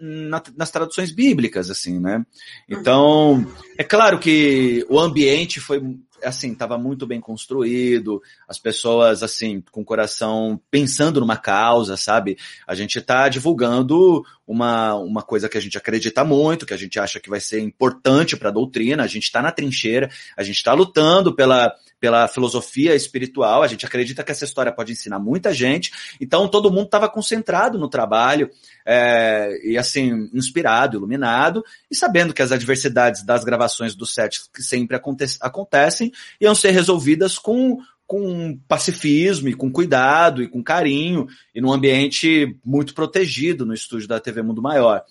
na, 0.00 0.42
nas 0.56 0.70
traduções 0.70 1.10
bíblicas, 1.10 1.70
assim, 1.70 1.98
né? 1.98 2.24
Então, 2.68 3.46
é 3.78 3.84
claro 3.84 4.18
que 4.18 4.84
o 4.88 4.98
ambiente 4.98 5.60
foi 5.60 5.80
assim, 6.22 6.52
estava 6.52 6.78
muito 6.78 7.06
bem 7.06 7.20
construído, 7.20 8.22
as 8.46 8.58
pessoas, 8.58 9.22
assim, 9.22 9.62
com 9.70 9.82
o 9.82 9.84
coração 9.84 10.60
pensando 10.70 11.20
numa 11.20 11.36
causa, 11.36 11.96
sabe? 11.96 12.38
A 12.66 12.74
gente 12.74 12.98
está 12.98 13.28
divulgando 13.28 14.24
uma, 14.52 14.94
uma 14.94 15.22
coisa 15.22 15.48
que 15.48 15.56
a 15.56 15.60
gente 15.60 15.78
acredita 15.78 16.22
muito, 16.24 16.66
que 16.66 16.74
a 16.74 16.76
gente 16.76 17.00
acha 17.00 17.18
que 17.18 17.30
vai 17.30 17.40
ser 17.40 17.60
importante 17.60 18.36
para 18.36 18.50
a 18.50 18.52
doutrina, 18.52 19.02
a 19.02 19.06
gente 19.06 19.24
está 19.24 19.40
na 19.40 19.50
trincheira, 19.50 20.10
a 20.36 20.42
gente 20.42 20.56
está 20.56 20.74
lutando 20.74 21.34
pela, 21.34 21.74
pela 21.98 22.28
filosofia 22.28 22.94
espiritual, 22.94 23.62
a 23.62 23.66
gente 23.66 23.86
acredita 23.86 24.22
que 24.22 24.30
essa 24.30 24.44
história 24.44 24.70
pode 24.70 24.92
ensinar 24.92 25.18
muita 25.18 25.54
gente, 25.54 25.90
então 26.20 26.46
todo 26.46 26.70
mundo 26.70 26.84
estava 26.84 27.08
concentrado 27.08 27.78
no 27.78 27.88
trabalho, 27.88 28.50
é, 28.84 29.58
e 29.64 29.78
assim, 29.78 30.28
inspirado, 30.34 30.98
iluminado, 30.98 31.64
e 31.90 31.96
sabendo 31.96 32.34
que 32.34 32.42
as 32.42 32.52
adversidades 32.52 33.24
das 33.24 33.44
gravações 33.44 33.94
do 33.94 34.04
set 34.04 34.42
que 34.52 34.62
sempre 34.62 34.96
aconte 34.96 35.24
acontecem 35.40 36.12
iam 36.40 36.54
ser 36.54 36.70
resolvidas 36.72 37.38
com, 37.38 37.78
com 38.12 38.58
pacifismo 38.68 39.48
e 39.48 39.54
com 39.54 39.72
cuidado 39.72 40.42
e 40.42 40.46
com 40.46 40.62
carinho 40.62 41.26
e 41.54 41.62
num 41.62 41.72
ambiente 41.72 42.54
muito 42.62 42.92
protegido 42.92 43.64
no 43.64 43.72
estúdio 43.72 44.06
da 44.06 44.20
TV 44.20 44.42
Mundo 44.42 44.60
Maior. 44.60 45.02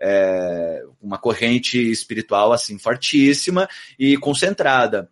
É, 0.00 0.82
uma 1.00 1.18
corrente 1.18 1.78
espiritual 1.78 2.52
assim 2.52 2.76
fortíssima 2.76 3.68
e 3.96 4.16
concentrada. 4.16 5.08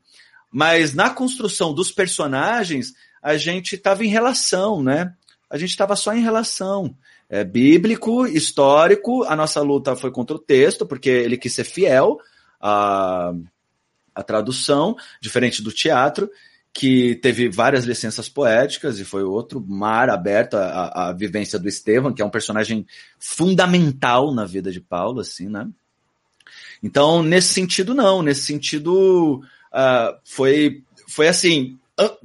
Mas 0.51 0.93
na 0.93 1.09
construção 1.09 1.73
dos 1.73 1.93
personagens, 1.93 2.95
a 3.23 3.37
gente 3.37 3.77
estava 3.77 4.05
em 4.05 4.09
relação, 4.09 4.83
né? 4.83 5.15
A 5.49 5.57
gente 5.57 5.71
estava 5.71 5.95
só 5.95 6.13
em 6.13 6.23
relação 6.23 6.97
é, 7.31 7.45
bíblico, 7.45 8.27
histórico. 8.27 9.23
A 9.23 9.37
nossa 9.37 9.61
luta 9.61 9.95
foi 9.95 10.11
contra 10.11 10.35
o 10.35 10.41
texto, 10.41 10.85
porque 10.85 11.11
ele 11.11 11.37
quis 11.37 11.55
ser 11.55 11.63
fiel 11.63 12.19
à, 12.61 13.33
à 14.13 14.23
tradução, 14.25 14.97
diferente 15.21 15.63
do 15.63 15.71
teatro, 15.71 16.29
que 16.79 17.15
teve 17.23 17.49
várias 17.49 17.87
licenças 17.87 18.29
poéticas 18.29 19.01
e 19.01 19.05
foi 19.05 19.23
outro 19.23 19.65
mar 19.67 20.11
aberto 20.11 20.59
à, 20.59 21.11
vivência 21.19 21.59
do 21.59 21.67
Estevam, 21.67 22.13
que 22.13 22.21
é 22.21 22.25
um 22.25 22.31
personagem 22.31 22.87
fundamental 23.19 24.31
na 24.35 24.45
vida 24.45 24.71
de 24.71 24.79
Paulo, 24.79 25.21
assim, 25.21 25.49
né? 25.49 25.67
Então, 26.83 27.23
nesse 27.23 27.49
sentido, 27.49 27.95
não. 27.95 28.21
Nesse 28.21 28.43
sentido, 28.43 29.41
uh, 29.73 30.19
foi, 30.23 30.83
foi 31.09 31.29
assim, 31.29 31.79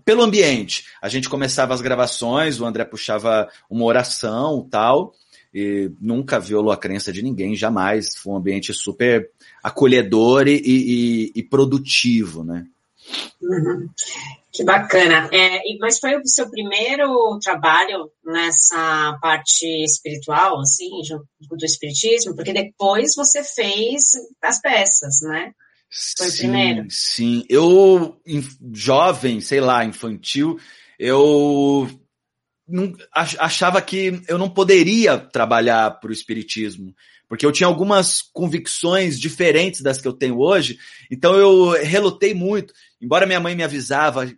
pelo 0.04 0.22
ambiente. 0.22 0.84
A 1.02 1.08
gente 1.08 1.30
começava 1.30 1.74
as 1.74 1.80
gravações, 1.80 2.60
o 2.60 2.66
André 2.66 2.84
puxava 2.84 3.48
uma 3.70 3.86
oração 3.86 4.68
tal, 4.70 5.14
e 5.54 5.90
nunca 6.02 6.42
violou 6.42 6.74
a 6.74 6.78
crença 6.78 7.14
de 7.14 7.22
ninguém, 7.22 7.56
jamais. 7.56 8.18
Foi 8.18 8.34
um 8.34 8.38
ambiente 8.38 8.74
super 8.74 9.30
acolhedor 9.64 10.50
e, 10.50 10.62
e, 10.62 11.32
e 11.34 11.42
produtivo, 11.42 12.44
né? 12.44 12.68
Uhum. 13.42 13.90
Que 14.52 14.64
bacana. 14.64 15.30
É, 15.32 15.62
mas 15.80 16.00
foi 16.00 16.18
o 16.18 16.28
seu 16.28 16.50
primeiro 16.50 17.40
trabalho 17.40 18.12
nessa 18.24 19.18
parte 19.22 19.66
espiritual, 19.84 20.60
assim, 20.60 20.90
do 21.40 21.66
espiritismo? 21.66 22.36
Porque 22.36 22.52
depois 22.52 23.16
você 23.16 23.44
fez 23.44 24.12
as 24.42 24.60
peças, 24.60 25.22
né? 25.22 25.54
Foi 26.18 26.30
sim, 26.30 26.38
primeiro? 26.38 26.86
Sim, 26.90 27.46
eu, 27.50 28.18
jovem, 28.74 29.42
sei 29.42 29.60
lá, 29.60 29.84
infantil, 29.84 30.58
eu 30.98 31.90
achava 33.14 33.82
que 33.82 34.22
eu 34.28 34.38
não 34.38 34.50
poderia 34.50 35.18
trabalhar 35.18 36.00
para 36.00 36.10
o 36.10 36.14
Espiritismo, 36.14 36.96
porque 37.32 37.46
eu 37.46 37.52
tinha 37.54 37.66
algumas 37.66 38.22
convicções 38.22 39.18
diferentes 39.18 39.80
das 39.80 40.02
que 40.02 40.06
eu 40.06 40.12
tenho 40.12 40.38
hoje, 40.38 40.78
então 41.10 41.34
eu 41.34 41.70
relutei 41.82 42.34
muito. 42.34 42.74
Embora 43.02 43.26
minha 43.26 43.40
mãe 43.40 43.56
me 43.56 43.64
avisava, 43.64 44.30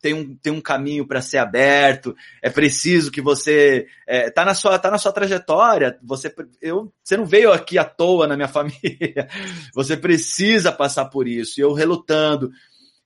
tem 0.00 0.14
um, 0.14 0.36
tem 0.36 0.52
um 0.52 0.60
caminho 0.60 1.04
para 1.04 1.20
ser 1.20 1.38
aberto, 1.38 2.14
é 2.40 2.48
preciso 2.48 3.10
que 3.10 3.20
você 3.20 3.88
é, 4.06 4.30
tá 4.30 4.44
na 4.44 4.54
sua 4.54 4.78
tá 4.78 4.92
na 4.92 4.98
sua 4.98 5.10
trajetória, 5.10 5.98
você 6.00 6.32
eu 6.62 6.92
você 7.02 7.16
não 7.16 7.26
veio 7.26 7.52
aqui 7.52 7.76
à 7.76 7.84
toa 7.84 8.28
na 8.28 8.36
minha 8.36 8.46
família. 8.46 9.26
Você 9.74 9.96
precisa 9.96 10.70
passar 10.70 11.06
por 11.06 11.26
isso. 11.26 11.58
E 11.58 11.64
eu 11.64 11.72
relutando. 11.72 12.52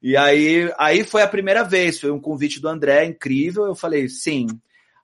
E 0.02 0.18
aí 0.18 0.70
aí 0.76 1.02
foi 1.02 1.22
a 1.22 1.28
primeira 1.28 1.62
vez, 1.62 1.98
foi 1.98 2.10
um 2.10 2.20
convite 2.20 2.60
do 2.60 2.68
André 2.68 3.06
incrível, 3.06 3.64
eu 3.64 3.74
falei: 3.74 4.06
"Sim". 4.10 4.48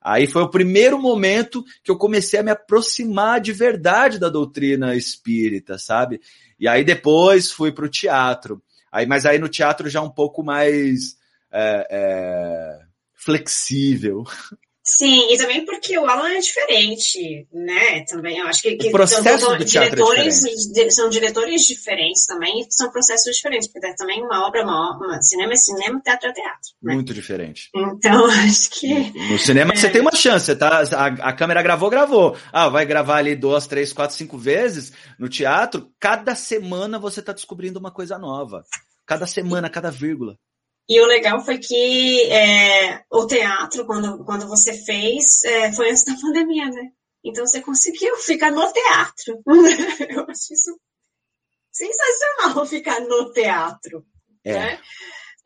Aí 0.09 0.27
foi 0.27 0.41
o 0.41 0.49
primeiro 0.49 0.99
momento 0.99 1.63
que 1.85 1.91
eu 1.91 1.99
comecei 1.99 2.41
a 2.41 2.43
me 2.43 2.51
aproximar 2.51 3.43
de 3.43 3.53
verdade 3.53 4.19
da 4.19 4.31
doutrina 4.31 4.97
espírita, 4.97 5.77
sabe? 5.77 6.19
E 6.59 6.67
aí 6.67 6.83
depois 6.83 7.53
fui 7.53 7.73
para 7.73 7.85
o 7.85 7.91
teatro. 7.91 8.63
Aí, 8.91 9.05
mas 9.05 9.27
aí 9.27 9.39
no 9.39 9.51
teatro 9.51 9.87
já 9.91 10.01
um 10.01 10.09
pouco 10.09 10.43
mais 10.43 11.19
é, 11.53 11.87
é, 11.91 12.79
flexível. 13.13 14.25
Sim, 14.89 15.31
e 15.31 15.37
também 15.37 15.67
porque 15.67 15.99
o 15.99 16.07
Alan 16.07 16.31
é 16.31 16.39
diferente, 16.39 17.47
né? 17.53 18.05
Também 18.09 18.39
eu 18.39 18.47
acho 18.47 18.63
que, 18.63 18.75
que 18.77 18.89
o 18.89 18.93
processo 18.93 19.45
são, 19.45 19.59
do 19.59 19.65
diretores 19.65 20.43
é 20.77 20.91
são 20.91 21.11
diretores 21.11 21.67
diferentes 21.67 22.25
também, 22.25 22.67
são 22.71 22.91
processos 22.91 23.37
diferentes, 23.37 23.69
porque 23.69 23.87
é 23.87 23.95
também 23.95 24.23
uma 24.23 24.47
obra, 24.47 24.65
uma, 24.65 24.97
uma 24.97 25.21
cinema 25.21 25.53
é 25.53 25.57
cinema, 25.57 26.01
teatro 26.01 26.31
é 26.31 26.33
teatro. 26.33 26.71
Né? 26.83 26.95
Muito 26.95 27.13
diferente. 27.13 27.69
Então 27.77 28.25
acho 28.49 28.71
que 28.71 29.13
no 29.31 29.39
cinema 29.39 29.75
é. 29.75 29.77
você 29.77 29.91
tem 29.91 30.01
uma 30.01 30.15
chance, 30.15 30.57
tá? 30.57 30.83
A, 30.97 31.07
a 31.07 31.33
câmera 31.35 31.63
gravou, 31.63 31.91
gravou. 31.91 32.35
Ah, 32.51 32.71
vai 32.71 32.87
gravar 32.87 33.19
ali 33.19 33.37
duas, 33.37 33.67
três, 33.67 33.93
quatro, 33.93 34.17
cinco 34.17 34.39
vezes. 34.39 34.91
No 35.19 35.29
teatro, 35.29 35.93
cada 36.01 36.35
semana 36.35 36.99
você 36.99 37.21
está 37.21 37.35
descobrindo 37.35 37.79
uma 37.79 37.91
coisa 37.91 38.19
nova. 38.19 38.65
Cada 39.05 39.27
semana, 39.27 39.69
cada 39.69 39.91
vírgula. 39.91 40.39
E 40.89 41.01
o 41.01 41.07
legal 41.07 41.45
foi 41.45 41.59
que 41.59 42.23
é, 42.31 43.03
o 43.11 43.27
teatro, 43.27 43.85
quando, 43.85 44.25
quando 44.25 44.49
você 44.49 44.73
fez, 44.73 45.45
é, 45.45 45.73
foi 45.73 45.91
antes 45.91 46.05
da 46.05 46.17
pandemia, 46.21 46.67
né? 46.67 46.91
Então 47.23 47.47
você 47.47 47.61
conseguiu 47.61 48.17
ficar 48.17 48.51
no 48.51 48.73
teatro. 48.73 49.43
Eu 50.09 50.23
acho 50.23 50.55
isso 50.55 50.79
sensacional 51.71 52.67
ficar 52.67 53.01
no 53.01 53.31
teatro. 53.33 54.05
É. 54.45 54.53
Né? 54.55 54.81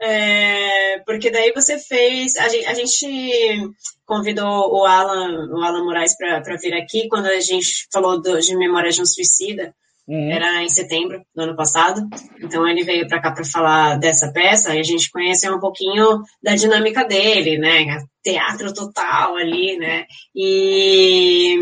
É, 0.00 0.98
porque 1.00 1.30
daí 1.30 1.52
você 1.52 1.78
fez. 1.78 2.36
A 2.36 2.48
gente, 2.48 2.66
a 2.66 2.74
gente, 2.74 3.74
convidou 4.04 4.74
o 4.74 4.84
Alan, 4.84 5.48
o 5.52 5.62
Alan 5.62 5.84
Moraes 5.84 6.16
para 6.16 6.56
vir 6.56 6.74
aqui 6.74 7.08
quando 7.08 7.26
a 7.26 7.40
gente 7.40 7.86
falou 7.92 8.20
do, 8.20 8.38
de 8.40 8.56
Memória 8.56 8.90
de 8.90 9.00
um 9.00 9.06
Suicida. 9.06 9.74
Uhum. 10.08 10.32
Era 10.32 10.62
em 10.62 10.68
setembro 10.68 11.22
do 11.34 11.42
ano 11.42 11.56
passado. 11.56 12.00
Então 12.40 12.66
ele 12.66 12.82
veio 12.82 13.06
para 13.06 13.20
cá 13.20 13.32
para 13.32 13.44
falar 13.44 13.98
dessa 13.98 14.32
peça 14.32 14.74
e 14.74 14.80
a 14.80 14.82
gente 14.82 15.10
conheceu 15.10 15.54
um 15.54 15.60
pouquinho 15.60 16.22
da 16.42 16.54
dinâmica 16.54 17.04
dele, 17.04 17.58
né? 17.58 18.04
Teatro 18.22 18.72
total 18.74 19.36
ali, 19.36 19.76
né? 19.78 20.04
E, 20.34 21.56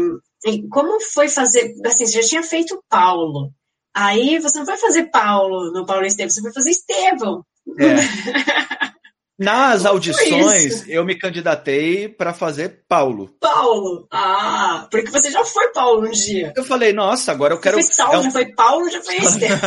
e 0.47 0.69
como 0.69 1.01
foi 1.01 1.29
fazer? 1.29 1.75
Assim, 1.85 2.07
você 2.07 2.23
já 2.23 2.29
tinha 2.29 2.43
feito 2.43 2.83
Paulo. 2.89 3.51
Aí 3.95 4.39
você 4.39 4.59
não 4.59 4.67
vai 4.67 4.77
fazer 4.77 5.11
Paulo 5.11 5.73
no 5.73 5.85
Paulo 5.85 6.07
Estevam, 6.07 6.31
você 6.31 6.41
vai 6.41 6.53
fazer 6.53 6.71
Estevão. 6.71 7.45
É. 7.79 8.91
Nas 9.41 9.87
audições, 9.87 10.87
eu 10.87 11.03
me 11.03 11.15
candidatei 11.15 12.11
para 12.11 12.35
fazer 12.35 12.83
Paulo. 12.87 13.35
Paulo? 13.41 14.07
Ah, 14.13 14.87
porque 14.91 15.11
você 15.11 15.31
já 15.31 15.43
foi 15.47 15.69
Paulo 15.69 16.07
um 16.07 16.11
dia. 16.11 16.53
Eu 16.55 16.63
falei, 16.63 16.93
nossa, 16.93 17.33
agora 17.33 17.55
eu 17.55 17.59
quero. 17.59 17.77
Foi 17.77 17.83
Saulo, 17.85 18.17
é 18.17 18.19
um... 18.19 18.23
já 18.25 18.31
foi 18.33 18.53
Paulo, 18.53 18.91
já 18.91 19.03
foi 19.03 19.17
Estevão. 19.17 19.59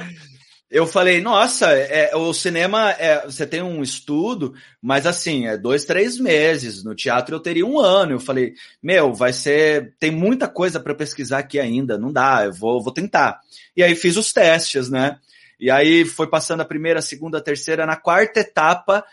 eu 0.70 0.86
falei, 0.86 1.20
nossa, 1.20 1.70
é, 1.72 2.16
o 2.16 2.32
cinema, 2.32 2.90
é, 2.92 3.22
você 3.26 3.46
tem 3.46 3.60
um 3.60 3.82
estudo, 3.82 4.54
mas 4.80 5.04
assim, 5.04 5.46
é 5.46 5.58
dois, 5.58 5.84
três 5.84 6.18
meses. 6.18 6.82
No 6.82 6.94
teatro 6.94 7.36
eu 7.36 7.40
teria 7.40 7.66
um 7.66 7.78
ano. 7.78 8.12
Eu 8.12 8.20
falei, 8.20 8.54
meu, 8.82 9.12
vai 9.12 9.34
ser. 9.34 9.94
Tem 10.00 10.10
muita 10.10 10.48
coisa 10.48 10.80
para 10.80 10.94
pesquisar 10.94 11.40
aqui 11.40 11.60
ainda, 11.60 11.98
não 11.98 12.10
dá, 12.10 12.46
eu 12.46 12.52
vou, 12.54 12.82
vou 12.82 12.94
tentar. 12.94 13.40
E 13.76 13.82
aí 13.82 13.94
fiz 13.94 14.16
os 14.16 14.32
testes, 14.32 14.88
né? 14.88 15.18
E 15.58 15.70
aí 15.70 16.04
foi 16.04 16.28
passando 16.28 16.60
a 16.60 16.64
primeira, 16.64 17.00
a 17.00 17.02
segunda, 17.02 17.38
a 17.38 17.42
terceira. 17.42 17.86
Na 17.86 17.96
quarta 17.96 18.40
etapa, 18.40 19.04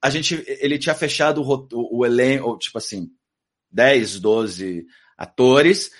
a 0.00 0.10
gente, 0.10 0.44
ele 0.46 0.78
tinha 0.78 0.94
fechado 0.94 1.42
o, 1.42 1.98
o 1.98 2.06
elenco, 2.06 2.56
tipo 2.58 2.78
assim, 2.78 3.10
10, 3.70 4.20
12 4.20 4.86
atores 5.16 5.90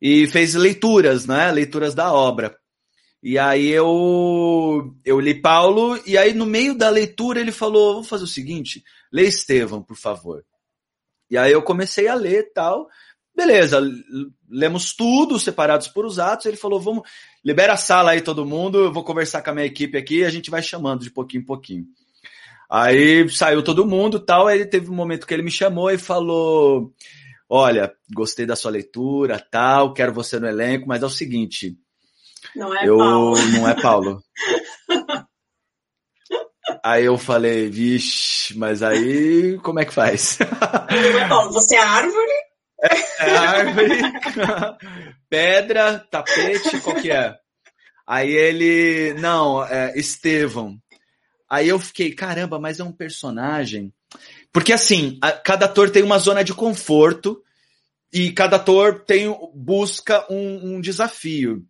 e 0.00 0.26
fez 0.26 0.54
leituras, 0.54 1.26
né? 1.26 1.50
Leituras 1.52 1.94
da 1.94 2.12
obra. 2.12 2.56
E 3.22 3.38
aí 3.38 3.68
eu 3.68 4.94
eu 5.04 5.18
li 5.18 5.40
Paulo 5.40 6.00
e 6.06 6.18
aí 6.18 6.34
no 6.34 6.46
meio 6.46 6.76
da 6.76 6.88
leitura 6.90 7.40
ele 7.40 7.50
falou, 7.50 7.94
vamos 7.94 8.08
fazer 8.08 8.24
o 8.24 8.28
seguinte, 8.28 8.84
lê 9.12 9.24
Estevão, 9.24 9.82
por 9.82 9.96
favor. 9.96 10.44
E 11.30 11.36
aí 11.36 11.52
eu 11.52 11.62
comecei 11.62 12.08
a 12.08 12.14
ler 12.14 12.52
tal. 12.52 12.88
Beleza, 13.34 13.82
lemos 14.48 14.94
tudo, 14.94 15.38
separados 15.38 15.88
por 15.88 16.06
os 16.06 16.18
atos. 16.18 16.46
Ele 16.46 16.56
falou: 16.56 16.80
vamos, 16.80 17.02
libera 17.46 17.74
a 17.74 17.76
sala 17.76 18.10
aí 18.10 18.20
todo 18.20 18.44
mundo, 18.44 18.86
eu 18.86 18.92
vou 18.92 19.04
conversar 19.04 19.40
com 19.40 19.50
a 19.50 19.54
minha 19.54 19.66
equipe 19.66 19.96
aqui 19.96 20.16
e 20.16 20.24
a 20.24 20.30
gente 20.30 20.50
vai 20.50 20.60
chamando 20.60 21.04
de 21.04 21.12
pouquinho 21.12 21.42
em 21.42 21.46
pouquinho. 21.46 21.84
Aí 22.68 23.28
saiu 23.28 23.62
todo 23.62 23.86
mundo 23.86 24.18
tal. 24.18 24.48
Aí 24.48 24.66
teve 24.66 24.90
um 24.90 24.94
momento 24.94 25.24
que 25.24 25.32
ele 25.32 25.44
me 25.44 25.50
chamou 25.50 25.88
e 25.88 25.96
falou: 25.96 26.92
Olha, 27.48 27.94
gostei 28.12 28.44
da 28.44 28.56
sua 28.56 28.72
leitura, 28.72 29.38
tal, 29.38 29.94
quero 29.94 30.12
você 30.12 30.40
no 30.40 30.48
elenco, 30.48 30.88
mas 30.88 31.04
é 31.04 31.06
o 31.06 31.10
seguinte. 31.10 31.78
Não 32.56 32.76
é 32.76 32.88
eu, 32.88 32.98
Paulo. 32.98 33.36
Não 33.52 33.68
é 33.68 33.80
Paulo. 33.80 34.20
Aí 36.82 37.04
eu 37.04 37.16
falei, 37.16 37.70
vixe, 37.70 38.58
mas 38.58 38.82
aí 38.82 39.56
como 39.58 39.78
é 39.78 39.84
que 39.84 39.94
faz? 39.94 40.38
Bom, 41.28 41.48
você 41.50 41.76
é 41.76 41.80
árvore? 41.80 42.45
É, 42.82 43.24
é 43.26 43.36
árvore, 43.36 44.00
pedra, 45.30 45.98
tapete, 46.10 46.80
qual 46.80 46.96
que 46.96 47.10
é? 47.10 47.34
Aí 48.06 48.30
ele, 48.30 49.14
não, 49.14 49.64
é 49.64 49.98
Estevão. 49.98 50.78
Aí 51.48 51.68
eu 51.68 51.78
fiquei, 51.78 52.12
caramba, 52.12 52.58
mas 52.58 52.78
é 52.78 52.84
um 52.84 52.92
personagem. 52.92 53.92
Porque 54.52 54.72
assim, 54.72 55.18
a, 55.20 55.32
cada 55.32 55.66
ator 55.66 55.90
tem 55.90 56.02
uma 56.02 56.18
zona 56.18 56.42
de 56.44 56.54
conforto 56.54 57.42
e 58.12 58.30
cada 58.32 58.56
ator 58.56 59.04
tem 59.04 59.26
busca 59.54 60.24
um, 60.30 60.76
um 60.76 60.80
desafio. 60.80 61.64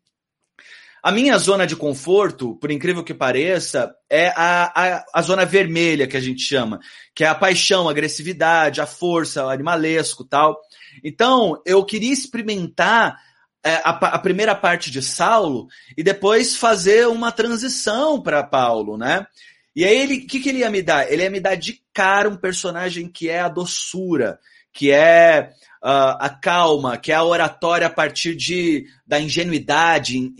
A 1.02 1.12
minha 1.12 1.38
zona 1.38 1.66
de 1.66 1.76
conforto, 1.76 2.56
por 2.56 2.70
incrível 2.70 3.04
que 3.04 3.14
pareça, 3.14 3.94
é 4.10 4.28
a, 4.30 4.72
a, 4.74 5.04
a, 5.14 5.22
zona 5.22 5.44
vermelha 5.44 6.06
que 6.06 6.16
a 6.16 6.20
gente 6.20 6.42
chama, 6.42 6.80
que 7.14 7.22
é 7.22 7.28
a 7.28 7.34
paixão, 7.34 7.86
a 7.86 7.92
agressividade, 7.92 8.80
a 8.80 8.86
força, 8.86 9.46
o 9.46 9.48
animalesco 9.48 10.24
tal. 10.24 10.60
Então, 11.02 11.60
eu 11.64 11.84
queria 11.84 12.12
experimentar 12.12 13.18
é, 13.64 13.76
a, 13.84 13.90
a, 13.90 14.18
primeira 14.18 14.54
parte 14.54 14.90
de 14.90 15.02
Saulo 15.02 15.66
e 15.96 16.02
depois 16.02 16.56
fazer 16.56 17.08
uma 17.08 17.32
transição 17.32 18.20
para 18.20 18.42
Paulo, 18.44 18.96
né? 18.96 19.26
E 19.74 19.84
aí 19.84 19.98
ele, 19.98 20.18
o 20.18 20.26
que, 20.26 20.40
que 20.40 20.48
ele 20.48 20.60
ia 20.60 20.70
me 20.70 20.80
dar? 20.82 21.10
Ele 21.10 21.22
ia 21.22 21.30
me 21.30 21.40
dar 21.40 21.56
de 21.56 21.82
cara 21.92 22.28
um 22.28 22.36
personagem 22.36 23.08
que 23.08 23.28
é 23.28 23.40
a 23.40 23.48
doçura, 23.48 24.38
que 24.72 24.90
é 24.90 25.50
uh, 25.82 26.16
a 26.18 26.30
calma, 26.30 26.96
que 26.96 27.10
é 27.10 27.14
a 27.14 27.24
oratória 27.24 27.86
a 27.86 27.90
partir 27.90 28.34
de, 28.36 28.86
da 29.06 29.20
ingenuidade 29.20 30.16
e, 30.16 30.34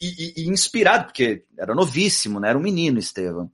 e, 0.00 0.34
e, 0.36 0.48
inspirado, 0.48 1.06
porque 1.06 1.42
era 1.58 1.74
novíssimo, 1.74 2.38
né? 2.38 2.50
Era 2.50 2.58
um 2.58 2.62
menino, 2.62 2.98
Estevam. 2.98 3.50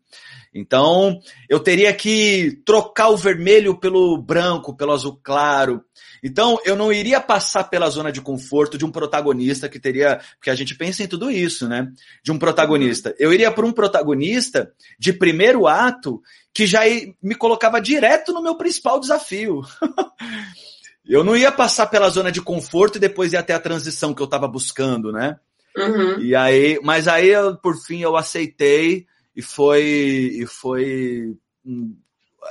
Então, 0.54 1.20
eu 1.48 1.58
teria 1.58 1.92
que 1.92 2.62
trocar 2.64 3.08
o 3.08 3.16
vermelho 3.16 3.76
pelo 3.76 4.16
branco, 4.16 4.76
pelo 4.76 4.92
azul 4.92 5.18
claro. 5.20 5.82
Então, 6.22 6.58
eu 6.64 6.76
não 6.76 6.92
iria 6.92 7.20
passar 7.20 7.64
pela 7.64 7.90
zona 7.90 8.12
de 8.12 8.20
conforto 8.20 8.78
de 8.78 8.84
um 8.84 8.90
protagonista 8.90 9.68
que 9.68 9.80
teria. 9.80 10.20
Porque 10.36 10.50
a 10.50 10.54
gente 10.54 10.76
pensa 10.76 11.02
em 11.02 11.08
tudo 11.08 11.28
isso, 11.28 11.68
né? 11.68 11.88
De 12.22 12.30
um 12.30 12.38
protagonista. 12.38 13.12
Eu 13.18 13.32
iria 13.32 13.50
para 13.50 13.66
um 13.66 13.72
protagonista 13.72 14.72
de 14.96 15.12
primeiro 15.12 15.66
ato 15.66 16.22
que 16.54 16.66
já 16.66 16.82
me 17.20 17.34
colocava 17.34 17.80
direto 17.80 18.32
no 18.32 18.40
meu 18.40 18.54
principal 18.54 19.00
desafio. 19.00 19.60
eu 21.04 21.24
não 21.24 21.36
ia 21.36 21.50
passar 21.50 21.86
pela 21.88 22.08
zona 22.08 22.30
de 22.30 22.40
conforto 22.40 22.96
e 22.96 23.00
depois 23.00 23.32
ia 23.32 23.40
até 23.40 23.54
a 23.54 23.60
transição 23.60 24.14
que 24.14 24.22
eu 24.22 24.26
estava 24.26 24.46
buscando, 24.46 25.10
né? 25.10 25.36
Uhum. 25.76 26.20
E 26.20 26.36
aí, 26.36 26.78
mas 26.84 27.08
aí, 27.08 27.32
por 27.60 27.76
fim, 27.76 28.00
eu 28.00 28.16
aceitei 28.16 29.04
e 29.34 29.42
foi, 29.42 29.82
e 29.82 30.46
foi 30.46 31.36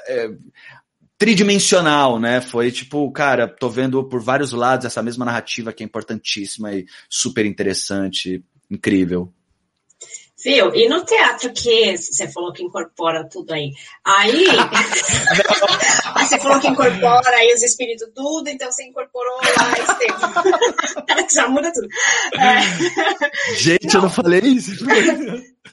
é, 0.08 0.32
tridimensional, 1.18 2.20
né? 2.20 2.42
Foi 2.42 2.72
tipo, 2.72 3.10
cara, 3.12 3.48
tô 3.48 3.70
vendo 3.70 4.04
por 4.04 4.22
vários 4.22 4.52
lados 4.52 4.86
essa 4.86 5.02
mesma 5.02 5.26
narrativa 5.26 5.72
que 5.72 5.84
é 5.84 5.86
importantíssima 5.86 6.74
e 6.74 6.86
super 7.10 7.46
interessante, 7.46 8.44
incrível. 8.70 9.34
Viu? 10.44 10.76
E 10.76 10.90
no 10.90 11.06
teatro 11.06 11.54
que 11.54 11.96
você 11.96 12.28
falou 12.28 12.52
que 12.52 12.64
incorpora 12.64 13.28
tudo 13.30 13.54
aí. 13.54 13.72
Aí, 14.04 14.46
aí 16.16 16.26
você 16.28 16.38
falou 16.38 16.60
que 16.60 16.68
incorpora 16.68 17.36
aí 17.38 17.54
os 17.54 17.64
espíritos 17.64 18.10
tudo, 18.14 18.50
então 18.50 18.70
você 18.70 18.84
incorporou 18.84 19.34
lá 19.38 19.74
esse 21.18 21.34
Já 21.34 21.48
muda 21.48 21.72
tudo. 21.72 21.88
É... 22.38 23.56
Gente, 23.56 23.86
não. 23.86 23.96
eu 23.96 24.02
não 24.02 24.10
falei 24.10 24.42
isso. 24.42 24.72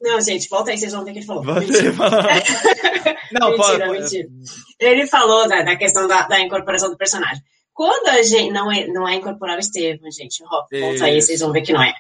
Não, 0.01 0.21
gente, 0.21 0.49
volta 0.49 0.71
aí, 0.71 0.79
vocês 0.79 0.93
vão 0.93 1.05
ver 1.05 1.11
o 1.11 1.15
que 1.15 1.19
ele 1.19 1.27
falou. 1.27 1.45
Mentira. 1.45 1.93
não, 3.33 3.51
mentira, 3.51 3.87
pode, 3.87 4.01
mentira. 4.01 4.29
Ele 4.79 5.07
falou 5.07 5.49
da, 5.49 5.63
da 5.63 5.77
questão 5.77 6.07
da, 6.07 6.23
da 6.23 6.41
incorporação 6.41 6.91
do 6.91 6.97
personagem. 6.97 7.43
Quando 7.81 8.09
a 8.09 8.23
gente. 8.23 8.53
Não 8.53 8.71
é, 8.71 8.87
não 8.89 9.09
é 9.09 9.15
incorporar 9.15 9.57
o 9.57 9.59
Estevam, 9.59 10.11
gente. 10.11 10.45
Volta 10.45 11.07
aí, 11.07 11.23
vocês 11.23 11.41
vão 11.41 11.51
ver 11.51 11.63
que 11.63 11.73
não 11.73 11.83
é. 11.83 11.95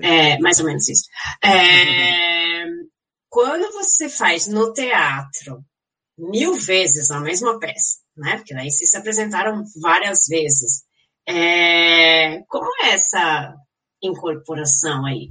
É, 0.00 0.38
mais 0.38 0.58
ou 0.60 0.64
menos 0.64 0.88
isso. 0.88 1.10
É, 1.44 2.64
quando 3.28 3.70
você 3.74 4.08
faz 4.08 4.46
no 4.46 4.72
teatro 4.72 5.62
mil 6.16 6.54
vezes 6.54 7.10
a 7.10 7.20
mesma 7.20 7.58
peça, 7.58 7.98
né? 8.16 8.38
Porque 8.38 8.54
daí 8.54 8.70
vocês 8.70 8.90
se 8.90 8.96
apresentaram 8.96 9.62
várias 9.78 10.20
vezes. 10.26 10.84
É, 11.28 12.40
como 12.48 12.70
é 12.82 12.94
essa 12.94 13.54
incorporação 14.02 15.04
aí? 15.04 15.28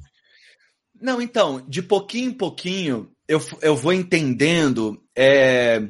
Não, 1.01 1.19
então, 1.19 1.65
de 1.67 1.81
pouquinho 1.81 2.29
em 2.29 2.37
pouquinho, 2.37 3.11
eu, 3.27 3.41
eu 3.59 3.75
vou 3.75 3.91
entendendo. 3.91 5.03
É, 5.17 5.81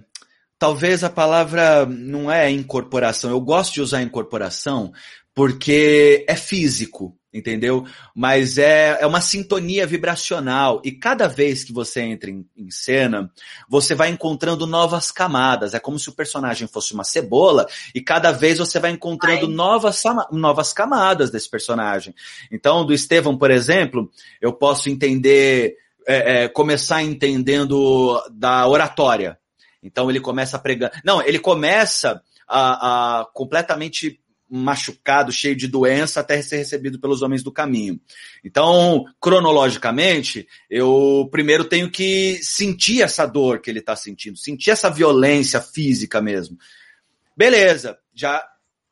talvez 0.65 1.03
a 1.03 1.11
palavra 1.11 1.85
não 1.85 2.31
é 2.31 2.49
incorporação. 2.49 3.29
Eu 3.29 3.39
gosto 3.39 3.75
de 3.75 3.81
usar 3.81 4.01
incorporação 4.01 4.91
porque 5.31 6.25
é 6.27 6.35
físico, 6.35 7.15
entendeu? 7.31 7.85
Mas 8.15 8.57
é, 8.57 8.97
é 8.99 9.05
uma 9.05 9.21
sintonia 9.21 9.85
vibracional. 9.85 10.81
E 10.83 10.91
cada 10.91 11.27
vez 11.27 11.63
que 11.63 11.71
você 11.71 12.01
entra 12.01 12.31
em, 12.31 12.43
em, 12.57 12.71
cena, 12.71 13.31
você 13.69 13.93
vai 13.93 14.09
encontrando 14.09 14.65
novas 14.65 15.11
camadas. 15.11 15.75
É 15.75 15.79
como 15.79 15.99
se 15.99 16.09
o 16.09 16.15
personagem 16.15 16.67
fosse 16.67 16.95
uma 16.95 17.03
cebola 17.03 17.67
e 17.93 18.01
cada 18.01 18.31
vez 18.31 18.57
você 18.57 18.79
vai 18.79 18.89
encontrando 18.89 19.47
novas, 19.47 20.01
novas 20.31 20.73
camadas 20.73 21.29
desse 21.29 21.47
personagem. 21.47 22.15
Então, 22.51 22.83
do 22.83 22.91
Estevão, 22.91 23.37
por 23.37 23.51
exemplo, 23.51 24.09
eu 24.41 24.51
posso 24.51 24.89
entender, 24.89 25.75
é, 26.07 26.45
é, 26.45 26.47
começar 26.47 27.03
entendendo 27.03 28.19
da 28.31 28.67
oratória 28.67 29.37
então 29.85 30.09
ele 30.09 30.19
começa 30.19 30.57
a 30.57 30.59
pregar. 30.59 31.01
Não, 31.05 31.21
ele 31.21 31.39
começa 31.39 32.21
a, 32.47 33.19
a 33.21 33.25
completamente 33.25 34.19
machucado, 34.49 35.31
cheio 35.31 35.55
de 35.55 35.67
doença, 35.67 36.19
até 36.19 36.41
ser 36.41 36.57
recebido 36.57 36.99
pelos 36.99 37.21
homens 37.21 37.43
do 37.43 37.51
caminho. 37.51 37.99
Então, 38.43 39.05
cronologicamente, 39.19 40.47
eu 40.69 41.27
primeiro 41.31 41.65
tenho 41.65 41.89
que 41.89 42.39
sentir 42.41 43.01
essa 43.01 43.25
dor 43.25 43.59
que 43.59 43.69
ele 43.69 43.79
está 43.79 43.95
sentindo, 43.95 44.37
sentir 44.37 44.71
essa 44.71 44.89
violência 44.89 45.59
física 45.61 46.21
mesmo. 46.21 46.57
Beleza, 47.35 47.97
já 48.13 48.43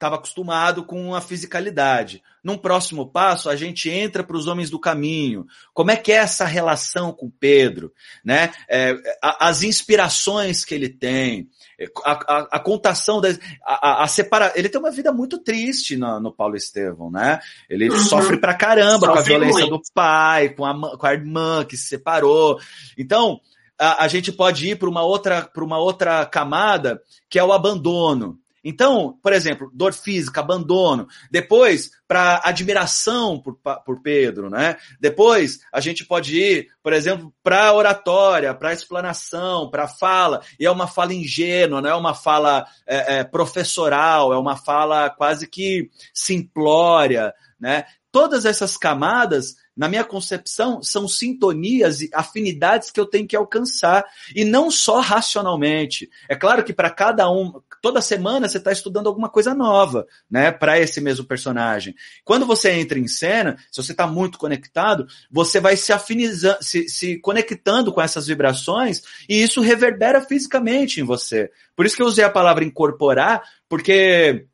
estava 0.04 0.18
acostumado 0.18 0.84
com 0.84 1.16
a 1.16 1.22
fisicalidade. 1.22 2.22
Num 2.44 2.58
próximo 2.58 3.10
passo, 3.10 3.50
a 3.50 3.56
gente 3.56 3.90
entra 3.90 4.22
para 4.22 4.36
os 4.36 4.48
homens 4.48 4.70
do 4.70 4.78
caminho. 4.78 5.46
Como 5.74 5.92
é 5.92 5.96
que 5.96 6.12
é 6.12 6.16
essa 6.16 6.46
relação 6.46 7.14
com 7.14 7.30
Pedro? 7.30 7.94
Né? 8.24 8.52
É, 8.70 8.94
as 9.22 9.64
inspirações 9.64 10.66
que 10.66 10.76
ele 10.76 10.90
tem, 10.90 11.48
é, 11.80 11.86
a, 12.04 12.12
a, 12.12 12.48
a 12.52 12.60
contação 12.60 13.22
das. 13.22 13.40
A, 13.64 14.04
a, 14.04 14.08
separa... 14.08 14.52
Ele 14.56 14.68
tem 14.68 14.80
uma 14.80 14.92
vida 14.92 15.14
muito 15.14 15.38
triste 15.38 15.96
no, 15.96 16.20
no 16.20 16.34
Paulo 16.34 16.58
Estevão, 16.58 17.10
né? 17.10 17.40
Ele 17.70 17.90
uhum. 17.90 17.98
sofre 18.00 18.38
pra 18.38 18.54
caramba 18.54 19.08
sofre 19.08 19.14
com 19.14 19.20
a 19.20 19.22
violência 19.22 19.66
muito. 19.68 19.78
do 19.78 19.94
pai, 19.94 20.50
com 20.50 20.66
a, 20.66 20.98
com 20.98 21.08
a 21.08 21.14
irmã 21.14 21.64
que 21.64 21.78
se 21.78 21.88
separou. 21.88 22.60
Então, 22.98 23.40
a, 23.80 24.04
a 24.04 24.08
gente 24.10 24.34
pode 24.34 24.68
ir 24.68 24.78
para 24.78 24.90
uma 24.90 25.04
outra 25.04 25.44
para 25.44 25.64
uma 25.64 25.78
outra 25.78 26.26
camada 26.26 27.02
que 27.30 27.40
é 27.40 27.44
o 27.44 27.54
abandono. 27.54 28.43
Então, 28.64 29.18
por 29.22 29.34
exemplo, 29.34 29.70
dor 29.74 29.94
física, 29.94 30.40
abandono. 30.40 31.08
Depois, 31.30 31.92
para 32.08 32.42
admiração 32.44 33.40
por, 33.40 33.58
por 33.86 34.02
Pedro, 34.02 34.50
né? 34.50 34.78
Depois, 35.00 35.60
a 35.72 35.82
gente 35.82 36.06
pode 36.06 36.40
ir, 36.40 36.70
por 36.82 36.94
exemplo, 36.94 37.34
para 37.44 37.74
oratória, 37.74 38.54
para 38.54 38.72
explanação, 38.72 39.70
para 39.70 39.88
fala. 39.88 40.42
E 40.60 40.66
é 40.66 40.72
uma 40.72 40.88
fala 40.88 41.14
ingênua, 41.14 41.82
não 41.82 41.90
é 41.90 41.96
uma 41.96 42.14
fala 42.14 42.66
é, 42.88 43.20
é, 43.20 43.24
professoral, 43.24 44.32
é 44.32 44.38
uma 44.38 44.56
fala 44.56 45.10
quase 45.10 45.48
que 45.48 45.90
simplória, 46.14 47.34
né? 47.60 47.86
Todas 48.12 48.46
essas 48.46 48.78
camadas 48.78 49.56
na 49.76 49.90
minha 49.90 50.04
concepção, 50.04 50.84
são 50.84 51.08
sintonias 51.08 52.02
e 52.02 52.10
afinidades 52.14 52.92
que 52.92 53.00
eu 53.00 53.08
tenho 53.08 53.28
que 53.28 53.36
alcançar. 53.36 54.06
E 54.36 54.46
não 54.46 54.70
só 54.70 55.00
racionalmente. 55.00 56.10
É 56.30 56.36
claro 56.36 56.64
que 56.64 56.74
para 56.74 56.92
cada 56.92 57.30
um, 57.32 57.60
toda 57.84 58.02
semana 58.02 58.48
você 58.48 58.60
está 58.60 58.72
estudando 58.72 59.08
alguma 59.08 59.28
coisa 59.28 59.54
nova, 59.54 60.08
né, 60.32 60.54
para 60.54 60.80
esse 60.80 61.02
mesmo 61.02 61.26
personagem. 61.26 61.94
Quando 62.24 62.46
você 62.46 62.72
entra 62.72 62.98
em 62.98 63.10
cena, 63.10 63.58
se 63.70 63.84
você 63.84 63.92
está 63.92 64.08
muito 64.08 64.38
conectado, 64.38 65.06
você 65.30 65.60
vai 65.60 65.76
se 65.76 65.92
afinizando, 65.92 66.64
se, 66.64 66.88
se 66.88 67.20
conectando 67.20 67.92
com 67.92 68.02
essas 68.02 68.26
vibrações 68.26 69.02
e 69.28 69.44
isso 69.44 69.60
reverbera 69.60 70.22
fisicamente 70.22 71.02
em 71.02 71.04
você. 71.04 71.52
Por 71.76 71.86
isso 71.86 71.98
que 71.98 72.02
eu 72.02 72.08
usei 72.08 72.24
a 72.24 72.30
palavra 72.30 72.64
incorporar, 72.64 73.44
porque 73.68 74.46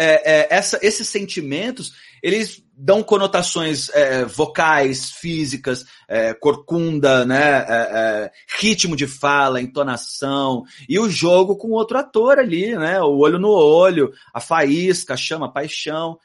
é, 0.00 0.40
é, 0.40 0.46
essa, 0.50 0.78
esses 0.82 1.06
sentimentos 1.08 1.92
eles 2.22 2.62
dão 2.74 3.02
conotações 3.02 3.90
é, 3.90 4.24
vocais, 4.24 5.10
físicas, 5.10 5.84
é, 6.08 6.32
corcunda, 6.32 7.26
né, 7.26 7.58
é, 7.58 7.66
é, 7.68 8.30
ritmo 8.58 8.96
de 8.96 9.06
fala, 9.06 9.60
entonação, 9.60 10.64
e 10.88 10.98
o 10.98 11.08
jogo 11.08 11.56
com 11.56 11.68
outro 11.70 11.98
ator 11.98 12.38
ali, 12.38 12.74
né, 12.76 13.00
o 13.00 13.18
olho 13.18 13.38
no 13.38 13.50
olho, 13.50 14.12
a 14.32 14.40
faísca, 14.40 15.14
a 15.14 15.16
chama, 15.16 15.46
a 15.46 15.50
paixão. 15.50 16.18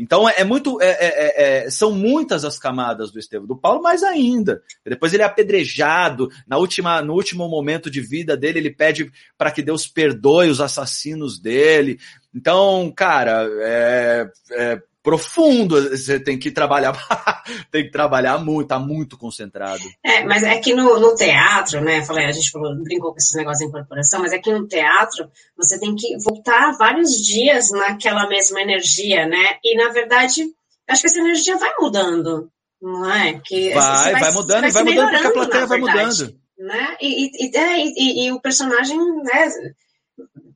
Então 0.00 0.26
é, 0.26 0.36
é 0.38 0.44
muito. 0.44 0.80
É, 0.80 0.86
é, 0.88 1.64
é, 1.66 1.70
são 1.70 1.92
muitas 1.92 2.42
as 2.42 2.58
camadas 2.58 3.10
do 3.10 3.18
Estevão, 3.18 3.46
do 3.46 3.54
Paulo, 3.54 3.82
mais 3.82 4.02
ainda. 4.02 4.62
Depois 4.84 5.12
ele 5.12 5.22
é 5.22 5.26
apedrejado. 5.26 6.30
Na 6.46 6.56
última, 6.56 7.02
no 7.02 7.12
último 7.12 7.46
momento 7.50 7.90
de 7.90 8.00
vida 8.00 8.34
dele, 8.34 8.60
ele 8.60 8.70
pede 8.70 9.12
para 9.36 9.50
que 9.50 9.62
Deus 9.62 9.86
perdoe 9.86 10.48
os 10.48 10.58
assassinos 10.58 11.38
dele. 11.38 11.98
Então, 12.34 12.90
cara, 12.96 13.46
é, 13.60 14.30
é 14.52 14.82
profundo. 15.02 15.90
Você 15.90 16.20
tem 16.20 16.38
que 16.38 16.50
trabalhar, 16.50 16.92
tem 17.70 17.84
que 17.84 17.90
trabalhar 17.90 18.38
muito, 18.38 18.68
tá 18.68 18.78
muito 18.78 19.16
concentrado. 19.18 19.82
É, 20.04 20.24
mas 20.24 20.42
é 20.42 20.58
que 20.58 20.74
no, 20.74 20.98
no 20.98 21.14
teatro, 21.14 21.80
né? 21.80 22.04
Falei, 22.04 22.26
a 22.26 22.32
gente 22.32 22.50
falou, 22.50 22.74
brincou 22.82 23.12
com 23.12 23.18
esses 23.18 23.34
negócios 23.34 23.60
de 23.60 23.66
incorporação, 23.66 24.20
mas 24.20 24.32
é 24.32 24.38
que 24.38 24.52
no 24.52 24.66
teatro 24.66 25.30
você 25.56 25.78
tem 25.78 25.94
que 25.94 26.16
voltar 26.18 26.76
vários 26.78 27.12
dias 27.12 27.70
naquela 27.70 28.28
mesma 28.28 28.60
energia, 28.60 29.26
né? 29.26 29.58
E 29.64 29.76
na 29.76 29.90
verdade, 29.90 30.44
acho 30.88 31.02
que 31.02 31.08
essa 31.08 31.20
energia 31.20 31.56
vai 31.56 31.72
mudando, 31.78 32.50
não 32.80 33.10
é? 33.10 33.40
Que 33.44 33.74
vai, 33.74 34.12
vai, 34.12 34.20
vai 34.20 34.32
mudando, 34.32 34.60
vai, 34.62 34.70
vai 34.70 34.84
mudando 34.84 35.10
porque 35.10 35.26
a 35.26 35.32
plateia 35.32 35.66
vai 35.66 35.78
mudando. 35.78 36.40
Né? 36.58 36.96
E, 37.00 37.46
e, 37.46 37.56
é, 37.56 37.78
e, 37.78 38.26
e, 38.26 38.32
o 38.32 38.40
personagem, 38.40 38.98
né? 38.98 39.48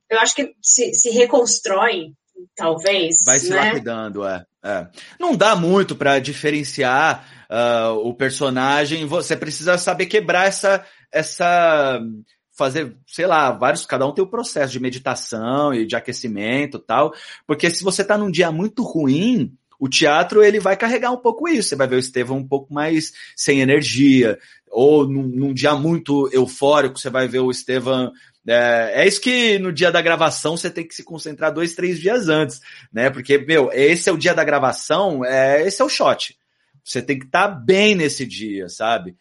Eu 0.07 0.19
acho 0.19 0.35
que 0.35 0.53
se, 0.61 0.93
se 0.93 1.09
reconstrói 1.09 2.13
talvez. 2.55 3.23
Vai 3.25 3.39
se 3.39 3.49
né? 3.49 3.57
lapidando, 3.57 4.25
é, 4.25 4.45
é. 4.63 4.87
Não 5.19 5.35
dá 5.35 5.55
muito 5.55 5.95
para 5.95 6.19
diferenciar 6.19 7.25
uh, 7.49 7.93
o 7.99 8.13
personagem. 8.13 9.05
Você 9.05 9.35
precisa 9.35 9.77
saber 9.77 10.07
quebrar 10.07 10.47
essa, 10.47 10.85
essa, 11.11 12.01
fazer, 12.51 12.95
sei 13.07 13.27
lá, 13.27 13.51
vários, 13.51 13.85
cada 13.85 14.07
um 14.07 14.13
tem 14.13 14.23
o 14.23 14.27
um 14.27 14.31
processo 14.31 14.71
de 14.71 14.79
meditação 14.79 15.73
e 15.73 15.85
de 15.85 15.95
aquecimento, 15.95 16.79
tal. 16.79 17.13
Porque 17.45 17.69
se 17.69 17.83
você 17.83 18.03
tá 18.03 18.17
num 18.17 18.31
dia 18.31 18.51
muito 18.51 18.83
ruim, 18.83 19.53
o 19.79 19.89
teatro 19.89 20.43
ele 20.43 20.59
vai 20.59 20.77
carregar 20.77 21.11
um 21.11 21.17
pouco 21.17 21.47
isso. 21.47 21.69
Você 21.69 21.75
vai 21.75 21.87
ver 21.87 21.97
o 21.97 21.99
Estevão 21.99 22.37
um 22.37 22.47
pouco 22.47 22.73
mais 22.73 23.11
sem 23.35 23.59
energia, 23.59 24.39
ou 24.71 25.07
num, 25.07 25.23
num 25.23 25.53
dia 25.53 25.75
muito 25.75 26.29
eufórico, 26.33 26.99
você 26.99 27.09
vai 27.09 27.27
ver 27.27 27.39
o 27.39 27.51
Estevão 27.51 28.11
é, 28.47 29.01
é, 29.01 29.07
isso 29.07 29.19
que 29.19 29.57
no 29.57 29.73
dia 29.73 29.91
da 29.91 30.01
gravação 30.01 30.55
você 30.55 30.69
tem 30.69 30.87
que 30.87 30.93
se 30.93 31.03
concentrar 31.03 31.51
dois, 31.51 31.73
três 31.73 31.99
dias 31.99 32.29
antes, 32.29 32.61
né? 32.93 33.09
Porque, 33.09 33.37
meu, 33.39 33.71
esse 33.73 34.09
é 34.09 34.13
o 34.13 34.17
dia 34.17 34.33
da 34.33 34.43
gravação, 34.43 35.25
é, 35.25 35.65
esse 35.65 35.81
é 35.81 35.85
o 35.85 35.89
shot. 35.89 36.37
Você 36.83 37.01
tem 37.01 37.17
que 37.17 37.25
estar 37.25 37.47
tá 37.47 37.55
bem 37.55 37.95
nesse 37.95 38.25
dia, 38.25 38.69
sabe? 38.69 39.15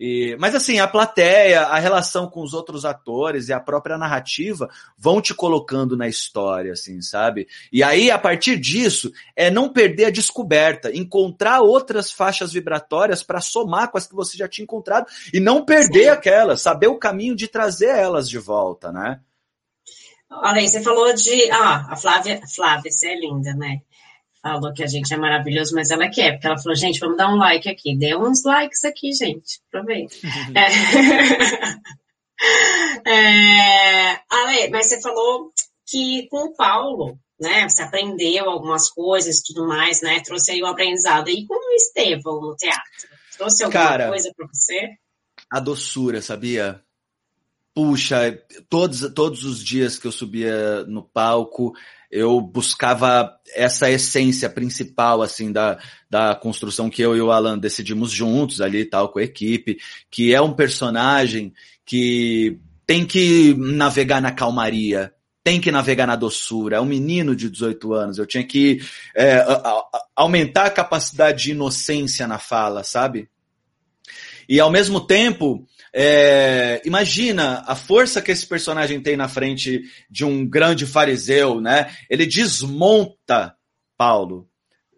E, 0.00 0.34
mas 0.40 0.54
assim, 0.54 0.78
a 0.78 0.88
plateia, 0.88 1.60
a 1.60 1.78
relação 1.78 2.26
com 2.26 2.40
os 2.40 2.54
outros 2.54 2.86
atores 2.86 3.48
e 3.48 3.52
a 3.52 3.60
própria 3.60 3.98
narrativa 3.98 4.66
vão 4.96 5.20
te 5.20 5.34
colocando 5.34 5.94
na 5.94 6.08
história, 6.08 6.72
assim, 6.72 7.02
sabe? 7.02 7.46
E 7.70 7.82
aí, 7.82 8.10
a 8.10 8.18
partir 8.18 8.58
disso, 8.58 9.12
é 9.36 9.50
não 9.50 9.68
perder 9.68 10.06
a 10.06 10.10
descoberta, 10.10 10.90
encontrar 10.96 11.60
outras 11.60 12.10
faixas 12.10 12.54
vibratórias 12.54 13.22
para 13.22 13.42
somar 13.42 13.90
com 13.90 13.98
as 13.98 14.06
que 14.06 14.14
você 14.14 14.38
já 14.38 14.48
tinha 14.48 14.62
encontrado 14.62 15.06
e 15.34 15.38
não 15.38 15.66
perder 15.66 16.04
Sim. 16.04 16.08
aquelas, 16.08 16.62
saber 16.62 16.86
o 16.86 16.98
caminho 16.98 17.36
de 17.36 17.46
trazer 17.46 17.90
elas 17.90 18.26
de 18.26 18.38
volta, 18.38 18.90
né? 18.90 19.20
Olha 20.30 20.60
aí, 20.60 20.68
você 20.68 20.80
falou 20.80 21.12
de. 21.12 21.50
Ah, 21.50 21.88
a 21.90 21.96
Flávia, 21.96 22.40
Flávia, 22.54 22.90
você 22.90 23.08
é 23.08 23.20
linda, 23.20 23.52
né? 23.52 23.82
Falou 24.42 24.72
que 24.72 24.82
a 24.82 24.86
gente 24.86 25.12
é 25.12 25.16
maravilhoso, 25.16 25.74
mas 25.74 25.90
ela 25.90 26.08
quer, 26.08 26.32
porque 26.32 26.46
ela 26.46 26.58
falou, 26.58 26.76
gente, 26.76 26.98
vamos 26.98 27.16
dar 27.16 27.32
um 27.32 27.36
like 27.36 27.68
aqui. 27.68 27.96
Dê 27.96 28.16
uns 28.16 28.42
likes 28.44 28.84
aqui, 28.84 29.12
gente. 29.12 29.60
Aproveita. 29.68 30.14
é... 33.04 33.10
é... 34.14 34.20
Ale, 34.30 34.70
mas 34.70 34.86
você 34.86 35.00
falou 35.00 35.52
que 35.86 36.26
com 36.30 36.46
o 36.46 36.54
Paulo, 36.54 37.18
né, 37.38 37.68
você 37.68 37.82
aprendeu 37.82 38.48
algumas 38.48 38.88
coisas 38.90 39.38
e 39.38 39.44
tudo 39.44 39.66
mais, 39.66 40.00
né, 40.02 40.20
trouxe 40.20 40.52
aí 40.52 40.62
o 40.62 40.66
aprendizado. 40.66 41.28
E 41.28 41.46
com 41.46 41.54
o 41.54 41.74
Estevão 41.74 42.40
no 42.40 42.56
teatro? 42.56 43.08
Trouxe 43.36 43.64
alguma 43.64 43.82
Cara, 43.82 44.08
coisa 44.08 44.32
para 44.36 44.46
você? 44.46 44.90
A 45.50 45.60
doçura, 45.60 46.22
sabia? 46.22 46.82
Puxa, 47.74 48.38
todos, 48.68 49.12
todos 49.14 49.44
os 49.44 49.62
dias 49.64 49.98
que 49.98 50.06
eu 50.06 50.12
subia 50.12 50.84
no 50.84 51.02
palco, 51.02 51.72
eu 52.10 52.40
buscava 52.40 53.32
essa 53.54 53.90
essência 53.90 54.50
principal, 54.50 55.22
assim, 55.22 55.52
da, 55.52 55.78
da 56.08 56.34
construção 56.34 56.90
que 56.90 57.00
eu 57.00 57.16
e 57.16 57.20
o 57.20 57.30
Alan 57.30 57.58
decidimos 57.58 58.10
juntos 58.10 58.60
ali 58.60 58.84
tal, 58.84 59.10
com 59.10 59.20
a 59.20 59.22
equipe, 59.22 59.78
que 60.10 60.34
é 60.34 60.40
um 60.40 60.52
personagem 60.52 61.52
que 61.84 62.58
tem 62.86 63.06
que 63.06 63.54
navegar 63.56 64.20
na 64.20 64.32
calmaria, 64.32 65.12
tem 65.44 65.60
que 65.60 65.70
navegar 65.70 66.06
na 66.06 66.16
doçura. 66.16 66.76
É 66.76 66.80
um 66.80 66.84
menino 66.84 67.36
de 67.36 67.48
18 67.48 67.92
anos. 67.92 68.18
Eu 68.18 68.26
tinha 68.26 68.44
que 68.44 68.80
é, 69.16 69.44
aumentar 70.14 70.66
a 70.66 70.70
capacidade 70.70 71.44
de 71.44 71.50
inocência 71.52 72.26
na 72.26 72.38
fala, 72.38 72.82
sabe? 72.82 73.28
E 74.48 74.58
ao 74.58 74.70
mesmo 74.70 75.00
tempo, 75.00 75.64
é, 75.92 76.80
imagina 76.84 77.62
a 77.66 77.74
força 77.74 78.22
que 78.22 78.30
esse 78.30 78.46
personagem 78.46 79.00
tem 79.00 79.16
na 79.16 79.28
frente 79.28 79.82
de 80.08 80.24
um 80.24 80.46
grande 80.46 80.86
fariseu, 80.86 81.60
né? 81.60 81.90
Ele 82.08 82.26
desmonta 82.26 83.54
Paulo. 83.96 84.48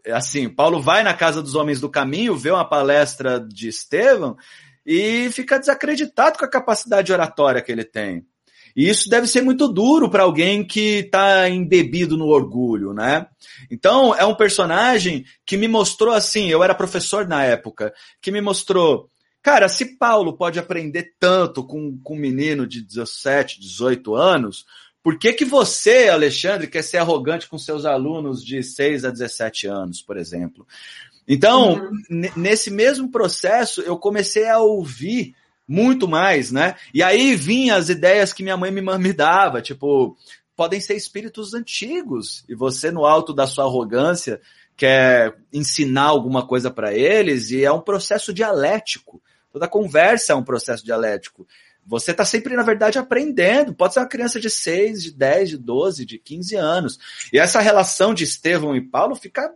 Assim, 0.08 0.48
Paulo 0.48 0.80
vai 0.80 1.02
na 1.02 1.14
casa 1.14 1.40
dos 1.40 1.54
homens 1.54 1.80
do 1.80 1.88
caminho, 1.88 2.36
vê 2.36 2.50
uma 2.50 2.68
palestra 2.68 3.40
de 3.40 3.68
Estevão 3.68 4.36
e 4.84 5.30
fica 5.30 5.58
desacreditado 5.58 6.38
com 6.38 6.44
a 6.44 6.50
capacidade 6.50 7.12
oratória 7.12 7.62
que 7.62 7.70
ele 7.70 7.84
tem. 7.84 8.26
E 8.74 8.88
isso 8.88 9.08
deve 9.08 9.26
ser 9.26 9.42
muito 9.42 9.68
duro 9.68 10.10
para 10.10 10.22
alguém 10.22 10.64
que 10.64 11.00
está 11.00 11.48
embebido 11.48 12.16
no 12.16 12.26
orgulho, 12.26 12.92
né? 12.92 13.26
Então, 13.70 14.14
é 14.14 14.24
um 14.24 14.34
personagem 14.34 15.24
que 15.44 15.56
me 15.56 15.68
mostrou 15.68 16.14
assim, 16.14 16.48
eu 16.48 16.64
era 16.64 16.74
professor 16.74 17.28
na 17.28 17.44
época, 17.44 17.92
que 18.20 18.32
me 18.32 18.40
mostrou 18.40 19.10
Cara, 19.42 19.68
se 19.68 19.96
Paulo 19.96 20.34
pode 20.34 20.58
aprender 20.58 21.14
tanto 21.18 21.64
com, 21.64 21.98
com 21.98 22.14
um 22.14 22.18
menino 22.18 22.66
de 22.66 22.80
17, 22.80 23.60
18 23.60 24.14
anos, 24.14 24.64
por 25.02 25.18
que, 25.18 25.32
que 25.32 25.44
você, 25.44 26.08
Alexandre, 26.08 26.68
quer 26.68 26.82
ser 26.82 26.98
arrogante 26.98 27.48
com 27.48 27.58
seus 27.58 27.84
alunos 27.84 28.44
de 28.44 28.62
6 28.62 29.04
a 29.04 29.10
17 29.10 29.66
anos, 29.66 30.00
por 30.00 30.16
exemplo? 30.16 30.66
Então, 31.26 31.74
uhum. 31.74 32.30
nesse 32.36 32.70
mesmo 32.70 33.10
processo, 33.10 33.80
eu 33.82 33.98
comecei 33.98 34.48
a 34.48 34.58
ouvir 34.58 35.34
muito 35.66 36.06
mais, 36.06 36.52
né? 36.52 36.76
E 36.94 37.02
aí 37.02 37.34
vinham 37.34 37.76
as 37.76 37.88
ideias 37.88 38.32
que 38.32 38.42
minha 38.42 38.56
mãe 38.56 38.70
me, 38.70 38.80
me 38.80 39.12
dava, 39.12 39.60
tipo, 39.60 40.16
podem 40.54 40.80
ser 40.80 40.94
espíritos 40.94 41.54
antigos, 41.54 42.44
e 42.48 42.54
você, 42.54 42.90
no 42.90 43.04
alto 43.04 43.32
da 43.32 43.46
sua 43.46 43.64
arrogância, 43.64 44.40
quer 44.76 45.36
ensinar 45.52 46.04
alguma 46.04 46.46
coisa 46.46 46.70
para 46.70 46.94
eles, 46.94 47.50
e 47.50 47.64
é 47.64 47.72
um 47.72 47.80
processo 47.80 48.32
dialético. 48.32 49.20
Toda 49.52 49.68
conversa 49.68 50.32
é 50.32 50.36
um 50.36 50.42
processo 50.42 50.84
dialético. 50.84 51.46
Você 51.86 52.12
está 52.12 52.24
sempre, 52.24 52.56
na 52.56 52.62
verdade, 52.62 52.98
aprendendo. 52.98 53.74
Pode 53.74 53.94
ser 53.94 54.00
uma 54.00 54.08
criança 54.08 54.40
de 54.40 54.48
6, 54.48 55.02
de 55.02 55.12
10, 55.12 55.50
de 55.50 55.58
12, 55.58 56.06
de 56.06 56.18
15 56.18 56.56
anos. 56.56 56.98
E 57.32 57.38
essa 57.38 57.60
relação 57.60 58.14
de 58.14 58.24
Estevão 58.24 58.74
e 58.76 58.80
Paulo 58.80 59.14
fica 59.14 59.52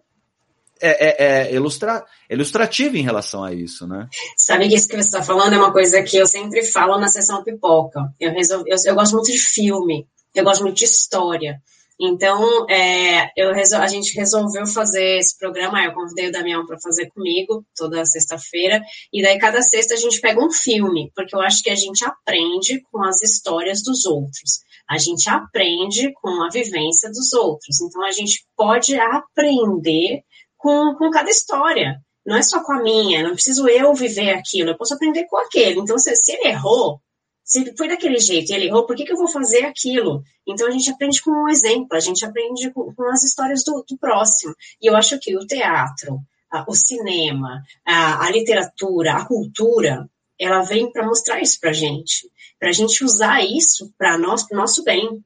é, 0.80 0.90
é, 1.06 1.48
é 1.48 1.54
ilustra, 1.54 2.04
ilustrativa 2.28 2.98
em 2.98 3.02
relação 3.02 3.42
a 3.42 3.54
isso, 3.54 3.86
né? 3.86 4.08
Sabe 4.36 4.68
que 4.68 4.74
isso 4.74 4.88
que 4.88 4.96
você 4.96 5.06
está 5.06 5.22
falando 5.22 5.54
é 5.54 5.58
uma 5.58 5.72
coisa 5.72 6.02
que 6.02 6.16
eu 6.16 6.26
sempre 6.26 6.62
falo 6.64 6.98
na 6.98 7.08
sessão 7.08 7.42
pipoca. 7.42 8.12
Eu, 8.20 8.32
resolvi, 8.32 8.70
eu, 8.70 8.76
eu 8.84 8.94
gosto 8.94 9.12
muito 9.14 9.30
de 9.30 9.38
filme, 9.38 10.06
eu 10.34 10.44
gosto 10.44 10.62
muito 10.62 10.76
de 10.76 10.84
história. 10.84 11.62
Então, 11.98 12.66
é, 12.68 13.30
eu 13.36 13.50
a 13.50 13.86
gente 13.86 14.14
resolveu 14.14 14.66
fazer 14.66 15.18
esse 15.18 15.36
programa. 15.38 15.82
Eu 15.82 15.94
convidei 15.94 16.28
o 16.28 16.32
Damião 16.32 16.66
para 16.66 16.78
fazer 16.78 17.08
comigo 17.10 17.64
toda 17.74 18.04
sexta-feira. 18.04 18.82
E 19.12 19.22
daí, 19.22 19.38
cada 19.38 19.62
sexta, 19.62 19.94
a 19.94 19.96
gente 19.96 20.20
pega 20.20 20.44
um 20.44 20.50
filme, 20.50 21.10
porque 21.14 21.34
eu 21.34 21.40
acho 21.40 21.62
que 21.62 21.70
a 21.70 21.74
gente 21.74 22.04
aprende 22.04 22.82
com 22.92 23.02
as 23.02 23.22
histórias 23.22 23.82
dos 23.82 24.04
outros. 24.04 24.60
A 24.88 24.98
gente 24.98 25.28
aprende 25.28 26.12
com 26.20 26.42
a 26.42 26.50
vivência 26.50 27.10
dos 27.10 27.32
outros. 27.32 27.80
Então, 27.80 28.04
a 28.04 28.12
gente 28.12 28.46
pode 28.54 28.98
aprender 28.98 30.22
com, 30.58 30.94
com 30.96 31.10
cada 31.10 31.30
história. 31.30 31.96
Não 32.26 32.36
é 32.36 32.42
só 32.42 32.62
com 32.62 32.72
a 32.72 32.82
minha, 32.82 33.22
não 33.22 33.34
preciso 33.34 33.68
eu 33.68 33.94
viver 33.94 34.30
aquilo, 34.30 34.70
eu 34.70 34.76
posso 34.76 34.94
aprender 34.94 35.26
com 35.26 35.36
aquele. 35.38 35.78
Então, 35.78 35.96
se, 35.96 36.14
se 36.16 36.32
ele 36.32 36.48
errou, 36.48 37.00
se 37.46 37.72
foi 37.76 37.86
daquele 37.86 38.18
jeito 38.18 38.50
e 38.50 38.54
ele 38.56 38.66
errou, 38.66 38.84
por 38.84 38.96
que, 38.96 39.04
que 39.04 39.12
eu 39.12 39.16
vou 39.16 39.28
fazer 39.28 39.64
aquilo? 39.64 40.24
Então 40.44 40.66
a 40.66 40.70
gente 40.72 40.90
aprende 40.90 41.22
com 41.22 41.30
um 41.30 41.48
exemplo, 41.48 41.96
a 41.96 42.00
gente 42.00 42.24
aprende 42.24 42.72
com, 42.72 42.92
com 42.92 43.04
as 43.04 43.22
histórias 43.22 43.62
do, 43.62 43.84
do, 43.88 43.96
próximo. 43.96 44.52
E 44.82 44.88
eu 44.88 44.96
acho 44.96 45.16
que 45.20 45.36
o 45.36 45.46
teatro, 45.46 46.18
a, 46.50 46.64
o 46.68 46.74
cinema, 46.74 47.62
a, 47.86 48.26
a, 48.26 48.30
literatura, 48.32 49.12
a 49.12 49.24
cultura, 49.24 50.10
ela 50.36 50.62
vem 50.62 50.90
para 50.90 51.06
mostrar 51.06 51.40
isso 51.40 51.60
para 51.60 51.72
gente, 51.72 52.28
para 52.58 52.70
a 52.70 52.72
gente 52.72 53.04
usar 53.04 53.40
isso 53.44 53.94
para 53.96 54.16
o 54.16 54.56
nosso 54.56 54.82
bem. 54.82 55.24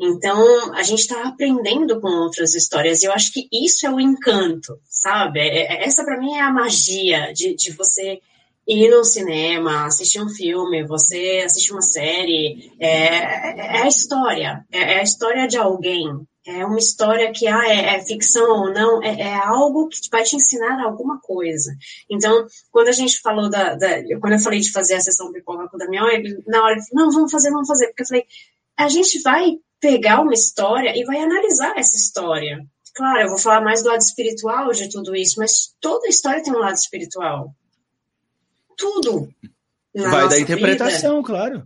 Então, 0.00 0.74
a 0.74 0.82
gente 0.82 1.02
está 1.02 1.28
aprendendo 1.28 2.00
com 2.00 2.08
outras 2.08 2.56
histórias. 2.56 3.02
E 3.02 3.06
eu 3.06 3.12
acho 3.12 3.32
que 3.32 3.46
isso 3.52 3.86
é 3.86 3.90
o 3.90 4.00
encanto, 4.00 4.80
sabe? 4.84 5.38
É, 5.38 5.74
é, 5.74 5.84
essa, 5.84 6.04
para 6.04 6.18
mim, 6.18 6.34
é 6.34 6.40
a 6.40 6.52
magia 6.52 7.32
de, 7.32 7.54
de 7.54 7.70
você 7.70 8.20
ir 8.66 8.88
no 8.90 9.04
cinema, 9.04 9.86
assistir 9.86 10.20
um 10.20 10.28
filme, 10.28 10.86
você 10.86 11.42
assistir 11.44 11.72
uma 11.72 11.82
série, 11.82 12.72
é, 12.78 13.78
é 13.78 13.82
a 13.82 13.88
história, 13.88 14.64
é, 14.70 14.78
é, 14.78 15.00
a 15.00 15.02
história 15.02 15.46
de 15.48 15.56
alguém. 15.56 16.08
É 16.44 16.66
uma 16.66 16.78
história 16.78 17.30
que 17.30 17.46
ah, 17.46 17.68
é, 17.68 17.94
é 17.94 18.04
ficção 18.04 18.50
ou 18.50 18.72
não, 18.72 19.00
é, 19.00 19.20
é, 19.20 19.34
algo 19.34 19.88
que 19.88 20.00
vai 20.10 20.24
te 20.24 20.34
ensinar 20.34 20.82
alguma 20.82 21.20
coisa. 21.20 21.72
Então, 22.10 22.46
quando 22.72 22.88
a 22.88 22.92
gente 22.92 23.20
falou 23.20 23.48
da, 23.48 23.76
da 23.76 24.02
quando 24.20 24.32
eu 24.32 24.40
falei 24.40 24.58
de 24.58 24.72
fazer 24.72 24.94
a 24.94 25.00
sessão 25.00 25.30
pipoca 25.30 25.68
com 25.68 25.76
o 25.76 25.78
Damião, 25.78 26.08
ele, 26.08 26.42
na 26.48 26.64
hora 26.64 26.72
ele 26.72 26.82
falou, 26.82 27.04
não, 27.04 27.12
vamos 27.12 27.30
fazer, 27.30 27.50
vamos 27.50 27.68
fazer, 27.68 27.86
porque 27.88 28.02
eu 28.02 28.06
falei, 28.06 28.24
a 28.76 28.88
gente 28.88 29.22
vai 29.22 29.52
pegar 29.80 30.20
uma 30.20 30.34
história 30.34 30.92
e 30.98 31.04
vai 31.04 31.18
analisar 31.18 31.78
essa 31.78 31.96
história. 31.96 32.58
Claro, 32.92 33.20
eu 33.20 33.28
vou 33.28 33.38
falar 33.38 33.60
mais 33.60 33.82
do 33.82 33.88
lado 33.88 34.00
espiritual 34.00 34.72
de 34.72 34.90
tudo 34.90 35.14
isso, 35.14 35.38
mas 35.38 35.76
toda 35.80 36.08
história 36.08 36.42
tem 36.42 36.52
um 36.52 36.58
lado 36.58 36.74
espiritual 36.74 37.54
tudo. 38.76 39.28
Vai 39.94 40.28
da 40.28 40.38
interpretação, 40.38 41.16
vida. 41.16 41.26
claro. 41.26 41.62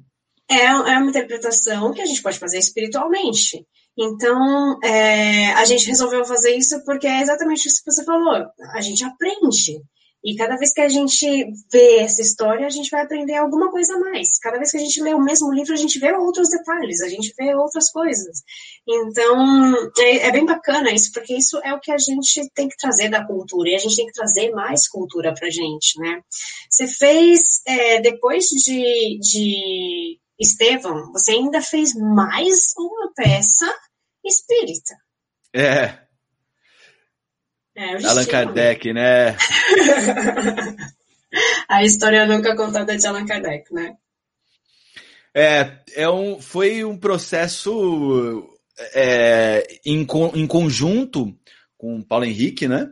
É, 0.49 0.65
é 0.65 0.99
uma 0.99 1.09
interpretação 1.09 1.93
que 1.93 2.01
a 2.01 2.07
gente 2.07 2.23
pode 2.23 2.39
fazer 2.39 2.59
espiritualmente. 2.59 3.67
Então, 3.99 4.79
é, 4.83 5.53
a 5.55 5.65
gente 5.65 5.87
resolveu 5.87 6.25
fazer 6.25 6.55
isso 6.55 6.85
porque 6.85 7.07
é 7.07 7.23
exatamente 7.23 7.67
isso 7.67 7.83
que 7.83 7.91
você 7.91 8.05
falou. 8.05 8.47
A 8.75 8.81
gente 8.81 9.03
aprende. 9.05 9.81
E 10.27 10.35
cada 10.35 10.57
vez 10.57 10.73
que 10.73 10.81
a 10.81 10.89
gente 10.89 11.25
vê 11.71 11.99
essa 11.99 12.21
história, 12.21 12.67
a 12.67 12.71
gente 12.71 12.91
vai 12.91 13.03
aprender 13.03 13.37
alguma 13.37 13.71
coisa 13.71 13.95
a 13.95 13.99
mais. 14.01 14.41
Cada 14.41 14.57
vez 14.59 14.73
que 14.73 14.77
a 14.77 14.81
gente 14.81 15.01
lê 15.01 15.15
o 15.15 15.23
mesmo 15.23 15.55
livro, 15.55 15.73
a 15.73 15.77
gente 15.77 16.01
vê 16.01 16.13
outros 16.13 16.49
detalhes, 16.49 17.01
a 17.01 17.09
gente 17.09 17.33
vê 17.39 17.55
outras 17.55 17.93
coisas. 17.93 18.43
Então, 18.85 19.93
é, 20.01 20.27
é 20.27 20.33
bem 20.33 20.45
bacana 20.45 20.91
isso, 20.91 21.13
porque 21.13 21.33
isso 21.33 21.61
é 21.63 21.73
o 21.73 21.79
que 21.79 21.93
a 21.93 21.99
gente 21.99 22.51
tem 22.53 22.69
que 22.69 22.77
trazer 22.77 23.09
da 23.09 23.25
cultura, 23.25 23.69
e 23.69 23.77
a 23.77 23.79
gente 23.79 23.95
tem 23.95 24.07
que 24.07 24.13
trazer 24.13 24.51
mais 24.51 24.89
cultura 24.89 25.33
pra 25.33 25.49
gente, 25.49 25.97
né? 26.01 26.21
Você 26.69 26.89
fez, 26.89 27.63
é, 27.65 28.01
depois 28.01 28.47
de, 28.47 29.21
de 29.21 30.19
Estevão, 30.41 31.13
você 31.13 31.31
ainda 31.33 31.63
fez 31.63 31.95
mais 31.95 32.73
uma 32.77 33.13
peça 33.15 33.73
espírita. 34.25 34.97
É, 35.55 36.06
é, 37.77 38.07
Allan 38.07 38.25
Kardec, 38.25 38.93
né? 38.93 39.37
a 41.69 41.85
história 41.85 42.27
nunca 42.27 42.57
contada 42.57 42.97
de 42.97 43.07
Allan 43.07 43.27
Kardec, 43.27 43.73
né? 43.73 43.95
É, 45.35 45.81
é 45.95 46.09
um, 46.09 46.41
foi 46.41 46.83
um 46.83 46.97
processo 46.97 48.49
é, 48.95 49.67
em, 49.85 50.07
em 50.35 50.47
conjunto 50.47 51.39
com 51.77 52.03
Paulo 52.03 52.25
Henrique, 52.25 52.67
né? 52.67 52.89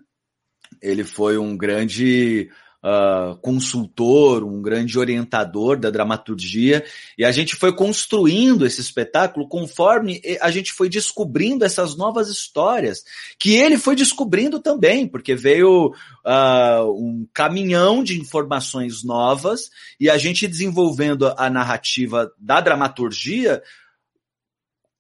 Ele 0.83 1.05
foi 1.05 1.39
um 1.39 1.57
grande 1.57 2.51
uh, 2.85 3.37
consultor, 3.39 4.45
um 4.45 4.61
grande 4.61 4.99
orientador 4.99 5.79
da 5.79 5.89
dramaturgia, 5.89 6.85
e 7.17 7.25
a 7.25 7.33
gente 7.33 7.57
foi 7.57 7.75
construindo 7.75 8.67
esse 8.67 8.81
espetáculo 8.81 9.49
conforme 9.49 10.21
a 10.41 10.51
gente 10.51 10.73
foi 10.73 10.89
descobrindo 10.91 11.65
essas 11.65 11.97
novas 11.97 12.29
histórias, 12.29 13.03
que 13.39 13.55
ele 13.55 13.79
foi 13.79 13.97
descobrindo 13.97 14.61
também, 14.61 15.09
porque 15.09 15.35
veio 15.35 15.95
uh, 16.25 16.91
um 16.93 17.27
caminhão 17.33 18.05
de 18.05 18.21
informações 18.21 19.03
novas 19.03 19.71
e 19.99 20.11
a 20.11 20.19
gente 20.19 20.47
desenvolvendo 20.47 21.33
a 21.39 21.49
narrativa 21.49 22.31
da 22.39 22.61
dramaturgia 22.61 23.63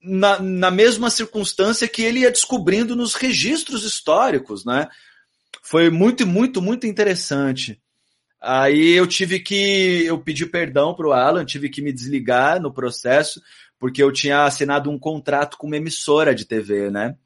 na, 0.02 0.38
na, 0.38 0.70
mesma 0.70 1.08
circunstância 1.08 1.88
que 1.88 2.02
ele 2.02 2.20
ia 2.20 2.30
descobrindo 2.30 2.94
nos 2.94 3.14
registros 3.14 3.84
históricos, 3.84 4.62
né? 4.64 4.86
Foi 5.64 5.88
muito, 5.88 6.26
muito, 6.26 6.60
muito 6.60 6.86
interessante. 6.86 7.80
Aí 8.38 8.90
eu 8.90 9.06
tive 9.06 9.40
que. 9.40 10.04
Eu 10.04 10.18
pedi 10.18 10.44
perdão 10.44 10.94
para 10.94 11.08
o 11.08 11.12
Alan, 11.12 11.42
tive 11.42 11.70
que 11.70 11.80
me 11.80 11.90
desligar 11.90 12.60
no 12.60 12.70
processo, 12.70 13.40
porque 13.78 14.02
eu 14.02 14.12
tinha 14.12 14.44
assinado 14.44 14.90
um 14.90 14.98
contrato 14.98 15.56
com 15.56 15.66
uma 15.66 15.78
emissora 15.78 16.34
de 16.34 16.44
TV, 16.44 16.90
né? 16.90 17.16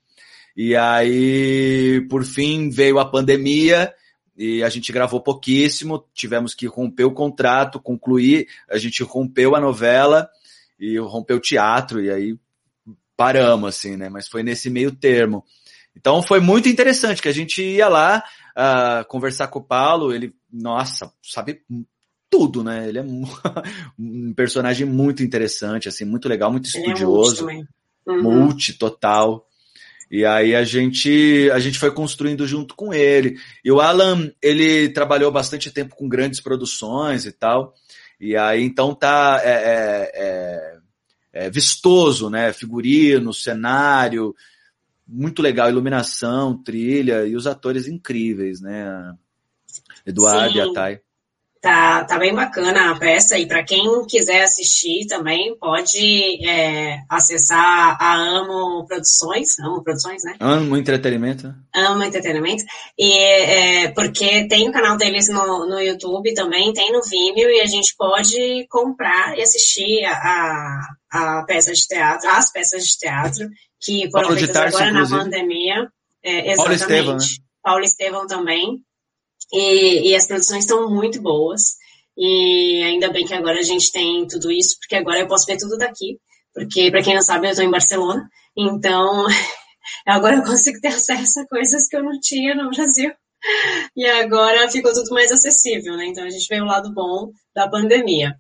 E 0.57 0.77
aí, 0.77 2.07
por 2.09 2.25
fim, 2.25 2.71
veio 2.71 3.01
a 3.01 3.05
pandemia 3.05 3.93
e 4.37 4.63
a 4.63 4.69
gente 4.69 4.93
gravou 4.93 5.21
pouquíssimo, 5.21 6.05
tivemos 6.15 6.55
que 6.55 6.67
romper 6.67 7.05
o 7.05 7.13
contrato, 7.13 7.81
concluir, 7.81 8.47
a 8.71 8.79
gente 8.79 9.03
rompeu 9.03 9.57
a 9.57 9.61
novela 9.61 10.31
e 10.79 10.97
rompeu 10.97 11.39
o 11.39 11.41
teatro, 11.41 12.01
e 12.01 12.09
aí 12.09 12.39
paramos, 13.17 13.69
assim, 13.71 13.97
né? 13.97 14.09
Mas 14.09 14.29
foi 14.29 14.45
nesse 14.45 14.71
meio 14.71 14.93
termo. 14.93 15.45
Então 15.99 16.23
foi 16.23 16.39
muito 16.39 16.69
interessante 16.69 17.21
que 17.21 17.29
a 17.29 17.35
gente 17.35 17.61
ia 17.61 17.89
lá 17.89 18.23
uh, 18.57 19.05
conversar 19.09 19.49
com 19.49 19.59
o 19.59 19.65
Paulo, 19.65 20.13
ele, 20.13 20.33
nossa, 20.53 21.13
sabe 21.21 21.61
tudo, 22.31 22.63
né? 22.63 22.89
Ele 22.89 22.99
é 22.99 23.03
um 23.99 24.33
personagem 24.33 24.87
muito 24.87 25.25
interessante, 25.25 25.89
assim, 25.89 26.05
muito 26.05 26.29
legal, 26.29 26.53
muito 26.53 26.67
estudioso, 26.67 27.51
é 27.51 27.65
uhum. 28.07 28.23
multi 28.23 28.75
total. 28.75 29.45
E 30.11 30.25
aí 30.25 30.55
a 30.55 30.65
gente 30.65 31.51
a 31.53 31.59
gente 31.59 31.79
foi 31.79 31.91
construindo 31.91 32.47
junto 32.47 32.75
com 32.77 32.95
ele. 32.95 33.37
E 33.65 33.71
o 33.71 33.81
Alan, 33.81 34.31
ele 34.41 34.89
trabalhou 34.91 35.31
bastante 35.33 35.71
tempo 35.71 35.97
com 35.97 36.09
grandes 36.09 36.41
produções 36.41 37.27
e 37.27 37.33
tal. 37.33 37.75
E 38.21 38.37
aí 38.37 38.63
então 38.63 38.95
tá 38.95 39.41
é, 39.45 39.51
é, 39.51 40.13
é, 40.15 41.47
é 41.47 41.51
vistoso, 41.51 42.31
né? 42.31 42.53
Figurino, 42.53 43.35
cenário, 43.35 44.35
muito 45.09 45.41
legal, 45.41 45.71
iluminação, 45.71 46.63
trilha 46.63 47.27
e 47.27 47.35
os 47.35 47.47
atores 47.47 47.89
incríveis, 47.89 48.61
né? 48.61 49.15
Eduardo 50.05 50.53
Sim. 50.53 50.59
e 50.59 50.61
a 50.61 50.73
Thay. 50.73 51.01
Tá, 51.61 52.05
tá 52.05 52.19
bem 52.19 52.33
bacana 52.33 52.93
a 52.93 52.99
peça 52.99 53.37
e 53.37 53.45
para 53.45 53.65
quem 53.65 53.85
quiser 54.07 54.43
assistir 54.43 55.07
também 55.09 55.57
pode 55.59 56.47
é, 56.47 57.01
acessar 57.09 57.97
a 58.01 58.15
Amo 58.15 58.87
Produções, 58.87 59.59
Amo 59.59 59.83
Produções, 59.83 60.23
né? 60.23 60.37
Amo 60.39 60.77
Entretenimento. 60.77 61.53
Amo 61.75 62.05
Entretenimento 62.05 62.63
e 62.97 63.13
é, 63.13 63.89
porque 63.89 64.47
tem 64.47 64.69
o 64.69 64.73
canal 64.73 64.97
deles 64.97 65.29
no, 65.29 65.67
no 65.67 65.81
YouTube 65.81 66.33
também, 66.33 66.73
tem 66.73 66.93
no 66.93 67.03
Vimeo 67.03 67.51
e 67.51 67.61
a 67.61 67.67
gente 67.67 67.93
pode 67.99 68.65
comprar 68.71 69.37
e 69.37 69.43
assistir 69.43 70.05
a, 70.05 70.81
a, 71.11 71.45
peça 71.45 71.73
de 71.73 71.87
teatro, 71.89 72.31
as 72.31 72.53
peças 72.53 72.85
de 72.85 72.99
teatro 72.99 73.49
que 73.81 74.09
foram 74.13 74.29
Paulo 74.29 74.39
feitas 74.39 74.57
Tarso, 74.57 74.77
agora 74.77 74.91
inclusive. 74.91 75.17
na 75.17 75.25
pandemia. 75.25 75.89
É, 76.23 76.53
exatamente. 76.53 76.57
Paulo 76.57 76.75
Estevão, 76.75 77.17
né? 77.17 77.25
Paulo 77.63 77.85
Estevão 77.85 78.27
também. 78.29 78.88
E, 79.53 80.11
e 80.11 80.15
as 80.15 80.27
produções 80.27 80.65
estão 80.65 80.91
muito 80.91 81.21
boas. 81.21 81.77
E 82.17 82.83
ainda 82.85 83.11
bem 83.11 83.25
que 83.25 83.35
agora 83.35 83.59
a 83.59 83.63
gente 83.63 83.93
tem 83.93 84.27
tudo 84.27 84.51
isso, 84.51 84.77
porque 84.81 84.97
agora 84.97 85.21
eu 85.21 85.29
posso 85.29 85.47
ver 85.47 85.57
tudo 85.57 85.79
daqui. 85.79 86.19
Porque, 86.53 86.91
para 86.91 87.03
quem 87.03 87.15
não 87.15 87.23
sabe, 87.23 87.47
eu 87.47 87.51
estou 87.51 87.65
em 87.65 87.71
Barcelona. 87.71 88.29
Então, 88.57 89.27
agora 90.07 90.37
eu 90.37 90.43
consigo 90.43 90.81
ter 90.81 90.89
acesso 90.89 91.41
a 91.41 91.47
coisas 91.47 91.87
que 91.87 91.97
eu 91.97 92.03
não 92.03 92.19
tinha 92.21 92.55
no 92.55 92.71
Brasil. 92.71 93.13
E 93.97 94.05
agora 94.05 94.69
ficou 94.69 94.93
tudo 94.93 95.11
mais 95.11 95.31
acessível, 95.31 95.97
né? 95.97 96.07
Então 96.07 96.25
a 96.25 96.31
gente 96.31 96.49
vê 96.49 96.61
o 96.61 96.65
lado 96.65 96.93
bom 96.93 97.31
da 97.55 97.69
pandemia. 97.69 98.35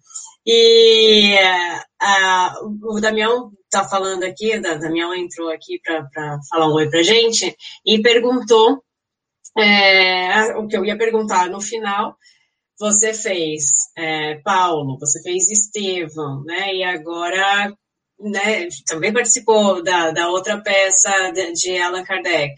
E 0.44 1.36
uh, 1.36 2.94
o 2.96 3.00
Damião 3.00 3.50
está 3.64 3.88
falando 3.88 4.24
aqui, 4.24 4.56
o 4.56 4.62
Damião 4.62 5.14
entrou 5.14 5.50
aqui 5.50 5.80
para 5.82 6.38
falar 6.50 6.68
um 6.68 6.74
oi 6.74 6.88
para 6.88 7.02
gente 7.02 7.54
e 7.84 8.00
perguntou 8.00 8.82
é, 9.58 10.56
o 10.56 10.66
que 10.66 10.76
eu 10.76 10.84
ia 10.84 10.96
perguntar 10.96 11.48
no 11.48 11.60
final. 11.60 12.16
Você 12.78 13.12
fez 13.12 13.64
é, 13.96 14.36
Paulo, 14.36 14.98
você 14.98 15.20
fez 15.22 15.50
Estevão, 15.50 16.44
né? 16.44 16.74
E 16.74 16.84
agora 16.84 17.72
né, 18.20 18.68
também 18.86 19.12
participou 19.12 19.82
da, 19.82 20.10
da 20.12 20.28
outra 20.28 20.60
peça 20.60 21.10
de, 21.32 21.52
de 21.52 21.78
Allan 21.78 22.04
Kardec. 22.04 22.54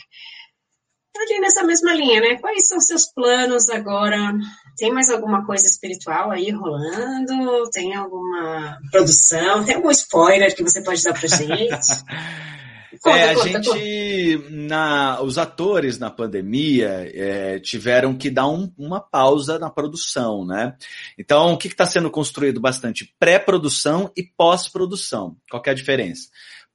Ali 1.17 1.41
nessa 1.41 1.63
mesma 1.65 1.93
linha, 1.93 2.21
né? 2.21 2.39
Quais 2.39 2.69
são 2.69 2.81
seus 2.81 3.07
planos 3.13 3.69
agora 3.69 4.33
tem 4.77 4.93
mais 4.93 5.11
alguma 5.11 5.45
coisa 5.45 5.67
espiritual 5.67 6.31
aí 6.31 6.51
rolando? 6.51 7.69
Tem 7.73 7.95
alguma 7.95 8.79
produção? 8.91 9.65
Tem 9.65 9.75
algum 9.75 9.91
spoiler 9.91 10.55
que 10.55 10.63
você 10.63 10.83
pode 10.83 11.03
dar 11.03 11.13
pra 11.13 11.29
gente? 11.29 11.69
Conta, 13.01 13.17
é, 13.17 13.31
a 13.31 13.35
conta, 13.35 13.49
gente, 13.49 14.39
conta. 14.39 14.51
Na, 14.51 15.23
os 15.23 15.39
atores 15.39 15.99
na 15.99 16.11
pandemia 16.11 17.11
é, 17.15 17.59
tiveram 17.61 18.17
que 18.17 18.31
dar 18.31 18.49
um, 18.49 18.73
uma 18.77 19.01
pausa 19.01 19.59
na 19.59 19.71
produção, 19.71 20.45
né? 20.45 20.77
Então, 21.19 21.53
o 21.53 21.59
que 21.59 21.69
está 21.69 21.87
sendo 21.87 22.11
construído 22.11 22.61
bastante? 22.61 23.15
Pré-produção 23.19 24.11
e 24.17 24.23
pós-produção. 24.23 25.37
Qual 25.51 25.63
é 25.65 25.71
a 25.71 25.75
diferença? 25.75 26.29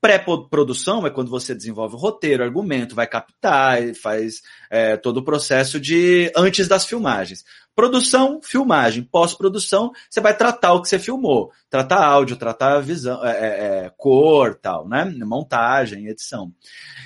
Pré-produção 0.05 1.07
é 1.07 1.09
quando 1.09 1.31
você 1.31 1.55
desenvolve 1.55 1.95
o 1.95 1.97
roteiro, 1.97 2.43
argumento, 2.43 2.93
vai 2.93 3.07
captar, 3.07 3.79
faz 3.95 4.43
é, 4.69 4.95
todo 4.95 5.17
o 5.17 5.23
processo 5.23 5.79
de 5.79 6.31
antes 6.37 6.67
das 6.67 6.85
filmagens. 6.85 7.43
Produção, 7.75 8.39
filmagem. 8.39 9.01
Pós-produção, 9.01 9.91
você 10.07 10.21
vai 10.21 10.37
tratar 10.37 10.73
o 10.73 10.81
que 10.83 10.89
você 10.89 10.99
filmou. 10.99 11.51
Tratar 11.71 12.05
áudio, 12.05 12.35
tratar 12.35 12.81
visão, 12.81 13.25
é, 13.25 13.31
é, 13.31 13.85
é, 13.85 13.91
cor, 13.97 14.53
tal, 14.53 14.87
né? 14.87 15.05
Montagem, 15.25 16.05
edição. 16.05 16.53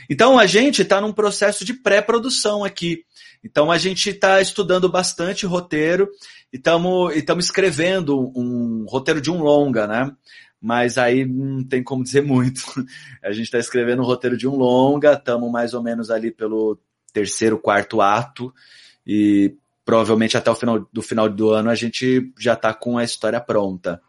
Então 0.10 0.38
a 0.38 0.46
gente 0.46 0.82
está 0.82 1.00
num 1.00 1.14
processo 1.14 1.64
de 1.64 1.74
pré-produção 1.74 2.66
aqui. 2.66 3.06
Então 3.42 3.72
a 3.72 3.78
gente 3.78 4.10
está 4.10 4.42
estudando 4.42 4.90
bastante 4.90 5.46
roteiro 5.46 6.10
estamos 6.52 7.46
escrevendo 7.46 8.32
um 8.36 8.86
roteiro 8.88 9.22
de 9.22 9.30
um 9.32 9.42
longa, 9.42 9.86
né? 9.86 10.12
Mas 10.62 10.98
aí 10.98 11.26
não 11.26 11.64
tem 11.64 11.84
como 11.84 12.04
dizer 12.04 12.22
muito. 12.22 12.62
A 13.24 13.32
gente 13.32 13.46
está 13.46 13.60
escrevendo 13.60 14.02
um 14.02 14.06
roteiro 14.06 14.38
de 14.38 14.48
um 14.48 14.56
longa, 14.56 15.14
estamos 15.14 15.52
mais 15.52 15.74
ou 15.74 15.82
menos 15.82 16.12
ali 16.12 16.32
pelo 16.32 16.78
terceiro, 17.14 17.58
quarto 17.58 18.02
ato, 18.02 18.54
e 19.06 19.56
provavelmente 19.84 20.38
até 20.38 20.52
o 20.52 20.56
final 20.56 20.88
do 20.92 21.02
final 21.02 21.28
do 21.28 21.50
ano 21.50 21.70
a 21.70 21.76
gente 21.76 22.32
já 22.38 22.54
está 22.54 22.74
com 22.74 22.98
a 22.98 23.04
história 23.04 23.40
pronta. 23.42 24.02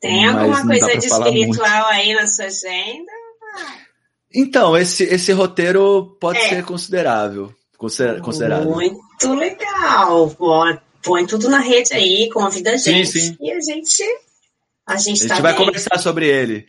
Tem 0.00 0.26
alguma 0.26 0.66
coisa 0.66 0.98
de 0.98 1.06
espiritual 1.06 1.86
aí 1.86 2.12
na 2.12 2.26
sua 2.26 2.44
agenda? 2.46 3.12
Então, 4.34 4.76
esse, 4.76 5.04
esse 5.04 5.32
roteiro 5.32 6.16
pode 6.20 6.38
é. 6.38 6.48
ser 6.48 6.64
considerável. 6.64 7.54
Considerado. 7.78 8.68
Muito 8.68 9.34
legal. 9.34 10.30
Põe 11.02 11.26
tudo 11.26 11.48
na 11.48 11.60
rede 11.60 11.94
aí, 11.94 12.28
convida 12.30 12.72
a 12.72 12.76
gente. 12.76 13.06
Sim, 13.06 13.20
sim. 13.20 13.36
E 13.40 13.50
a 13.52 13.60
gente. 13.60 14.02
A 14.86 14.96
gente, 14.96 15.10
a 15.10 15.22
gente 15.22 15.28
tá 15.28 15.40
vai 15.40 15.52
dentro. 15.52 15.66
conversar 15.66 15.98
sobre 15.98 16.28
ele. 16.28 16.66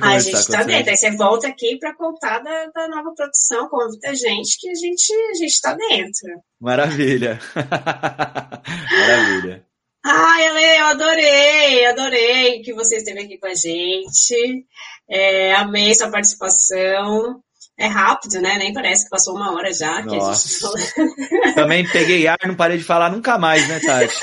A, 0.00 0.18
gente 0.18 0.36
está 0.36 0.62
dentro. 0.62 0.90
Aí 0.90 0.96
você 0.96 1.10
volta 1.16 1.48
aqui 1.48 1.78
para 1.78 1.94
contar 1.94 2.38
da, 2.38 2.66
da, 2.66 2.88
nova 2.88 3.12
produção, 3.14 3.68
convida 3.68 4.10
a 4.10 4.14
gente 4.14 4.58
que 4.58 4.68
a 4.70 4.74
gente 4.74 5.12
a 5.12 5.34
gente 5.34 5.52
está 5.52 5.74
dentro. 5.74 6.28
Maravilha. 6.60 7.38
Maravilha. 8.90 9.64
Ai, 10.04 10.46
Ale, 10.46 10.78
eu 10.78 10.86
adorei, 10.86 11.86
adorei 11.86 12.62
que 12.62 12.72
você 12.72 12.96
esteve 12.96 13.20
aqui 13.20 13.38
com 13.38 13.46
a 13.46 13.54
gente. 13.54 14.64
É, 15.08 15.54
amei 15.54 15.94
sua 15.94 16.10
participação. 16.10 17.42
É 17.78 17.86
rápido, 17.86 18.40
né? 18.40 18.56
Nem 18.56 18.72
parece 18.72 19.04
que 19.04 19.10
passou 19.10 19.34
uma 19.34 19.52
hora 19.52 19.72
já. 19.72 20.02
Que 20.02 20.16
a 20.16 20.32
gente... 20.32 21.54
Também 21.54 21.86
peguei 21.90 22.26
ar, 22.26 22.38
não 22.46 22.54
parei 22.54 22.78
de 22.78 22.84
falar 22.84 23.10
nunca 23.10 23.36
mais, 23.36 23.68
né, 23.68 23.80
Tati? 23.80 24.14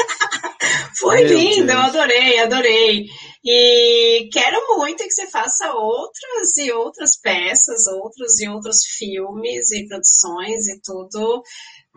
Foi 0.98 1.24
Meu 1.24 1.38
lindo, 1.38 1.68
Deus. 1.68 1.70
eu 1.70 1.80
adorei, 1.80 2.40
adorei. 2.40 3.10
E 3.46 4.30
quero 4.32 4.78
muito 4.78 5.04
que 5.04 5.12
você 5.12 5.28
faça 5.28 5.74
outras 5.74 6.58
e 6.58 6.72
outras 6.72 7.20
peças, 7.20 7.88
outros 7.88 8.40
e 8.40 8.48
outros 8.48 8.86
filmes 8.86 9.70
e 9.72 9.86
produções 9.86 10.68
e 10.68 10.80
tudo. 10.82 11.44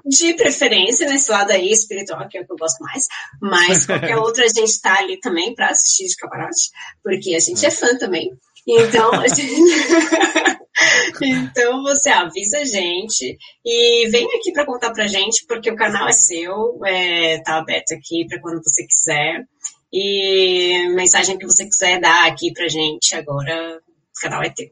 De 0.05 0.35
preferência 0.35 1.09
nesse 1.09 1.31
lado 1.31 1.53
aí 1.53 1.71
espiritual, 1.71 2.29
que 2.29 2.37
é 2.37 2.43
o 2.43 2.47
que 2.47 2.53
eu 2.53 2.57
gosto 2.57 2.83
mais, 2.83 3.07
mas 3.41 3.87
qualquer 3.87 4.17
outra 4.17 4.45
a 4.45 4.49
gente 4.49 4.81
tá 4.81 4.99
ali 4.99 5.19
também 5.21 5.55
para 5.55 5.71
assistir 5.71 6.07
de 6.07 6.17
camarote, 6.17 6.71
porque 7.03 7.35
a 7.35 7.41
gente 7.41 7.65
é, 7.65 7.69
é 7.69 7.71
fã 7.71 7.97
também. 7.97 8.31
Então, 8.67 9.13
a 9.15 9.29
gente... 9.29 9.47
então 11.23 11.83
você 11.83 12.11
avisa 12.11 12.59
a 12.59 12.65
gente 12.65 13.39
e 13.65 14.09
vem 14.11 14.27
aqui 14.37 14.53
para 14.53 14.67
contar 14.67 14.93
pra 14.93 15.07
gente, 15.07 15.47
porque 15.47 15.71
o 15.71 15.77
canal 15.77 16.09
é 16.09 16.13
seu, 16.13 16.79
é, 16.85 17.41
tá 17.43 17.59
aberto 17.59 17.93
aqui 17.93 18.27
para 18.29 18.41
quando 18.41 18.63
você 18.63 18.85
quiser. 18.85 19.47
E 19.93 20.89
mensagem 20.95 21.39
que 21.39 21.47
você 21.47 21.65
quiser 21.65 22.01
dar 22.01 22.27
aqui 22.27 22.53
pra 22.53 22.69
gente 22.69 23.15
agora, 23.15 23.79
o 23.79 24.21
canal 24.21 24.43
é 24.43 24.51
teu. 24.51 24.69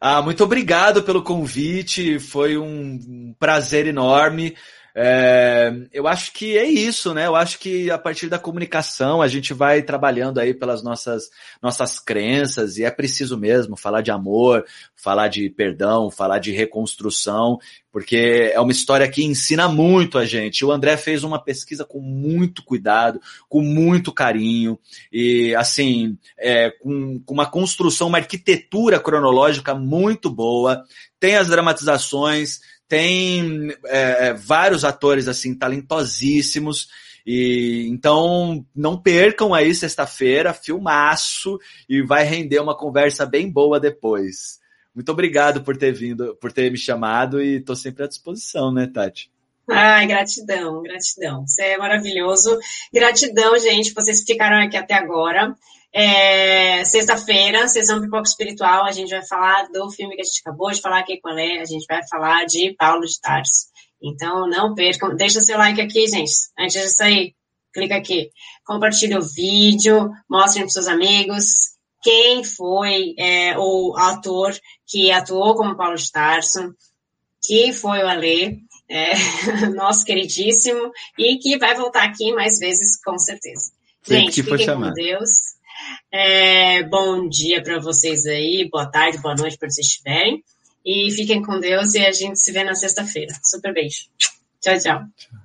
Ah, 0.00 0.20
muito 0.20 0.42
obrigado 0.42 1.02
pelo 1.02 1.22
convite, 1.22 2.18
foi 2.18 2.58
um 2.58 3.34
prazer 3.38 3.86
enorme. 3.86 4.56
É, 4.94 5.72
eu 5.90 6.06
acho 6.06 6.32
que 6.32 6.56
é 6.56 6.66
isso, 6.66 7.14
né? 7.14 7.26
Eu 7.26 7.34
acho 7.34 7.58
que 7.58 7.90
a 7.90 7.96
partir 7.96 8.28
da 8.28 8.38
comunicação 8.38 9.22
a 9.22 9.28
gente 9.28 9.54
vai 9.54 9.82
trabalhando 9.82 10.38
aí 10.38 10.52
pelas 10.52 10.82
nossas, 10.82 11.30
nossas 11.62 11.98
crenças 11.98 12.76
e 12.76 12.84
é 12.84 12.90
preciso 12.90 13.38
mesmo 13.38 13.74
falar 13.74 14.02
de 14.02 14.10
amor, 14.10 14.64
falar 14.94 15.28
de 15.28 15.48
perdão, 15.48 16.10
falar 16.10 16.38
de 16.38 16.52
reconstrução, 16.52 17.58
porque 17.90 18.50
é 18.52 18.60
uma 18.60 18.72
história 18.72 19.08
que 19.08 19.24
ensina 19.24 19.66
muito 19.66 20.18
a 20.18 20.26
gente. 20.26 20.64
O 20.64 20.70
André 20.70 20.96
fez 20.98 21.24
uma 21.24 21.42
pesquisa 21.42 21.84
com 21.86 22.00
muito 22.00 22.62
cuidado, 22.62 23.20
com 23.48 23.62
muito 23.62 24.12
carinho 24.12 24.78
e 25.10 25.54
assim, 25.54 26.18
é, 26.38 26.70
com, 26.70 27.18
com 27.24 27.32
uma 27.32 27.46
construção, 27.46 28.08
uma 28.08 28.18
arquitetura 28.18 29.00
cronológica 29.00 29.74
muito 29.74 30.30
boa. 30.30 30.84
Tem 31.18 31.36
as 31.36 31.48
dramatizações, 31.48 32.60
tem 32.92 33.74
é, 33.86 34.28
é, 34.28 34.32
vários 34.34 34.84
atores 34.84 35.26
assim 35.26 35.54
talentosíssimos. 35.54 36.88
E 37.26 37.86
então 37.88 38.66
não 38.76 39.00
percam 39.00 39.54
aí 39.54 39.74
sexta-feira, 39.74 40.52
filmaço 40.52 41.58
e 41.88 42.02
vai 42.02 42.22
render 42.24 42.60
uma 42.60 42.76
conversa 42.76 43.24
bem 43.24 43.50
boa 43.50 43.80
depois. 43.80 44.60
Muito 44.94 45.10
obrigado 45.10 45.62
por 45.62 45.74
ter 45.74 45.92
vindo, 45.92 46.36
por 46.36 46.52
ter 46.52 46.70
me 46.70 46.76
chamado 46.76 47.42
e 47.42 47.56
estou 47.56 47.74
sempre 47.74 48.04
à 48.04 48.06
disposição, 48.06 48.70
né, 48.70 48.86
Tati? 48.86 49.30
Ai, 49.70 50.06
gratidão, 50.06 50.82
gratidão. 50.82 51.46
Você 51.46 51.62
é 51.62 51.78
maravilhoso. 51.78 52.58
Gratidão, 52.92 53.58
gente, 53.58 53.94
vocês 53.94 54.22
ficaram 54.22 54.58
aqui 54.58 54.76
até 54.76 54.92
agora. 54.92 55.56
É, 55.94 56.84
Sexta-feira, 56.84 57.68
sessão 57.68 58.00
Pipoca 58.00 58.22
Espiritual, 58.22 58.84
a 58.84 58.92
gente 58.92 59.10
vai 59.10 59.26
falar 59.26 59.68
do 59.68 59.90
filme 59.90 60.14
que 60.14 60.22
a 60.22 60.24
gente 60.24 60.40
acabou 60.40 60.70
de 60.70 60.80
falar 60.80 61.00
aqui 61.00 61.20
com 61.20 61.28
a 61.28 61.34
Lé, 61.34 61.60
a 61.60 61.64
gente 61.64 61.84
vai 61.86 62.00
falar 62.08 62.44
de 62.46 62.74
Paulo 62.78 63.04
de 63.04 63.20
Tarso. 63.20 63.66
Então, 64.02 64.48
não 64.48 64.74
percam, 64.74 65.14
deixa 65.14 65.40
seu 65.40 65.58
like 65.58 65.80
aqui, 65.80 66.06
gente, 66.08 66.32
antes 66.58 66.80
de 66.80 66.88
sair, 66.88 67.34
clica 67.72 67.96
aqui, 67.96 68.30
compartilha 68.64 69.18
o 69.18 69.22
vídeo, 69.22 70.10
mostrem 70.28 70.64
para 70.64 70.72
seus 70.72 70.88
amigos 70.88 71.72
quem 72.02 72.42
foi 72.42 73.14
é, 73.16 73.56
o 73.56 73.94
ator 73.96 74.52
que 74.86 75.12
atuou 75.12 75.54
como 75.54 75.76
Paulo 75.76 75.94
de 75.94 76.10
Tarso, 76.10 76.74
que 77.40 77.72
foi 77.72 78.02
o 78.02 78.08
Alê, 78.08 78.58
é, 78.88 79.12
nosso 79.74 80.04
queridíssimo, 80.04 80.90
e 81.16 81.38
que 81.38 81.56
vai 81.58 81.74
voltar 81.76 82.02
aqui 82.02 82.32
mais 82.32 82.58
vezes, 82.58 83.00
com 83.02 83.16
certeza. 83.18 83.70
Gente, 84.04 84.42
fiquem 84.42 84.66
com 84.66 84.92
Deus. 84.92 85.51
É, 86.10 86.82
bom 86.84 87.28
dia 87.28 87.62
para 87.62 87.78
vocês 87.78 88.26
aí, 88.26 88.68
boa 88.70 88.86
tarde, 88.86 89.18
boa 89.18 89.34
noite 89.34 89.56
para 89.56 89.70
vocês 89.70 89.86
estiverem. 89.86 90.42
E 90.84 91.10
fiquem 91.12 91.42
com 91.42 91.60
Deus 91.60 91.94
e 91.94 92.04
a 92.04 92.12
gente 92.12 92.38
se 92.38 92.52
vê 92.52 92.64
na 92.64 92.74
sexta-feira. 92.74 93.32
Super 93.42 93.72
beijo. 93.72 94.08
Tchau, 94.60 94.78
tchau. 94.78 94.80
tchau. 95.16 95.41